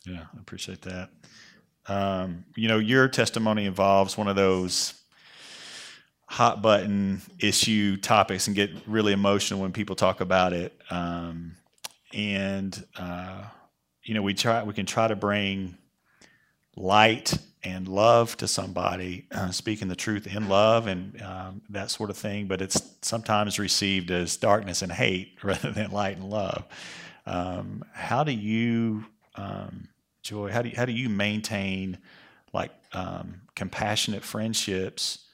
yeah, 0.06 0.24
I 0.34 0.40
appreciate 0.40 0.82
that. 0.82 1.10
Um, 1.86 2.44
you 2.56 2.68
know, 2.68 2.78
your 2.78 3.08
testimony 3.08 3.66
involves 3.66 4.16
one 4.16 4.28
of 4.28 4.36
those 4.36 4.94
hot 6.26 6.62
button 6.62 7.20
issue 7.38 7.96
topics 7.96 8.46
and 8.46 8.56
get 8.56 8.70
really 8.86 9.12
emotional 9.12 9.60
when 9.60 9.72
people 9.72 9.94
talk 9.94 10.20
about 10.20 10.52
it. 10.52 10.78
Um, 10.90 11.56
and 12.12 12.84
uh, 12.96 13.44
you 14.02 14.14
know, 14.14 14.22
we 14.22 14.34
try 14.34 14.62
we 14.62 14.74
can 14.74 14.86
try 14.86 15.08
to 15.08 15.16
bring 15.16 15.76
light 16.76 17.34
and 17.62 17.88
love 17.88 18.36
to 18.36 18.46
somebody, 18.46 19.26
uh, 19.32 19.50
speaking 19.50 19.88
the 19.88 19.96
truth 19.96 20.26
in 20.26 20.48
love 20.48 20.86
and 20.86 21.20
um, 21.22 21.62
that 21.70 21.90
sort 21.90 22.10
of 22.10 22.16
thing, 22.16 22.46
but 22.46 22.60
it's 22.60 22.80
sometimes 23.00 23.58
received 23.58 24.10
as 24.10 24.36
darkness 24.36 24.82
and 24.82 24.92
hate 24.92 25.38
rather 25.42 25.72
than 25.72 25.90
light 25.90 26.16
and 26.16 26.28
love. 26.28 26.64
Um, 27.26 27.84
how 27.92 28.22
do 28.22 28.32
you, 28.32 29.06
um, 29.36 29.88
Joy, 30.24 30.50
how 30.50 30.62
do 30.62 30.70
you, 30.70 30.76
how 30.76 30.86
do 30.86 30.92
you 30.92 31.10
maintain 31.10 31.98
like 32.54 32.72
um, 32.94 33.42
compassionate 33.54 34.24
friendships 34.24 35.26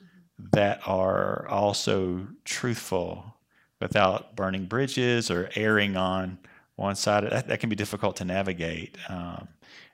that 0.53 0.81
are 0.85 1.47
also 1.49 2.27
truthful 2.45 3.37
without 3.81 4.35
burning 4.35 4.67
bridges 4.67 5.31
or 5.31 5.49
erring 5.55 5.97
on 5.97 6.39
one 6.75 6.97
side? 6.97 7.23
That, 7.23 7.47
that 7.47 7.61
can 7.61 7.71
be 7.71 7.77
difficult 7.77 8.17
to 8.17 8.25
navigate. 8.25 8.97
Um, 9.09 9.47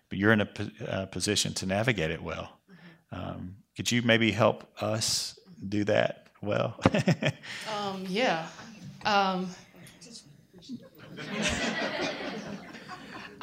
but 0.08 0.18
you're 0.18 0.32
in 0.32 0.40
a, 0.40 0.48
a, 0.86 1.06
position 1.06 1.52
to 1.54 1.66
navigate 1.66 2.10
it 2.10 2.22
well. 2.22 2.58
Um, 3.12 3.56
could 3.76 3.92
you 3.92 4.00
maybe 4.00 4.32
help 4.32 4.64
us 4.82 5.38
do 5.68 5.84
that 5.84 6.28
well? 6.40 6.80
um, 7.78 8.06
yeah. 8.08 8.46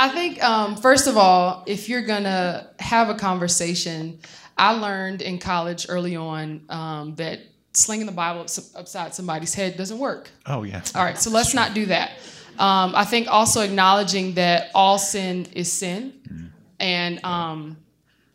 I 0.03 0.09
think, 0.09 0.43
um, 0.43 0.75
first 0.75 1.07
of 1.07 1.15
all, 1.15 1.63
if 1.65 1.87
you're 1.87 2.01
going 2.01 2.23
to 2.23 2.67
have 2.79 3.07
a 3.07 3.15
conversation, 3.15 4.19
I 4.57 4.73
learned 4.73 5.21
in 5.21 5.39
college 5.39 5.85
early 5.87 6.17
on 6.17 6.65
um, 6.67 7.15
that 7.15 7.39
slinging 7.71 8.05
the 8.05 8.11
Bible 8.11 8.41
upside 8.75 9.15
somebody's 9.15 9.53
head 9.53 9.77
doesn't 9.77 9.97
work. 9.97 10.29
Oh, 10.45 10.63
yeah. 10.63 10.81
All 10.93 11.05
right, 11.05 11.17
so 11.17 11.29
let's 11.29 11.53
not 11.53 11.73
do 11.73 11.85
that. 11.85 12.11
Um, 12.59 12.93
I 12.93 13.05
think 13.05 13.29
also 13.29 13.61
acknowledging 13.61 14.33
that 14.33 14.71
all 14.75 14.97
sin 14.97 15.47
is 15.53 15.71
sin. 15.71 16.11
Mm. 16.27 16.49
And 16.81 17.23
um, 17.23 17.77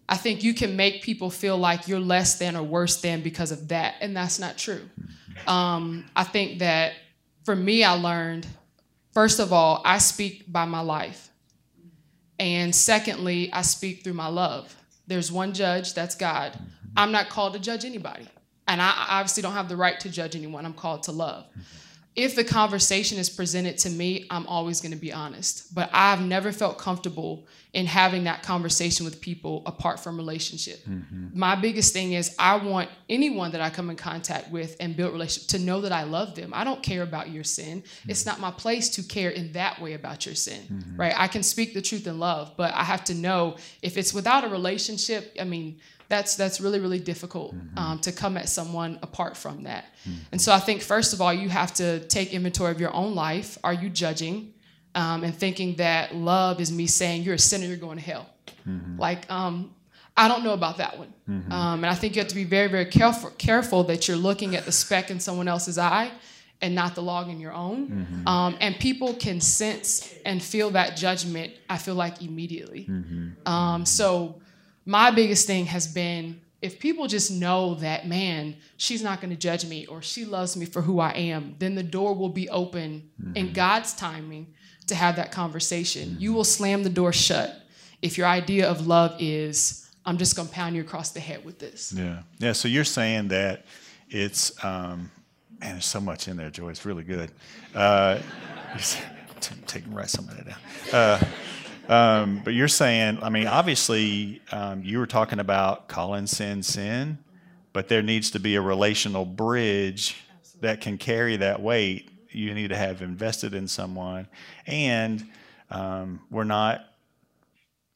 I 0.08 0.16
think 0.16 0.42
you 0.42 0.54
can 0.54 0.74
make 0.74 1.02
people 1.02 1.28
feel 1.28 1.58
like 1.58 1.86
you're 1.86 2.00
less 2.00 2.38
than 2.38 2.56
or 2.56 2.62
worse 2.62 2.98
than 3.02 3.20
because 3.20 3.52
of 3.52 3.68
that. 3.68 3.96
And 4.00 4.16
that's 4.16 4.38
not 4.38 4.56
true. 4.56 4.88
Um, 5.46 6.06
I 6.16 6.24
think 6.24 6.60
that 6.60 6.94
for 7.44 7.54
me, 7.54 7.84
I 7.84 7.92
learned 7.92 8.46
first 9.12 9.38
of 9.38 9.52
all, 9.52 9.82
I 9.84 9.98
speak 9.98 10.50
by 10.50 10.64
my 10.64 10.80
life. 10.80 11.28
And 12.38 12.74
secondly, 12.74 13.52
I 13.52 13.62
speak 13.62 14.04
through 14.04 14.14
my 14.14 14.28
love. 14.28 14.74
There's 15.06 15.32
one 15.32 15.54
judge, 15.54 15.94
that's 15.94 16.14
God. 16.14 16.58
I'm 16.96 17.12
not 17.12 17.28
called 17.28 17.54
to 17.54 17.58
judge 17.58 17.84
anybody. 17.84 18.28
And 18.66 18.82
I 18.82 19.06
obviously 19.08 19.42
don't 19.42 19.54
have 19.54 19.68
the 19.68 19.76
right 19.76 19.98
to 20.00 20.10
judge 20.10 20.36
anyone. 20.36 20.66
I'm 20.66 20.74
called 20.74 21.04
to 21.04 21.12
love 21.12 21.46
if 22.18 22.34
the 22.34 22.42
conversation 22.42 23.16
is 23.16 23.30
presented 23.30 23.78
to 23.78 23.90
me, 23.90 24.26
I'm 24.28 24.44
always 24.48 24.80
going 24.80 24.90
to 24.90 24.98
be 24.98 25.12
honest. 25.12 25.72
But 25.72 25.88
I've 25.92 26.20
never 26.20 26.50
felt 26.50 26.76
comfortable 26.76 27.46
in 27.74 27.86
having 27.86 28.24
that 28.24 28.42
conversation 28.42 29.04
with 29.04 29.20
people 29.20 29.62
apart 29.66 30.00
from 30.00 30.16
relationship. 30.16 30.84
Mm-hmm. 30.84 31.38
My 31.38 31.54
biggest 31.54 31.92
thing 31.92 32.14
is 32.14 32.34
I 32.36 32.56
want 32.56 32.90
anyone 33.08 33.52
that 33.52 33.60
I 33.60 33.70
come 33.70 33.88
in 33.88 33.94
contact 33.94 34.50
with 34.50 34.76
and 34.80 34.96
build 34.96 35.12
relationship 35.12 35.50
to 35.50 35.58
know 35.60 35.80
that 35.82 35.92
I 35.92 36.02
love 36.02 36.34
them. 36.34 36.50
I 36.52 36.64
don't 36.64 36.82
care 36.82 37.02
about 37.02 37.30
your 37.30 37.44
sin. 37.44 37.82
Mm-hmm. 37.82 38.10
It's 38.10 38.26
not 38.26 38.40
my 38.40 38.50
place 38.50 38.88
to 38.90 39.02
care 39.04 39.30
in 39.30 39.52
that 39.52 39.80
way 39.80 39.92
about 39.92 40.26
your 40.26 40.34
sin. 40.34 40.62
Mm-hmm. 40.62 41.00
Right? 41.00 41.14
I 41.16 41.28
can 41.28 41.44
speak 41.44 41.72
the 41.72 41.82
truth 41.82 42.08
in 42.08 42.18
love, 42.18 42.54
but 42.56 42.74
I 42.74 42.82
have 42.82 43.04
to 43.04 43.14
know 43.14 43.58
if 43.80 43.96
it's 43.96 44.12
without 44.12 44.42
a 44.42 44.48
relationship, 44.48 45.36
I 45.40 45.44
mean, 45.44 45.78
that's 46.08 46.36
that's 46.36 46.60
really 46.60 46.80
really 46.80 46.98
difficult 46.98 47.54
mm-hmm. 47.54 47.78
um, 47.78 47.98
to 48.00 48.12
come 48.12 48.36
at 48.36 48.48
someone 48.48 48.98
apart 49.02 49.36
from 49.36 49.64
that 49.64 49.84
mm-hmm. 50.08 50.18
and 50.32 50.40
so 50.40 50.52
i 50.52 50.58
think 50.58 50.82
first 50.82 51.12
of 51.12 51.20
all 51.20 51.32
you 51.32 51.48
have 51.48 51.72
to 51.72 52.00
take 52.06 52.32
inventory 52.32 52.70
of 52.70 52.80
your 52.80 52.94
own 52.94 53.14
life 53.14 53.58
are 53.62 53.72
you 53.72 53.88
judging 53.88 54.52
um, 54.94 55.22
and 55.22 55.34
thinking 55.34 55.76
that 55.76 56.14
love 56.14 56.60
is 56.60 56.72
me 56.72 56.86
saying 56.86 57.22
you're 57.22 57.34
a 57.34 57.38
sinner 57.38 57.66
you're 57.66 57.76
going 57.76 57.98
to 57.98 58.04
hell 58.04 58.28
mm-hmm. 58.66 58.98
like 58.98 59.30
um, 59.30 59.74
i 60.16 60.28
don't 60.28 60.42
know 60.42 60.54
about 60.54 60.78
that 60.78 60.98
one 60.98 61.12
mm-hmm. 61.28 61.52
um, 61.52 61.84
and 61.84 61.86
i 61.86 61.94
think 61.94 62.16
you 62.16 62.20
have 62.20 62.28
to 62.28 62.34
be 62.34 62.44
very 62.44 62.68
very 62.68 62.86
careful 62.86 63.30
careful 63.38 63.84
that 63.84 64.08
you're 64.08 64.16
looking 64.16 64.56
at 64.56 64.64
the 64.64 64.72
speck 64.72 65.10
in 65.10 65.20
someone 65.20 65.48
else's 65.48 65.78
eye 65.78 66.10
and 66.60 66.74
not 66.74 66.96
the 66.96 67.02
log 67.02 67.28
in 67.28 67.38
your 67.38 67.52
own. 67.52 67.86
Mm-hmm. 67.86 68.26
Um, 68.26 68.56
and 68.60 68.76
people 68.80 69.14
can 69.14 69.40
sense 69.40 70.12
and 70.24 70.42
feel 70.42 70.70
that 70.70 70.96
judgment, 70.96 71.52
I 71.70 71.78
feel 71.78 71.94
like 71.94 72.20
immediately. 72.20 72.86
Mm-hmm. 72.90 73.48
Um, 73.48 73.86
so 73.86 74.40
my 74.88 75.10
biggest 75.10 75.46
thing 75.46 75.66
has 75.66 75.86
been 75.86 76.40
if 76.62 76.80
people 76.80 77.06
just 77.06 77.30
know 77.30 77.74
that, 77.74 78.08
man, 78.08 78.56
she's 78.78 79.02
not 79.02 79.20
going 79.20 79.30
to 79.30 79.36
judge 79.36 79.66
me 79.66 79.84
or 79.86 80.00
she 80.00 80.24
loves 80.24 80.56
me 80.56 80.64
for 80.64 80.80
who 80.80 80.98
I 80.98 81.10
am, 81.12 81.54
then 81.58 81.74
the 81.74 81.82
door 81.82 82.14
will 82.14 82.30
be 82.30 82.48
open 82.48 83.10
mm-hmm. 83.20 83.36
in 83.36 83.52
God's 83.52 83.92
timing 83.92 84.54
to 84.86 84.94
have 84.94 85.16
that 85.16 85.30
conversation. 85.30 86.10
Mm-hmm. 86.10 86.20
You 86.20 86.32
will 86.32 86.42
slam 86.42 86.82
the 86.82 86.90
door 86.90 87.12
shut 87.12 87.54
if 88.00 88.16
your 88.16 88.26
idea 88.26 88.68
of 88.68 88.86
love 88.86 89.14
is, 89.18 89.90
I'm 90.06 90.16
just 90.16 90.36
going 90.36 90.48
to 90.48 90.54
pound 90.54 90.74
you 90.74 90.80
across 90.80 91.10
the 91.10 91.20
head 91.20 91.44
with 91.44 91.58
this. 91.58 91.92
Yeah. 91.92 92.22
Yeah. 92.38 92.52
So 92.52 92.66
you're 92.66 92.84
saying 92.84 93.28
that 93.28 93.66
it's, 94.08 94.52
um, 94.64 95.10
man, 95.60 95.72
there's 95.72 95.84
so 95.84 96.00
much 96.00 96.28
in 96.28 96.38
there, 96.38 96.48
Joy. 96.48 96.70
It's 96.70 96.86
really 96.86 97.04
good. 97.04 97.30
Uh, 97.74 98.20
take, 99.66 99.84
write 99.90 100.08
some 100.08 100.28
of 100.28 100.36
that 100.36 100.46
down. 100.46 100.58
Uh, 100.92 101.24
um, 101.88 102.40
but 102.44 102.54
you're 102.54 102.68
saying, 102.68 103.18
I 103.22 103.30
mean, 103.30 103.46
obviously, 103.46 104.40
um, 104.52 104.82
you 104.82 104.98
were 104.98 105.06
talking 105.06 105.40
about 105.40 105.88
calling 105.88 106.26
sin 106.26 106.62
sin, 106.62 107.18
but 107.72 107.88
there 107.88 108.02
needs 108.02 108.30
to 108.32 108.40
be 108.40 108.56
a 108.56 108.60
relational 108.60 109.24
bridge 109.24 110.16
Absolutely. 110.38 110.68
that 110.68 110.80
can 110.80 110.98
carry 110.98 111.36
that 111.36 111.60
weight. 111.60 112.10
You 112.30 112.54
need 112.54 112.68
to 112.68 112.76
have 112.76 113.02
invested 113.02 113.54
in 113.54 113.68
someone, 113.68 114.28
and 114.66 115.26
um, 115.70 116.20
we're 116.30 116.44
not 116.44 116.84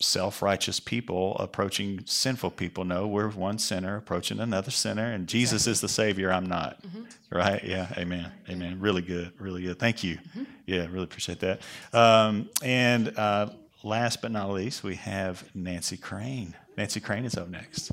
self-righteous 0.01 0.80
people 0.80 1.36
approaching 1.38 2.03
sinful 2.07 2.51
people. 2.51 2.84
No, 2.84 3.07
we're 3.07 3.30
one 3.30 3.59
sinner 3.59 3.97
approaching 3.97 4.40
another 4.40 4.72
sinner, 4.72 5.12
and 5.12 5.28
Jesus 5.28 5.62
exactly. 5.62 5.72
is 5.72 5.80
the 5.80 5.88
Savior. 5.88 6.32
I'm 6.32 6.47
not. 6.47 6.82
Mm-hmm. 6.82 7.03
Right? 7.30 7.62
Yeah. 7.64 7.86
Amen. 7.97 8.32
Amen. 8.51 8.80
Really 8.80 9.03
good. 9.03 9.32
Really 9.38 9.62
good. 9.62 9.78
Thank 9.78 10.03
you. 10.03 10.16
Mm-hmm. 10.16 10.43
Yeah. 10.66 10.86
Really 10.90 11.05
appreciate 11.05 11.40
that. 11.40 11.61
Um, 11.93 12.51
and 12.62 13.16
uh, 13.16 13.51
last 13.85 14.22
but 14.22 14.30
not 14.30 14.51
least, 14.51 14.83
we 14.83 14.97
have 14.97 15.45
Nancy 15.55 15.97
Crane. 15.97 16.55
Nancy 16.76 17.01
Crane 17.01 17.24
is 17.24 17.37
up 17.37 17.49
next. 17.49 17.93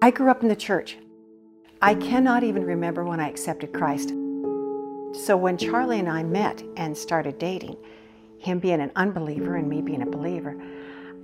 I 0.00 0.10
grew 0.10 0.30
up 0.30 0.42
in 0.42 0.48
the 0.48 0.56
church. 0.56 0.96
I 1.82 1.94
cannot 1.94 2.42
even 2.42 2.64
remember 2.64 3.04
when 3.04 3.20
I 3.20 3.28
accepted 3.28 3.72
Christ. 3.72 4.10
So 5.12 5.36
when 5.36 5.56
Charlie 5.56 5.98
and 5.98 6.08
I 6.08 6.22
met 6.22 6.62
and 6.76 6.96
started 6.96 7.38
dating, 7.38 7.76
him 8.38 8.58
being 8.58 8.80
an 8.80 8.92
unbeliever 8.96 9.56
and 9.56 9.68
me 9.68 9.82
being 9.82 10.02
a 10.02 10.06
believer, 10.06 10.56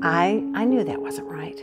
I, 0.03 0.45
I 0.55 0.65
knew 0.65 0.85
that 0.85 1.01
wasn't 1.01 1.29
right. 1.29 1.61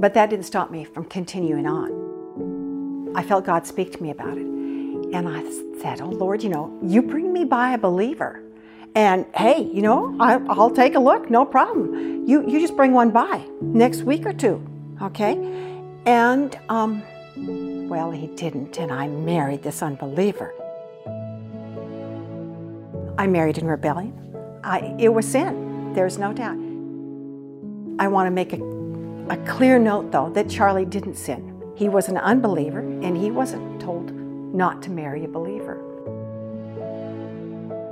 But 0.00 0.14
that 0.14 0.30
didn't 0.30 0.46
stop 0.46 0.70
me 0.70 0.84
from 0.84 1.04
continuing 1.04 1.66
on. 1.66 3.12
I 3.16 3.22
felt 3.22 3.44
God 3.44 3.66
speak 3.66 3.92
to 3.92 4.02
me 4.02 4.10
about 4.10 4.36
it. 4.36 4.57
And 5.12 5.28
I 5.28 5.42
said, 5.80 6.00
Oh 6.00 6.10
Lord, 6.10 6.42
you 6.42 6.50
know, 6.50 6.76
you 6.82 7.02
bring 7.02 7.32
me 7.32 7.44
by 7.44 7.72
a 7.72 7.78
believer. 7.78 8.42
And 8.94 9.26
hey, 9.34 9.62
you 9.62 9.80
know, 9.80 10.16
I, 10.18 10.36
will 10.36 10.70
take 10.70 10.94
a 10.94 10.98
look, 10.98 11.30
no 11.30 11.44
problem. 11.44 12.26
You, 12.26 12.48
you 12.48 12.60
just 12.60 12.76
bring 12.76 12.92
one 12.92 13.10
by 13.10 13.44
next 13.60 14.02
week 14.02 14.26
or 14.26 14.32
two, 14.32 14.66
okay? 15.00 15.34
And, 16.04 16.58
um, 16.68 17.02
well, 17.88 18.10
he 18.10 18.26
didn't, 18.28 18.78
and 18.78 18.90
I 18.90 19.06
married 19.06 19.62
this 19.62 19.82
unbeliever. 19.82 20.52
I 23.18 23.26
married 23.26 23.58
in 23.58 23.66
rebellion. 23.66 24.14
I, 24.64 24.94
it 24.98 25.10
was 25.10 25.26
sin, 25.26 25.92
there's 25.92 26.18
no 26.18 26.32
doubt. 26.32 26.58
I 28.00 28.08
want 28.08 28.26
to 28.26 28.30
make 28.30 28.52
a, 28.52 28.62
a 29.32 29.36
clear 29.46 29.78
note, 29.78 30.10
though, 30.10 30.30
that 30.30 30.48
Charlie 30.48 30.84
didn't 30.84 31.14
sin. 31.14 31.54
He 31.76 31.88
was 31.88 32.08
an 32.08 32.16
unbeliever, 32.16 32.80
and 32.80 33.16
he 33.16 33.30
wasn't 33.30 33.80
told 33.80 34.10
not 34.58 34.82
to 34.82 34.90
marry 34.90 35.24
a 35.24 35.28
believer. 35.28 35.78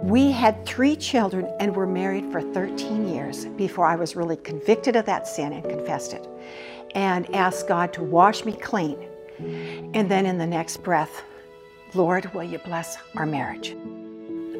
We 0.02 0.30
had 0.30 0.66
three 0.66 0.96
children 0.96 1.50
and 1.58 1.74
were 1.74 1.86
married 1.86 2.30
for 2.30 2.42
13 2.42 3.08
years 3.08 3.46
before 3.56 3.86
I 3.86 3.96
was 3.96 4.14
really 4.14 4.36
convicted 4.36 4.96
of 4.96 5.06
that 5.06 5.26
sin 5.26 5.52
and 5.52 5.62
confessed 5.64 6.12
it 6.12 6.28
and 6.94 7.32
asked 7.34 7.68
God 7.68 7.92
to 7.94 8.02
wash 8.02 8.44
me 8.44 8.52
clean. 8.52 8.98
And 9.94 10.10
then 10.10 10.26
in 10.26 10.38
the 10.38 10.46
next 10.46 10.82
breath, 10.82 11.22
Lord, 11.94 12.32
will 12.34 12.44
you 12.44 12.58
bless 12.58 12.98
our 13.16 13.26
marriage? 13.26 13.76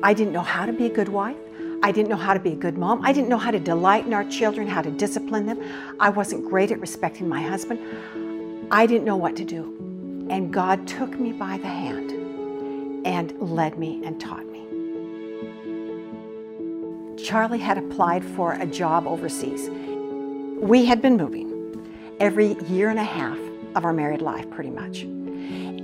I 0.03 0.15
didn't 0.15 0.33
know 0.33 0.43
how 0.43 0.65
to 0.65 0.73
be 0.73 0.87
a 0.87 0.91
good 0.91 1.09
wife. 1.09 1.37
I 1.83 1.93
didn't 1.93 2.09
know 2.09 2.17
how 2.17 2.35
to 2.35 2.41
be 2.41 2.53
a 2.53 2.57
good 2.57 2.79
mom. 2.79 3.05
I 3.05 3.13
didn't 3.13 3.29
know 3.29 3.39
how 3.39 3.51
to 3.51 3.61
delight 3.61 4.07
in 4.07 4.15
our 4.15 4.25
children, 4.25 4.67
how 4.67 4.83
to 4.83 4.91
discipline 4.91 5.47
them. 5.47 5.61
I 6.01 6.09
wasn't 6.09 6.45
great 6.45 6.71
at 6.71 6.81
respecting 6.81 7.29
my 7.29 7.43
husband. 7.43 7.81
I 8.71 8.87
didn't 8.87 9.05
know 9.05 9.17
what 9.17 9.37
to 9.37 9.45
do. 9.45 9.86
And 10.31 10.53
God 10.53 10.87
took 10.87 11.19
me 11.19 11.33
by 11.33 11.59
the 11.59 11.69
hand 11.69 12.11
and 13.07 13.41
led 13.41 13.79
me 13.79 14.05
and 14.05 14.21
taught 14.21 14.47
me. 14.47 14.63
Charlie 17.23 17.59
had 17.59 17.79
applied 17.79 18.25
for 18.25 18.53
a 18.55 18.67
job 18.67 19.07
overseas. 19.07 19.71
We 20.61 20.85
had 20.85 21.01
been 21.01 21.17
moving 21.17 21.53
every 22.21 22.55
year 22.65 22.91
and 22.91 22.99
a 22.99 23.05
half 23.05 23.39
of 23.75 23.85
our 23.85 23.93
married 23.93 24.23
life, 24.23 24.51
pretty 24.51 24.71
much. 24.71 25.03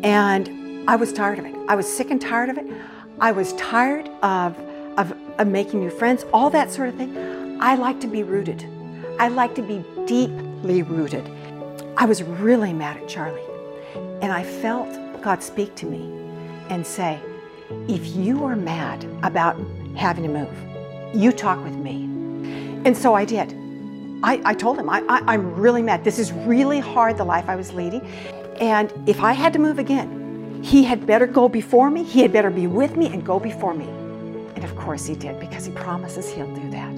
And 0.04 0.88
I 0.88 0.96
was 0.96 1.12
tired 1.12 1.38
of 1.38 1.44
it. 1.44 1.54
I 1.68 1.74
was 1.76 1.86
sick 1.86 2.10
and 2.10 2.20
tired 2.20 2.48
of 2.48 2.58
it. 2.58 2.66
I 3.20 3.32
was 3.32 3.52
tired 3.54 4.08
of 4.22 4.58
of, 4.98 5.14
of 5.38 5.46
making 5.46 5.80
new 5.80 5.90
friends, 5.90 6.24
all 6.32 6.50
that 6.50 6.70
sort 6.70 6.88
of 6.88 6.96
thing. 6.96 7.58
I 7.60 7.74
like 7.76 8.00
to 8.00 8.06
be 8.06 8.22
rooted. 8.22 8.66
I 9.18 9.28
like 9.28 9.54
to 9.54 9.62
be 9.62 9.84
deeply 10.06 10.82
rooted. 10.82 11.30
I 11.96 12.04
was 12.04 12.22
really 12.22 12.72
mad 12.72 12.96
at 12.96 13.08
Charlie. 13.08 13.40
And 14.22 14.30
I 14.30 14.44
felt 14.44 14.88
God 15.20 15.42
speak 15.42 15.74
to 15.74 15.86
me 15.86 16.00
and 16.70 16.86
say, 16.86 17.20
if 17.88 18.14
you 18.14 18.44
are 18.44 18.54
mad 18.54 19.04
about 19.24 19.56
having 19.96 20.22
to 20.22 20.28
move, 20.28 20.56
you 21.12 21.32
talk 21.32 21.62
with 21.64 21.74
me. 21.74 22.04
And 22.84 22.96
so 22.96 23.14
I 23.14 23.24
did. 23.24 23.52
I, 24.22 24.40
I 24.44 24.54
told 24.54 24.78
him, 24.78 24.88
I, 24.88 25.00
I, 25.08 25.34
I'm 25.34 25.54
really 25.56 25.82
mad. 25.82 26.04
This 26.04 26.20
is 26.20 26.32
really 26.32 26.78
hard, 26.78 27.18
the 27.18 27.24
life 27.24 27.48
I 27.48 27.56
was 27.56 27.72
leading. 27.72 28.06
And 28.60 28.92
if 29.08 29.20
I 29.20 29.32
had 29.32 29.52
to 29.54 29.58
move 29.58 29.80
again, 29.80 30.62
he 30.62 30.84
had 30.84 31.04
better 31.04 31.26
go 31.26 31.48
before 31.48 31.90
me, 31.90 32.04
he 32.04 32.22
had 32.22 32.32
better 32.32 32.50
be 32.50 32.68
with 32.68 32.96
me 32.96 33.08
and 33.08 33.26
go 33.26 33.40
before 33.40 33.74
me. 33.74 33.88
And 34.54 34.62
of 34.62 34.76
course 34.76 35.04
he 35.04 35.16
did, 35.16 35.40
because 35.40 35.66
he 35.66 35.72
promises 35.72 36.30
he'll 36.30 36.54
do 36.54 36.70
that. 36.70 36.92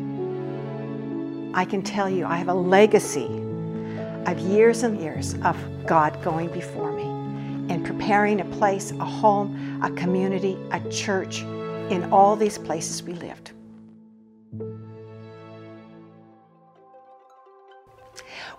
I 1.56 1.64
can 1.64 1.80
tell 1.80 2.10
you, 2.10 2.26
I 2.26 2.36
have 2.36 2.48
a 2.48 2.54
legacy 2.54 3.30
of 4.26 4.38
years 4.40 4.82
and 4.82 5.00
years 5.00 5.36
of 5.42 5.56
God 5.86 6.22
going 6.22 6.48
before 6.48 6.92
me 6.92 7.13
and 7.68 7.84
preparing 7.84 8.40
a 8.40 8.44
place, 8.44 8.90
a 8.92 9.04
home, 9.04 9.80
a 9.82 9.90
community, 9.90 10.56
a 10.72 10.80
church 10.90 11.42
in 11.90 12.08
all 12.12 12.36
these 12.36 12.58
places 12.58 13.02
we 13.02 13.14
lived. 13.14 13.52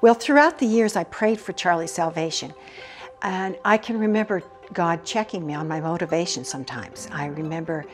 Well, 0.02 0.14
throughout 0.14 0.60
the 0.60 0.66
years, 0.66 0.96
I 0.96 1.04
prayed 1.06 1.40
for 1.40 1.54
Charlie's 1.54 1.92
salvation. 1.92 2.54
And 3.22 3.58
I 3.66 3.78
can 3.78 3.98
remember 3.98 4.44
God 4.74 5.04
checking 5.04 5.46
me 5.46 5.54
on 5.54 5.68
my 5.68 5.80
motivation 5.80 6.44
sometimes. 6.44 7.08
I 7.12 7.28
remember 7.28 7.86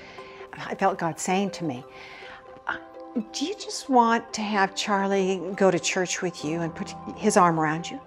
I 0.53 0.75
felt 0.75 0.97
God 0.97 1.19
saying 1.19 1.51
to 1.51 1.63
me, 1.63 1.83
Do 3.31 3.45
you 3.45 3.55
just 3.55 3.89
want 3.89 4.33
to 4.33 4.41
have 4.41 4.75
Charlie 4.75 5.41
go 5.55 5.71
to 5.71 5.79
church 5.79 6.21
with 6.21 6.43
you 6.43 6.61
and 6.61 6.75
put 6.75 6.93
his 7.15 7.37
arm 7.37 7.59
around 7.59 7.89
you? 7.89 7.99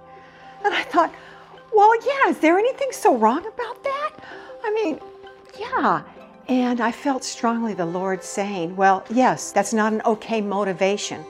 And 0.64 0.74
I 0.74 0.82
thought, 0.82 1.14
Well, 1.74 1.92
yeah, 2.06 2.30
is 2.30 2.38
there 2.38 2.56
anything 2.56 2.92
so 2.92 3.16
wrong 3.16 3.44
about 3.44 3.82
that? 3.82 4.12
I 4.62 4.72
mean, 4.72 5.00
yeah. 5.58 6.02
And 6.46 6.80
I 6.80 6.92
felt 6.92 7.24
strongly 7.24 7.74
the 7.74 7.84
Lord 7.84 8.22
saying, 8.22 8.76
Well, 8.76 9.04
yes, 9.10 9.50
that's 9.50 9.72
not 9.72 9.92
an 9.92 10.00
okay 10.06 10.40
motivation 10.40 11.24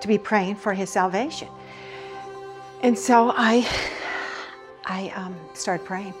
to 0.00 0.06
be 0.06 0.18
praying 0.18 0.56
for 0.56 0.72
his 0.72 0.88
salvation. 0.88 1.48
And 2.82 2.96
so 2.96 3.32
I, 3.34 3.66
I 4.84 5.12
um, 5.16 5.34
started 5.54 5.84
praying, 5.84 6.14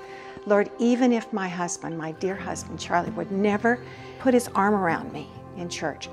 Lord, 0.46 0.68
even 0.80 1.12
if 1.12 1.32
my 1.32 1.48
husband, 1.48 1.96
my 1.96 2.12
dear 2.12 2.34
husband, 2.34 2.80
Charlie, 2.80 3.10
would 3.10 3.30
never 3.30 3.78
put 4.18 4.34
his 4.34 4.48
arm 4.56 4.74
around 4.74 5.12
me 5.12 5.28
in 5.56 5.68
church, 5.68 6.08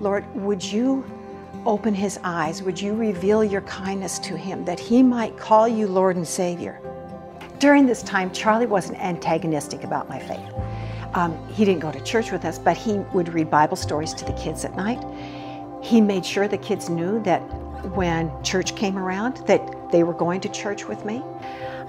Lord, 0.00 0.24
would 0.34 0.64
you 0.64 1.04
open 1.66 1.94
his 1.94 2.18
eyes? 2.24 2.62
Would 2.62 2.80
you 2.80 2.94
reveal 2.94 3.42
your 3.44 3.62
kindness 3.62 4.18
to 4.20 4.36
him 4.36 4.64
that 4.64 4.78
he 4.80 5.02
might 5.02 5.36
call 5.36 5.66
you 5.68 5.86
Lord 5.86 6.16
and 6.16 6.26
Savior? 6.26 6.80
During 7.58 7.86
this 7.86 8.02
time, 8.02 8.32
Charlie 8.32 8.66
wasn't 8.66 8.98
antagonistic 9.00 9.84
about 9.84 10.08
my 10.08 10.18
faith. 10.18 10.52
Um, 11.14 11.36
he 11.48 11.64
didn't 11.64 11.80
go 11.80 11.92
to 11.92 12.00
church 12.00 12.32
with 12.32 12.44
us, 12.44 12.58
but 12.58 12.76
he 12.76 12.98
would 13.14 13.32
read 13.32 13.50
Bible 13.50 13.76
stories 13.76 14.12
to 14.14 14.24
the 14.24 14.32
kids 14.32 14.64
at 14.64 14.76
night. 14.76 15.02
He 15.82 16.00
made 16.00 16.26
sure 16.26 16.48
the 16.48 16.58
kids 16.58 16.88
knew 16.88 17.22
that 17.22 17.40
when 17.94 18.30
church 18.42 18.74
came 18.74 18.98
around, 18.98 19.36
that 19.46 19.92
they 19.92 20.02
were 20.02 20.14
going 20.14 20.40
to 20.40 20.48
church 20.48 20.86
with 20.86 21.04
me. 21.04 21.22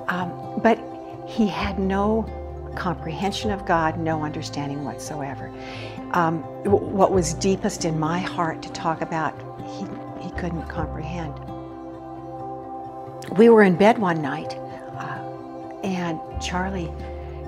Um, 0.07 0.59
but 0.61 0.79
he 1.27 1.47
had 1.47 1.79
no 1.79 2.25
comprehension 2.75 3.51
of 3.51 3.65
God, 3.65 3.97
no 3.97 4.23
understanding 4.23 4.83
whatsoever. 4.83 5.51
Um, 6.11 6.43
what 6.63 7.11
was 7.11 7.33
deepest 7.33 7.85
in 7.85 7.99
my 7.99 8.19
heart 8.19 8.61
to 8.61 8.71
talk 8.71 9.01
about, 9.01 9.33
he, 10.25 10.31
couldn't 10.31 10.67
comprehend. 10.67 11.33
We 13.37 13.49
were 13.49 13.63
in 13.63 13.75
bed 13.75 13.97
one 13.97 14.21
night, 14.21 14.53
uh, 14.53 15.21
and 15.83 16.19
Charlie 16.41 16.91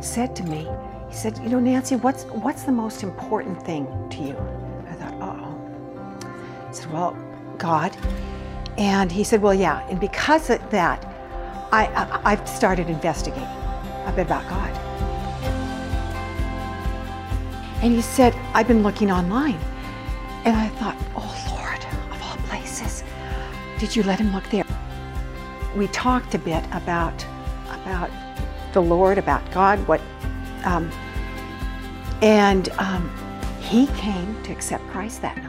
said 0.01 0.35
to 0.37 0.43
me, 0.43 0.67
he 1.09 1.15
said, 1.15 1.37
You 1.39 1.49
know, 1.49 1.59
Nancy, 1.59 1.95
what's, 1.95 2.23
what's 2.25 2.63
the 2.63 2.71
most 2.71 3.03
important 3.03 3.61
thing 3.63 3.85
to 4.09 4.17
you? 4.17 4.37
I 4.89 4.93
thought, 4.93 5.13
oh. 5.21 6.67
I 6.67 6.71
said, 6.71 6.91
Well, 6.91 7.17
God. 7.57 7.95
And 8.77 9.11
he 9.11 9.23
said, 9.23 9.41
Well, 9.41 9.53
yeah. 9.53 9.87
And 9.89 9.99
because 9.99 10.49
of 10.49 10.69
that, 10.71 11.03
I, 11.71 11.87
I, 12.23 12.35
have 12.35 12.47
started 12.47 12.89
investigating 12.89 13.43
a 13.43 14.13
bit 14.15 14.25
about 14.25 14.47
God. 14.49 14.71
And 17.81 17.93
he 17.93 18.01
said, 18.01 18.33
I've 18.53 18.67
been 18.67 18.83
looking 18.83 19.11
online. 19.11 19.59
And 20.45 20.55
I 20.55 20.69
thought, 20.69 20.95
Oh, 21.15 21.46
did 23.79 23.95
you 23.95 24.03
let 24.03 24.19
him 24.19 24.33
look 24.33 24.49
there? 24.49 24.65
We 25.75 25.87
talked 25.87 26.33
a 26.33 26.39
bit 26.39 26.63
about, 26.71 27.25
about 27.69 28.09
the 28.73 28.81
Lord, 28.81 29.17
about 29.17 29.49
God, 29.51 29.79
what, 29.87 30.01
um, 30.63 30.89
and 32.21 32.69
um, 32.79 33.09
he 33.61 33.87
came 33.87 34.41
to 34.43 34.51
accept 34.51 34.85
Christ 34.87 35.21
that 35.21 35.37
night. 35.37 35.46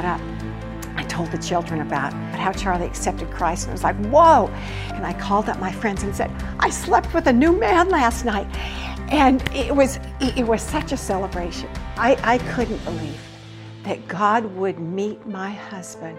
Got 0.00 0.20
up, 0.20 0.26
I 0.96 1.04
told 1.04 1.30
the 1.30 1.38
children 1.38 1.80
about 1.80 2.12
how 2.12 2.52
Charlie 2.52 2.86
accepted 2.86 3.30
Christ, 3.30 3.64
and 3.64 3.72
was 3.72 3.82
like, 3.82 3.96
whoa. 4.06 4.48
And 4.94 5.04
I 5.04 5.12
called 5.12 5.48
up 5.48 5.58
my 5.58 5.72
friends 5.72 6.02
and 6.02 6.14
said, 6.14 6.30
I 6.58 6.70
slept 6.70 7.12
with 7.12 7.26
a 7.26 7.32
new 7.32 7.52
man 7.52 7.88
last 7.88 8.24
night. 8.24 8.46
And 9.12 9.42
it 9.54 9.74
was, 9.74 9.98
it 10.20 10.46
was 10.46 10.62
such 10.62 10.92
a 10.92 10.96
celebration. 10.96 11.68
I, 11.96 12.16
I 12.22 12.38
couldn't 12.54 12.82
believe 12.84 13.20
that 13.82 14.06
God 14.08 14.44
would 14.56 14.78
meet 14.78 15.26
my 15.26 15.50
husband 15.50 16.16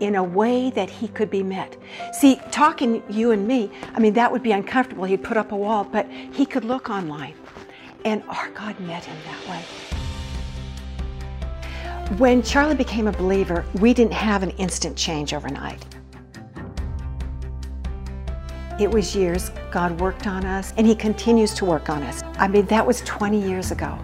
in 0.00 0.16
a 0.16 0.22
way 0.22 0.70
that 0.70 0.90
he 0.90 1.08
could 1.08 1.30
be 1.30 1.42
met. 1.42 1.76
See, 2.12 2.36
talking 2.50 3.02
you 3.08 3.30
and 3.30 3.46
me, 3.48 3.70
I 3.94 4.00
mean, 4.00 4.12
that 4.14 4.30
would 4.30 4.42
be 4.42 4.52
uncomfortable. 4.52 5.04
He'd 5.04 5.24
put 5.24 5.36
up 5.36 5.52
a 5.52 5.56
wall, 5.56 5.84
but 5.84 6.06
he 6.10 6.44
could 6.44 6.64
look 6.64 6.90
online. 6.90 7.34
And 8.04 8.22
our 8.28 8.50
God 8.50 8.78
met 8.80 9.04
him 9.04 9.16
that 9.24 9.48
way. 9.48 9.85
When 12.14 12.40
Charlie 12.40 12.76
became 12.76 13.08
a 13.08 13.12
believer, 13.12 13.64
we 13.80 13.92
didn't 13.92 14.12
have 14.12 14.44
an 14.44 14.50
instant 14.50 14.96
change 14.96 15.34
overnight. 15.34 15.84
It 18.78 18.88
was 18.88 19.16
years 19.16 19.50
God 19.72 20.00
worked 20.00 20.28
on 20.28 20.44
us, 20.44 20.72
and 20.76 20.86
He 20.86 20.94
continues 20.94 21.52
to 21.54 21.64
work 21.64 21.90
on 21.90 22.04
us. 22.04 22.22
I 22.38 22.46
mean, 22.46 22.64
that 22.66 22.86
was 22.86 23.00
20 23.00 23.42
years 23.42 23.72
ago, 23.72 23.98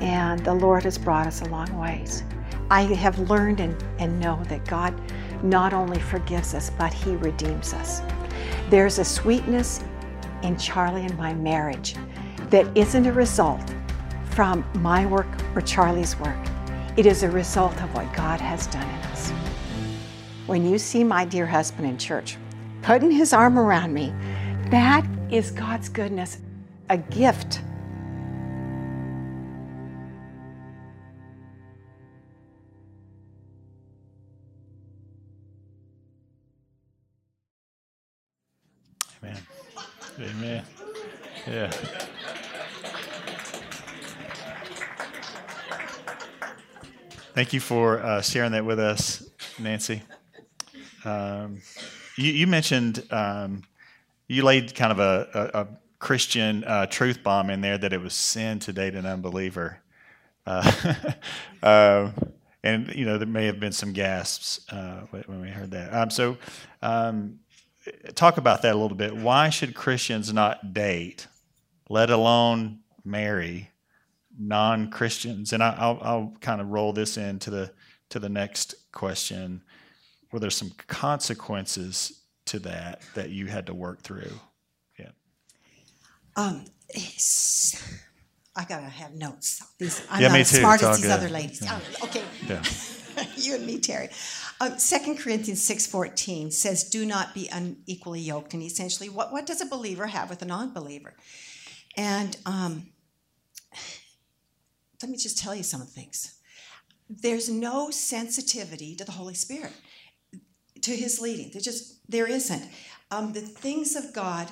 and 0.00 0.42
the 0.42 0.54
Lord 0.54 0.84
has 0.84 0.96
brought 0.96 1.26
us 1.26 1.42
a 1.42 1.44
long 1.50 1.78
ways. 1.78 2.24
I 2.70 2.84
have 2.84 3.18
learned 3.28 3.60
and, 3.60 3.76
and 3.98 4.18
know 4.18 4.42
that 4.44 4.64
God 4.64 4.98
not 5.44 5.74
only 5.74 6.00
forgives 6.00 6.54
us, 6.54 6.70
but 6.78 6.94
He 6.94 7.16
redeems 7.16 7.74
us. 7.74 8.00
There's 8.70 8.98
a 8.98 9.04
sweetness 9.04 9.84
in 10.42 10.56
Charlie 10.56 11.04
and 11.04 11.18
my 11.18 11.34
marriage 11.34 11.96
that 12.48 12.66
isn't 12.74 13.04
a 13.04 13.12
result 13.12 13.74
from 14.30 14.64
my 14.76 15.04
work 15.04 15.28
or 15.54 15.60
Charlie's 15.60 16.18
work. 16.18 16.38
It 16.94 17.06
is 17.06 17.22
a 17.22 17.30
result 17.30 17.82
of 17.82 17.94
what 17.94 18.12
God 18.12 18.38
has 18.38 18.66
done 18.66 18.86
in 18.86 19.00
us. 19.06 19.30
When 20.46 20.68
you 20.68 20.76
see 20.78 21.02
my 21.02 21.24
dear 21.24 21.46
husband 21.46 21.88
in 21.88 21.96
church, 21.96 22.36
putting 22.82 23.10
his 23.10 23.32
arm 23.32 23.58
around 23.58 23.94
me, 23.94 24.12
that 24.70 25.06
is 25.30 25.50
God's 25.52 25.88
goodness, 25.88 26.38
a 26.90 26.98
gift. 26.98 27.62
Amen. 39.22 39.38
Amen. 40.20 40.64
Yeah. 41.46 41.72
Thank 47.34 47.54
you 47.54 47.60
for 47.60 47.98
uh, 48.02 48.20
sharing 48.20 48.52
that 48.52 48.66
with 48.66 48.78
us, 48.78 49.26
Nancy. 49.58 50.02
Um, 51.02 51.62
you, 52.18 52.30
you, 52.30 52.46
mentioned 52.46 53.06
um, 53.10 53.62
you 54.28 54.44
laid 54.44 54.74
kind 54.74 54.92
of 54.92 54.98
a, 54.98 55.50
a, 55.54 55.60
a 55.62 55.68
Christian 55.98 56.62
uh, 56.64 56.84
truth 56.84 57.22
bomb 57.22 57.48
in 57.48 57.62
there 57.62 57.78
that 57.78 57.94
it 57.94 58.02
was 58.02 58.12
sin 58.12 58.58
to 58.58 58.72
date 58.74 58.94
an 58.94 59.06
unbeliever. 59.06 59.80
Uh, 60.46 60.94
uh, 61.62 62.10
and 62.62 62.94
you 62.94 63.06
know 63.06 63.16
there 63.16 63.26
may 63.26 63.46
have 63.46 63.58
been 63.58 63.72
some 63.72 63.94
gasps 63.94 64.70
uh, 64.70 65.06
when 65.24 65.40
we 65.40 65.48
heard 65.48 65.70
that. 65.70 65.94
Um, 65.94 66.10
so, 66.10 66.36
um, 66.82 67.38
talk 68.14 68.36
about 68.36 68.60
that 68.60 68.74
a 68.74 68.78
little 68.78 68.96
bit. 68.96 69.16
Why 69.16 69.48
should 69.48 69.74
Christians 69.74 70.34
not 70.34 70.74
date, 70.74 71.28
let 71.88 72.10
alone 72.10 72.80
marry, 73.06 73.71
non-Christians? 74.38 75.52
And 75.52 75.62
I, 75.62 75.88
will 75.88 75.98
I'll 76.02 76.34
kind 76.40 76.60
of 76.60 76.68
roll 76.68 76.92
this 76.92 77.16
into 77.16 77.50
the 77.50 77.72
to 78.10 78.18
the 78.18 78.28
next 78.28 78.74
question. 78.92 79.62
Were 80.30 80.38
there 80.38 80.50
some 80.50 80.72
consequences 80.86 82.22
to 82.46 82.58
that 82.60 83.02
that 83.14 83.30
you 83.30 83.46
had 83.46 83.66
to 83.66 83.74
work 83.74 84.02
through? 84.02 84.32
Yeah. 84.98 85.10
Um, 86.36 86.64
I 88.54 88.64
gotta 88.64 88.84
have 88.84 89.14
notes. 89.14 89.62
These, 89.78 90.06
I'm 90.10 90.20
yeah, 90.20 90.28
not 90.28 90.40
as 90.40 90.50
smart 90.50 90.82
as 90.82 90.96
these 90.96 91.06
good. 91.06 91.12
other 91.12 91.28
ladies. 91.28 91.62
Yeah. 91.62 91.80
Oh, 92.00 92.06
okay. 92.06 92.22
Yeah. 92.46 92.62
you 93.36 93.54
and 93.54 93.66
me, 93.66 93.78
Terry. 93.78 94.08
Um, 94.60 94.76
2 94.78 95.16
Corinthians 95.16 95.68
6.14 95.68 96.52
says, 96.52 96.84
do 96.84 97.04
not 97.04 97.34
be 97.34 97.48
unequally 97.52 98.20
yoked. 98.20 98.54
And 98.54 98.62
essentially, 98.62 99.08
what, 99.08 99.32
what 99.32 99.46
does 99.46 99.60
a 99.60 99.66
believer 99.66 100.06
have 100.06 100.30
with 100.30 100.42
a 100.42 100.44
non-believer? 100.44 101.14
And 101.96 102.36
um, 102.46 102.91
let 105.02 105.10
me 105.10 105.16
just 105.16 105.38
tell 105.38 105.54
you 105.54 105.62
some 105.62 105.80
of 105.80 105.88
the 105.88 105.92
things. 105.92 106.38
There's 107.08 107.48
no 107.48 107.90
sensitivity 107.90 108.94
to 108.96 109.04
the 109.04 109.12
Holy 109.12 109.34
Spirit, 109.34 109.72
to 110.80 110.90
his 110.92 111.20
leading. 111.20 111.50
There 111.52 111.60
just, 111.60 112.10
there 112.10 112.26
isn't. 112.26 112.62
Um, 113.10 113.32
the 113.32 113.40
things 113.40 113.96
of 113.96 114.12
God 114.14 114.48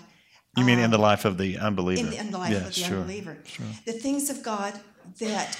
you 0.57 0.65
mean 0.65 0.81
in 0.81 0.91
the 0.91 0.97
um, 0.97 1.03
life 1.03 1.25
of 1.25 1.39
the 1.39 1.59
unbeliever? 1.59 2.01
In 2.01 2.11
the, 2.11 2.19
in 2.19 2.31
the 2.33 2.39
life 2.39 2.51
yeah, 2.51 2.59
of 2.59 2.65
the 2.67 2.73
sure, 2.73 2.99
unbeliever. 2.99 3.39
Sure. 3.45 3.67
The 3.87 3.93
things 3.93 4.31
of 4.31 4.43
God 4.43 4.79
that 5.21 5.59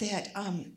that 0.00 0.30
um, 0.34 0.72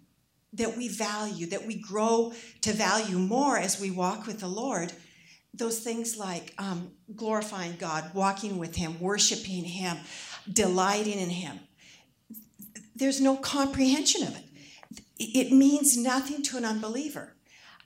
that 0.54 0.76
we 0.76 0.90
value, 0.90 1.48
that 1.48 1.66
we 1.66 1.80
grow 1.80 2.34
to 2.62 2.74
value 2.74 3.18
more 3.18 3.58
as 3.58 3.80
we 3.80 3.92
walk 3.92 4.28
with 4.28 4.40
the 4.40 4.48
Lord. 4.48 4.92
Those 5.54 5.80
things 5.80 6.18
like 6.18 6.54
um, 6.58 6.92
glorifying 7.16 7.78
God, 7.80 8.14
walking 8.14 8.58
with 8.58 8.76
Him, 8.76 9.00
worshiping 9.00 9.64
Him, 9.64 9.98
delighting 10.52 11.20
in 11.20 11.30
Him. 11.30 11.60
There's 12.98 13.22
no 13.22 13.36
comprehension 13.36 14.24
of 14.24 14.36
it. 14.36 14.44
It 15.20 15.52
means 15.52 15.98
nothing 15.98 16.44
to 16.44 16.58
an 16.58 16.66
unbeliever. 16.66 17.36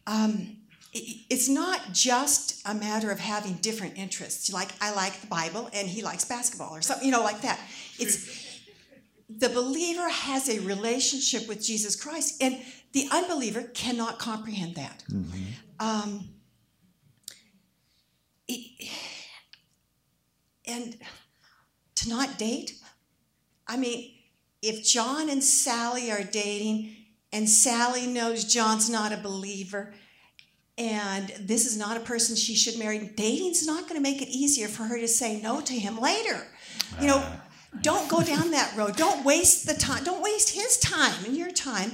Um, 0.07 0.57
it's 0.93 1.47
not 1.47 1.93
just 1.93 2.61
a 2.65 2.73
matter 2.73 3.11
of 3.11 3.19
having 3.19 3.53
different 3.55 3.97
interests. 3.97 4.51
Like 4.51 4.69
I 4.81 4.93
like 4.93 5.21
the 5.21 5.27
Bible 5.27 5.69
and 5.73 5.87
he 5.87 6.01
likes 6.01 6.25
basketball 6.25 6.75
or 6.75 6.81
something, 6.81 7.05
you 7.05 7.11
know, 7.11 7.23
like 7.23 7.41
that. 7.41 7.59
It's 7.97 8.59
the 9.29 9.49
believer 9.49 10.09
has 10.09 10.49
a 10.49 10.59
relationship 10.59 11.47
with 11.47 11.63
Jesus 11.63 11.95
Christ, 11.95 12.41
and 12.41 12.59
the 12.91 13.07
unbeliever 13.11 13.63
cannot 13.63 14.19
comprehend 14.19 14.75
that. 14.75 15.03
Mm-hmm. 15.09 15.43
Um, 15.79 16.29
it, 18.47 18.89
and 20.65 20.97
to 21.95 22.09
not 22.09 22.37
date, 22.37 22.73
I 23.67 23.77
mean, 23.77 24.11
if 24.61 24.83
John 24.83 25.29
and 25.29 25.43
Sally 25.43 26.11
are 26.11 26.23
dating, 26.23 26.95
and 27.33 27.49
Sally 27.49 28.07
knows 28.07 28.43
John's 28.43 28.89
not 28.89 29.11
a 29.11 29.17
believer 29.17 29.93
and 30.77 31.31
this 31.39 31.65
is 31.65 31.77
not 31.77 31.97
a 31.97 31.99
person 31.99 32.35
she 32.35 32.55
should 32.55 32.79
marry. 32.79 32.97
Dating's 33.15 33.65
not 33.67 33.83
going 33.83 33.95
to 33.95 34.01
make 34.01 34.21
it 34.21 34.29
easier 34.29 34.67
for 34.67 34.83
her 34.83 34.97
to 34.97 35.07
say 35.07 35.39
no 35.39 35.61
to 35.61 35.73
him 35.73 35.99
later. 35.99 36.47
You 36.99 37.07
know, 37.07 37.17
uh, 37.17 37.35
don't 37.81 38.09
go 38.09 38.23
down 38.23 38.51
that 38.51 38.75
road. 38.75 38.95
Don't 38.95 39.23
waste 39.23 39.67
the 39.67 39.75
time. 39.75 40.03
Don't 40.03 40.23
waste 40.23 40.49
his 40.49 40.77
time 40.79 41.25
and 41.25 41.37
your 41.37 41.51
time. 41.51 41.91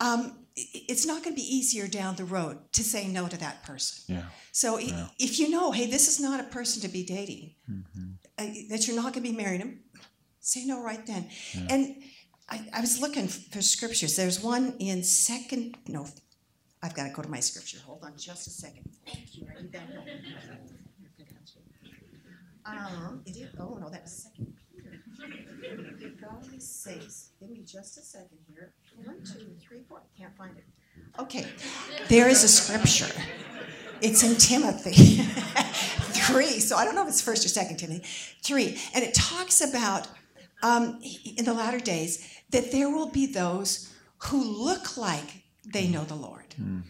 Um, 0.00 0.38
it's 0.56 1.06
not 1.06 1.22
going 1.22 1.34
to 1.34 1.40
be 1.40 1.56
easier 1.56 1.86
down 1.86 2.16
the 2.16 2.24
road 2.24 2.58
to 2.72 2.82
say 2.82 3.08
no 3.08 3.26
to 3.28 3.36
that 3.38 3.62
person. 3.64 4.14
Yeah. 4.14 4.22
So 4.52 4.78
yeah. 4.78 5.08
if 5.18 5.38
you 5.38 5.50
know, 5.50 5.72
hey, 5.72 5.86
this 5.86 6.08
is 6.08 6.20
not 6.20 6.40
a 6.40 6.44
person 6.44 6.80
to 6.82 6.88
be 6.88 7.04
dating, 7.04 7.54
mm-hmm. 7.70 8.12
uh, 8.38 8.44
that 8.70 8.86
you're 8.86 8.96
not 8.96 9.12
going 9.12 9.24
to 9.24 9.32
be 9.32 9.36
marrying 9.36 9.60
him, 9.60 9.80
say 10.44 10.64
no 10.66 10.82
right 10.82 11.04
then. 11.06 11.28
Yeah. 11.54 11.66
And 11.70 11.96
I, 12.48 12.60
I, 12.74 12.80
was 12.80 13.00
looking 13.00 13.28
for 13.28 13.62
scriptures. 13.62 14.14
There's 14.14 14.42
one 14.42 14.74
in 14.78 15.02
second, 15.02 15.76
no, 15.88 16.06
I've 16.82 16.94
got 16.94 17.04
to 17.04 17.10
go 17.10 17.22
to 17.22 17.28
my 17.28 17.40
scripture. 17.40 17.78
Hold 17.86 18.04
on 18.04 18.12
just 18.18 18.46
a 18.46 18.50
second. 18.50 18.90
Thank 19.06 19.36
you. 19.36 19.46
Are 19.46 19.60
you 19.60 19.68
back? 19.68 19.82
Um, 22.66 23.22
it 23.26 23.36
is, 23.36 23.48
oh 23.58 23.78
no, 23.80 23.88
that's 23.90 24.24
second 24.24 24.54
Peter. 24.70 26.12
Golly 26.20 26.60
sakes. 26.60 27.30
Give 27.40 27.50
me 27.50 27.62
just 27.66 27.98
a 27.98 28.00
second 28.00 28.38
here. 28.48 28.72
One, 29.04 29.22
two, 29.24 29.54
three, 29.60 29.82
four. 29.88 29.98
I 29.98 30.18
can't 30.18 30.36
find 30.36 30.56
it. 30.56 30.64
Okay. 31.18 31.46
There 32.08 32.28
is 32.28 32.44
a 32.44 32.48
scripture. 32.48 33.12
It's 34.00 34.22
in 34.22 34.36
Timothy. 34.36 34.92
Three. 36.26 36.60
So 36.60 36.76
I 36.76 36.84
don't 36.84 36.94
know 36.94 37.02
if 37.02 37.08
it's 37.08 37.20
first 37.20 37.44
or 37.44 37.48
second 37.48 37.76
Timothy. 37.76 38.06
Three. 38.42 38.78
And 38.94 39.04
it 39.04 39.14
talks 39.14 39.60
about 39.60 40.08
um, 40.64 40.98
in 41.36 41.44
the 41.44 41.52
latter 41.52 41.78
days 41.78 42.26
that 42.50 42.72
there 42.72 42.88
will 42.88 43.10
be 43.10 43.26
those 43.26 43.92
who 44.18 44.42
look 44.42 44.96
like 44.96 45.44
they 45.66 45.86
know 45.86 46.04
the 46.04 46.14
Lord 46.14 46.54
mm. 46.60 46.82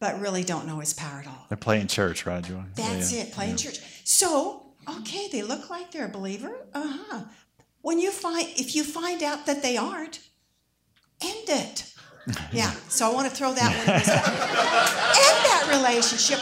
but 0.00 0.20
really 0.20 0.42
don't 0.42 0.66
know 0.66 0.80
his 0.80 0.92
power 0.92 1.20
at 1.20 1.26
all. 1.26 1.46
They're 1.48 1.56
playing 1.56 1.86
church, 1.86 2.26
right, 2.26 2.42
Joy? 2.42 2.62
That's 2.74 3.12
yeah. 3.12 3.22
it, 3.22 3.32
playing 3.32 3.52
yeah. 3.52 3.56
church. 3.56 3.80
So, 4.04 4.66
okay, 4.98 5.28
they 5.28 5.42
look 5.42 5.70
like 5.70 5.92
they're 5.92 6.06
a 6.06 6.08
believer. 6.08 6.52
Uh 6.74 6.98
huh. 6.98 7.20
When 7.82 8.00
you 8.00 8.10
find, 8.10 8.48
if 8.56 8.74
you 8.74 8.82
find 8.82 9.22
out 9.22 9.46
that 9.46 9.62
they 9.62 9.76
aren't, 9.76 10.20
end 11.22 11.48
it. 11.48 11.92
Yeah. 12.50 12.72
So 12.88 13.08
I 13.08 13.14
want 13.14 13.30
to 13.30 13.36
throw 13.36 13.54
that 13.54 13.70
one. 13.70 13.88
end 13.88 15.40
that 15.46 15.68
relationship. 15.78 16.40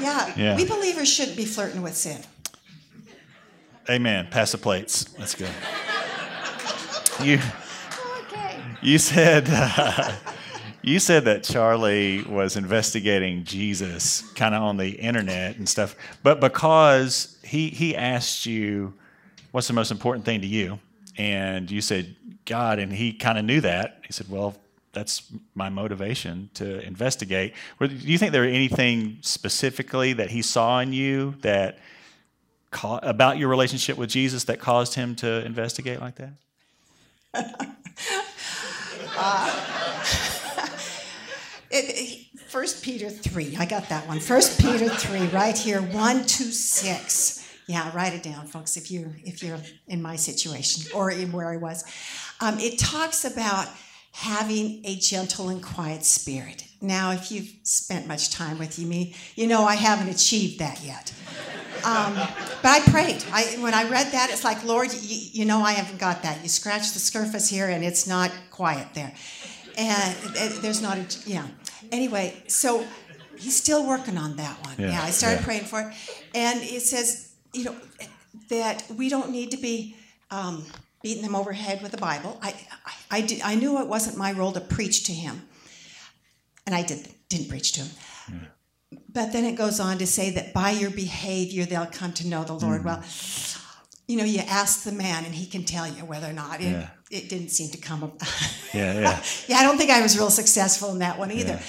Yeah. 0.00 0.32
yeah. 0.36 0.56
We 0.56 0.64
believers 0.64 1.12
shouldn't 1.12 1.36
be 1.36 1.44
flirting 1.44 1.82
with 1.82 1.96
sin. 1.96 2.22
Amen. 3.88 4.28
Pass 4.30 4.52
the 4.52 4.58
plates. 4.58 5.16
Let's 5.18 5.34
go. 5.34 5.46
You. 7.22 7.38
Okay. 8.22 8.56
You 8.80 8.96
said. 8.96 9.46
Uh, 9.50 10.12
you 10.82 10.98
said 10.98 11.26
that 11.26 11.44
Charlie 11.44 12.22
was 12.22 12.56
investigating 12.56 13.44
Jesus 13.44 14.22
kind 14.32 14.54
of 14.54 14.62
on 14.62 14.78
the 14.78 14.90
internet 14.90 15.56
and 15.56 15.68
stuff, 15.68 15.94
but 16.22 16.40
because 16.40 17.38
he 17.44 17.68
he 17.68 17.94
asked 17.94 18.46
you 18.46 18.94
what's 19.50 19.66
the 19.66 19.74
most 19.74 19.90
important 19.90 20.24
thing 20.24 20.40
to 20.40 20.46
you, 20.46 20.78
and 21.18 21.70
you 21.70 21.82
said 21.82 22.16
God, 22.46 22.78
and 22.78 22.90
he 22.92 23.12
kind 23.12 23.36
of 23.36 23.44
knew 23.44 23.60
that. 23.60 24.00
He 24.06 24.12
said, 24.14 24.30
"Well, 24.30 24.56
that's 24.94 25.30
my 25.54 25.68
motivation 25.68 26.48
to 26.54 26.80
investigate." 26.86 27.52
Do 27.78 27.86
you 27.88 28.16
think 28.16 28.32
there 28.32 28.44
anything 28.44 29.18
specifically 29.20 30.14
that 30.14 30.30
he 30.30 30.40
saw 30.40 30.80
in 30.80 30.94
you 30.94 31.34
that 31.42 31.78
about 32.82 33.38
your 33.38 33.48
relationship 33.48 33.96
with 33.96 34.10
Jesus 34.10 34.44
that 34.44 34.60
caused 34.60 34.94
him 34.94 35.14
to 35.16 35.44
investigate 35.44 36.00
like 36.00 36.14
that? 36.16 36.32
uh, 39.16 39.60
First 42.50 42.82
Peter 42.82 43.08
3, 43.08 43.56
I 43.58 43.64
got 43.64 43.88
that 43.90 44.08
one. 44.08 44.18
First 44.18 44.60
Peter 44.60 44.88
3, 44.88 45.28
right 45.28 45.56
here, 45.56 45.80
1 45.80 46.24
to 46.24 46.42
6. 46.42 47.54
Yeah, 47.68 47.94
write 47.94 48.12
it 48.12 48.24
down, 48.24 48.48
folks, 48.48 48.76
if 48.76 48.90
you're, 48.90 49.12
if 49.24 49.40
you're 49.40 49.60
in 49.86 50.02
my 50.02 50.16
situation 50.16 50.90
or 50.92 51.12
in 51.12 51.30
where 51.30 51.48
I 51.48 51.58
was. 51.58 51.84
Um, 52.40 52.58
it 52.58 52.80
talks 52.80 53.24
about 53.24 53.68
having 54.10 54.82
a 54.84 54.96
gentle 54.96 55.48
and 55.48 55.62
quiet 55.62 56.04
spirit. 56.04 56.64
Now, 56.80 57.12
if 57.12 57.30
you've 57.30 57.52
spent 57.62 58.06
much 58.06 58.30
time 58.30 58.58
with 58.58 58.78
me, 58.78 59.14
you 59.36 59.46
know 59.46 59.64
I 59.64 59.74
haven't 59.74 60.08
achieved 60.08 60.60
that 60.60 60.82
yet. 60.82 61.12
Um, 61.84 62.14
but 62.62 62.66
I 62.66 62.80
prayed. 62.90 63.24
I, 63.32 63.56
when 63.60 63.74
I 63.74 63.88
read 63.88 64.12
that, 64.12 64.30
it's 64.30 64.44
like, 64.44 64.64
Lord, 64.64 64.92
you, 64.92 65.18
you 65.32 65.44
know 65.44 65.60
I 65.60 65.72
haven't 65.72 65.98
got 65.98 66.22
that. 66.22 66.42
You 66.42 66.48
scratch 66.48 66.92
the 66.92 66.98
surface 66.98 67.48
here, 67.48 67.68
and 67.68 67.84
it's 67.84 68.06
not 68.06 68.30
quiet 68.50 68.88
there 68.94 69.14
and 69.80 70.16
there's 70.62 70.82
not 70.82 70.98
a 70.98 71.06
yeah. 71.28 71.46
Anyway, 71.92 72.42
so 72.46 72.84
he's 73.38 73.56
still 73.56 73.86
working 73.86 74.18
on 74.18 74.36
that 74.36 74.56
one. 74.64 74.74
Yeah, 74.78 74.90
yeah 74.90 75.02
I 75.02 75.10
started 75.10 75.40
yeah. 75.40 75.44
praying 75.44 75.64
for 75.64 75.80
it, 75.80 75.94
and 76.34 76.60
it 76.62 76.82
says 76.82 77.32
you 77.52 77.64
know 77.64 77.76
that 78.48 78.84
we 78.96 79.08
don't 79.08 79.30
need 79.30 79.50
to 79.52 79.56
be 79.56 79.96
um, 80.30 80.64
beating 81.02 81.22
them 81.22 81.34
over 81.34 81.52
head 81.52 81.82
with 81.82 81.92
the 81.92 81.98
Bible. 81.98 82.38
I 82.42 82.54
I, 82.84 82.92
I, 83.10 83.20
did, 83.22 83.40
I 83.42 83.54
knew 83.54 83.80
it 83.80 83.88
wasn't 83.88 84.16
my 84.16 84.32
role 84.32 84.52
to 84.52 84.60
preach 84.60 85.04
to 85.04 85.12
him, 85.12 85.42
and 86.70 86.76
I 86.76 86.86
did 86.86 87.08
didn't 87.28 87.48
preach 87.48 87.72
to 87.72 87.80
him. 87.80 87.90
Yeah. 88.28 88.98
But 89.12 89.32
then 89.32 89.44
it 89.44 89.56
goes 89.56 89.80
on 89.80 89.98
to 89.98 90.06
say 90.06 90.30
that 90.30 90.52
by 90.52 90.70
your 90.70 90.90
behavior 90.90 91.64
they'll 91.64 91.86
come 91.86 92.12
to 92.14 92.26
know 92.26 92.44
the 92.44 92.52
Lord. 92.54 92.82
Mm. 92.82 92.84
Well, 92.84 93.02
you 94.06 94.16
know, 94.16 94.24
you 94.24 94.40
ask 94.40 94.84
the 94.84 94.92
man 94.92 95.24
and 95.24 95.34
he 95.34 95.46
can 95.46 95.64
tell 95.64 95.86
you 95.86 96.04
whether 96.04 96.28
or 96.28 96.32
not 96.32 96.60
it, 96.60 96.72
yeah. 96.72 96.90
it 97.10 97.28
didn't 97.28 97.48
seem 97.48 97.70
to 97.70 97.78
come 97.78 98.04
up. 98.04 98.20
yeah, 98.74 98.94
yeah. 98.94 99.22
yeah, 99.48 99.56
I 99.56 99.62
don't 99.64 99.78
think 99.78 99.90
I 99.90 100.00
was 100.00 100.16
real 100.16 100.30
successful 100.30 100.90
in 100.90 100.98
that 101.00 101.18
one 101.18 101.32
either. 101.32 101.54
Yeah. 101.54 101.62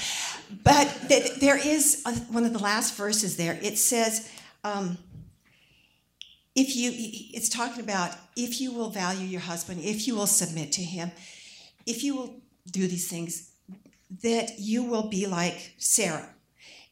But 0.64 0.86
th- 1.08 1.40
there 1.40 1.58
is 1.58 2.04
a, 2.06 2.12
one 2.34 2.44
of 2.44 2.54
the 2.54 2.60
last 2.60 2.96
verses 2.96 3.38
there. 3.38 3.58
It 3.62 3.78
says, 3.78 4.30
um, 4.64 4.98
if 6.56 6.76
you, 6.76 6.92
it's 6.94 7.50
talking 7.50 7.84
about 7.84 8.12
if 8.36 8.60
you 8.60 8.72
will 8.72 8.90
value 8.90 9.26
your 9.26 9.42
husband, 9.42 9.82
if 9.84 10.08
you 10.08 10.16
will 10.16 10.28
submit 10.28 10.72
to 10.74 10.84
him, 10.84 11.12
if 11.86 12.04
you 12.04 12.16
will 12.16 12.42
do 12.70 12.88
these 12.88 13.08
things, 13.08 13.51
that 14.24 14.60
you 14.60 14.84
will 14.84 15.08
be 15.08 15.26
like 15.26 15.74
Sarah. 15.78 16.30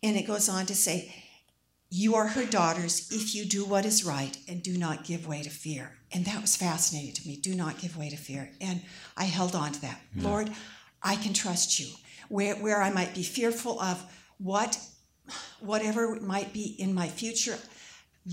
And 0.02 0.16
it 0.16 0.28
goes 0.28 0.48
on 0.48 0.66
to 0.68 0.76
say, 0.76 1.14
You 1.90 2.16
are 2.16 2.28
her 2.28 2.46
daughters 2.46 3.12
if 3.12 3.36
you 3.36 3.46
do 3.46 3.66
what 3.66 3.86
is 3.86 4.06
right 4.06 4.38
and 4.48 4.64
do 4.64 4.78
not 4.78 5.04
give 5.04 5.28
way 5.28 5.44
to 5.44 5.50
fear. 5.50 5.98
And 6.12 6.26
that 6.26 6.42
was 6.42 6.56
fascinating 6.56 7.14
to 7.14 7.28
me. 7.28 7.36
Do 7.36 7.54
not 7.54 7.78
give 7.78 7.98
way 7.98 8.10
to 8.10 8.16
fear. 8.16 8.50
And 8.62 8.82
I 9.18 9.26
held 9.26 9.56
on 9.56 9.74
to 9.74 9.82
that. 9.82 10.00
Yeah. 10.16 10.24
Lord, 10.24 10.52
I 11.04 11.16
can 11.16 11.34
trust 11.34 11.80
you. 11.80 11.88
Where, 12.30 12.56
where 12.56 12.82
I 12.82 12.92
might 12.92 13.16
be 13.16 13.24
fearful 13.24 13.82
of 13.82 14.04
what, 14.38 14.80
whatever 15.60 16.20
might 16.20 16.54
be 16.54 16.76
in 16.78 16.94
my 16.94 17.08
future, 17.08 17.58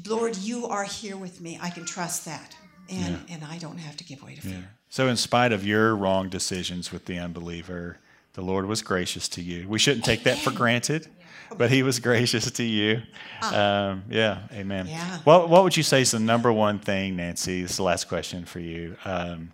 Lord, 0.06 0.36
you 0.36 0.66
are 0.66 0.84
here 0.84 1.16
with 1.16 1.40
me. 1.40 1.58
I 1.60 1.70
can 1.70 1.86
trust 1.86 2.26
that. 2.26 2.54
And, 2.88 3.20
yeah. 3.26 3.34
and 3.34 3.44
I 3.44 3.58
don't 3.58 3.78
have 3.78 3.96
to 3.96 4.04
give 4.04 4.22
way 4.22 4.34
to 4.34 4.40
fear. 4.40 4.52
Yeah. 4.52 4.60
So, 4.88 5.08
in 5.08 5.16
spite 5.16 5.50
of 5.50 5.66
your 5.66 5.96
wrong 5.96 6.28
decisions 6.28 6.92
with 6.92 7.06
the 7.06 7.18
unbeliever, 7.18 7.98
the 8.36 8.42
Lord 8.42 8.66
was 8.66 8.82
gracious 8.82 9.28
to 9.30 9.42
you. 9.42 9.66
We 9.66 9.78
shouldn't 9.78 10.04
take 10.04 10.24
that 10.24 10.36
for 10.38 10.50
granted, 10.50 11.08
but 11.56 11.70
He 11.70 11.82
was 11.82 11.98
gracious 11.98 12.50
to 12.50 12.62
you. 12.62 13.02
Ah. 13.40 13.88
Um, 13.88 14.04
yeah, 14.10 14.42
amen. 14.52 14.86
Yeah. 14.88 15.18
What, 15.24 15.48
what 15.48 15.64
would 15.64 15.74
you 15.74 15.82
say 15.82 16.02
is 16.02 16.10
the 16.10 16.20
number 16.20 16.52
one 16.52 16.78
thing, 16.78 17.16
Nancy? 17.16 17.62
This 17.62 17.72
is 17.72 17.76
the 17.78 17.82
last 17.82 18.08
question 18.08 18.44
for 18.44 18.60
you. 18.60 18.96
Um, 19.06 19.52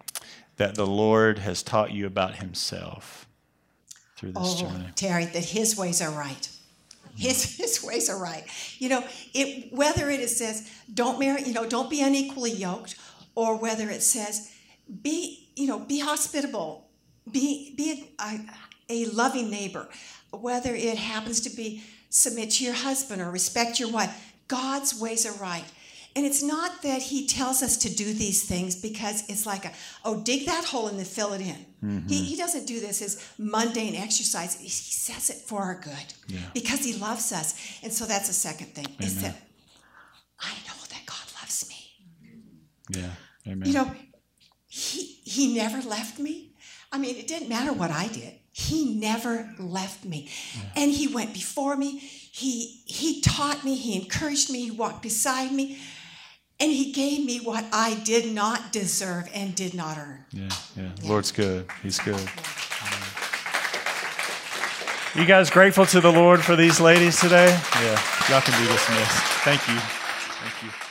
that 0.56 0.74
the 0.74 0.86
Lord 0.86 1.38
has 1.38 1.62
taught 1.62 1.92
you 1.92 2.06
about 2.06 2.34
Himself 2.34 3.28
through 4.16 4.32
this 4.32 4.56
oh, 4.56 4.60
journey? 4.62 4.88
Terry, 4.96 5.26
that 5.26 5.44
His 5.44 5.76
ways 5.76 6.02
are 6.02 6.10
right. 6.10 6.48
His, 7.16 7.56
his 7.56 7.84
ways 7.84 8.10
are 8.10 8.20
right. 8.20 8.44
You 8.78 8.88
know, 8.88 9.04
it, 9.32 9.72
whether 9.72 10.10
it 10.10 10.28
says, 10.28 10.68
don't 10.92 11.20
marry, 11.20 11.44
you 11.44 11.54
know, 11.54 11.68
don't 11.68 11.88
be 11.88 12.02
unequally 12.02 12.50
yoked, 12.52 12.96
or 13.36 13.56
whether 13.56 13.88
it 13.90 14.02
says, 14.02 14.52
be, 15.02 15.48
you 15.54 15.68
know, 15.68 15.78
be 15.78 16.00
hospitable, 16.00 16.88
be, 17.30 17.74
be 17.76 18.10
a, 18.20 18.40
a 18.92 19.06
loving 19.06 19.50
neighbor, 19.50 19.88
whether 20.30 20.74
it 20.74 20.98
happens 20.98 21.40
to 21.40 21.50
be 21.50 21.82
submit 22.10 22.50
to 22.50 22.64
your 22.64 22.74
husband 22.74 23.22
or 23.22 23.30
respect 23.30 23.80
your 23.80 23.90
wife. 23.90 24.34
God's 24.46 25.00
ways 25.00 25.24
are 25.24 25.42
right. 25.42 25.64
And 26.14 26.26
it's 26.26 26.42
not 26.42 26.82
that 26.82 27.00
he 27.00 27.26
tells 27.26 27.62
us 27.62 27.78
to 27.78 27.94
do 27.94 28.12
these 28.12 28.44
things 28.44 28.76
because 28.76 29.24
it's 29.30 29.46
like 29.46 29.64
a, 29.64 29.72
oh, 30.04 30.20
dig 30.20 30.44
that 30.44 30.66
hole 30.66 30.88
and 30.88 30.98
then 30.98 31.06
fill 31.06 31.32
it 31.32 31.40
in. 31.40 31.66
Mm-hmm. 31.82 32.08
He, 32.08 32.22
he 32.22 32.36
doesn't 32.36 32.66
do 32.66 32.80
this 32.80 33.00
as 33.00 33.26
mundane 33.38 33.96
exercise. 33.96 34.60
He, 34.60 34.68
says 34.68 35.30
it 35.30 35.36
for 35.36 35.60
our 35.62 35.80
good 35.80 36.14
yeah. 36.28 36.38
because 36.54 36.84
he 36.84 36.92
loves 36.92 37.32
us. 37.32 37.80
And 37.82 37.92
so 37.92 38.04
that's 38.04 38.28
the 38.28 38.34
second 38.34 38.68
thing 38.68 38.84
Amen. 38.84 38.96
is 39.00 39.20
that 39.22 39.34
I 40.38 40.52
know 40.66 40.80
that 40.90 41.06
God 41.06 41.40
loves 41.40 41.68
me. 41.68 43.00
Yeah. 43.00 43.10
Amen. 43.50 43.66
You 43.66 43.74
know, 43.74 43.90
he, 44.68 45.18
he 45.24 45.54
never 45.54 45.80
left 45.88 46.20
me. 46.20 46.52
I 46.92 46.98
mean, 46.98 47.16
it 47.16 47.26
didn't 47.26 47.48
matter 47.48 47.72
what 47.72 47.90
I 47.90 48.06
did. 48.08 48.34
He 48.52 48.94
never 48.94 49.48
left 49.58 50.04
me. 50.04 50.28
Yeah. 50.54 50.82
And 50.82 50.92
he 50.92 51.08
went 51.08 51.32
before 51.32 51.76
me. 51.76 51.98
He 51.98 52.82
he 52.86 53.20
taught 53.20 53.64
me, 53.64 53.74
he 53.76 53.96
encouraged 53.96 54.50
me, 54.50 54.64
he 54.64 54.70
walked 54.70 55.02
beside 55.02 55.52
me. 55.52 55.78
And 56.60 56.70
he 56.70 56.92
gave 56.92 57.24
me 57.24 57.38
what 57.38 57.64
I 57.72 57.94
did 58.04 58.32
not 58.32 58.72
deserve 58.72 59.28
and 59.34 59.54
did 59.54 59.74
not 59.74 59.98
earn. 59.98 60.24
Yeah, 60.30 60.48
yeah. 60.76 60.90
yeah. 61.02 61.08
Lord's 61.08 61.32
good. 61.32 61.66
He's 61.82 61.98
good. 61.98 62.14
Yeah. 62.14 63.12
You 65.14 65.26
guys 65.26 65.50
grateful 65.50 65.84
to 65.86 66.00
the 66.00 66.12
Lord 66.12 66.40
for 66.40 66.56
these 66.56 66.80
ladies 66.80 67.20
today? 67.20 67.48
Yeah. 67.80 68.00
Y'all 68.30 68.40
can 68.40 68.58
be 68.62 68.70
dismissed. 68.70 69.22
Thank 69.44 69.66
you. 69.68 69.76
Thank 69.76 70.62
you. 70.62 70.81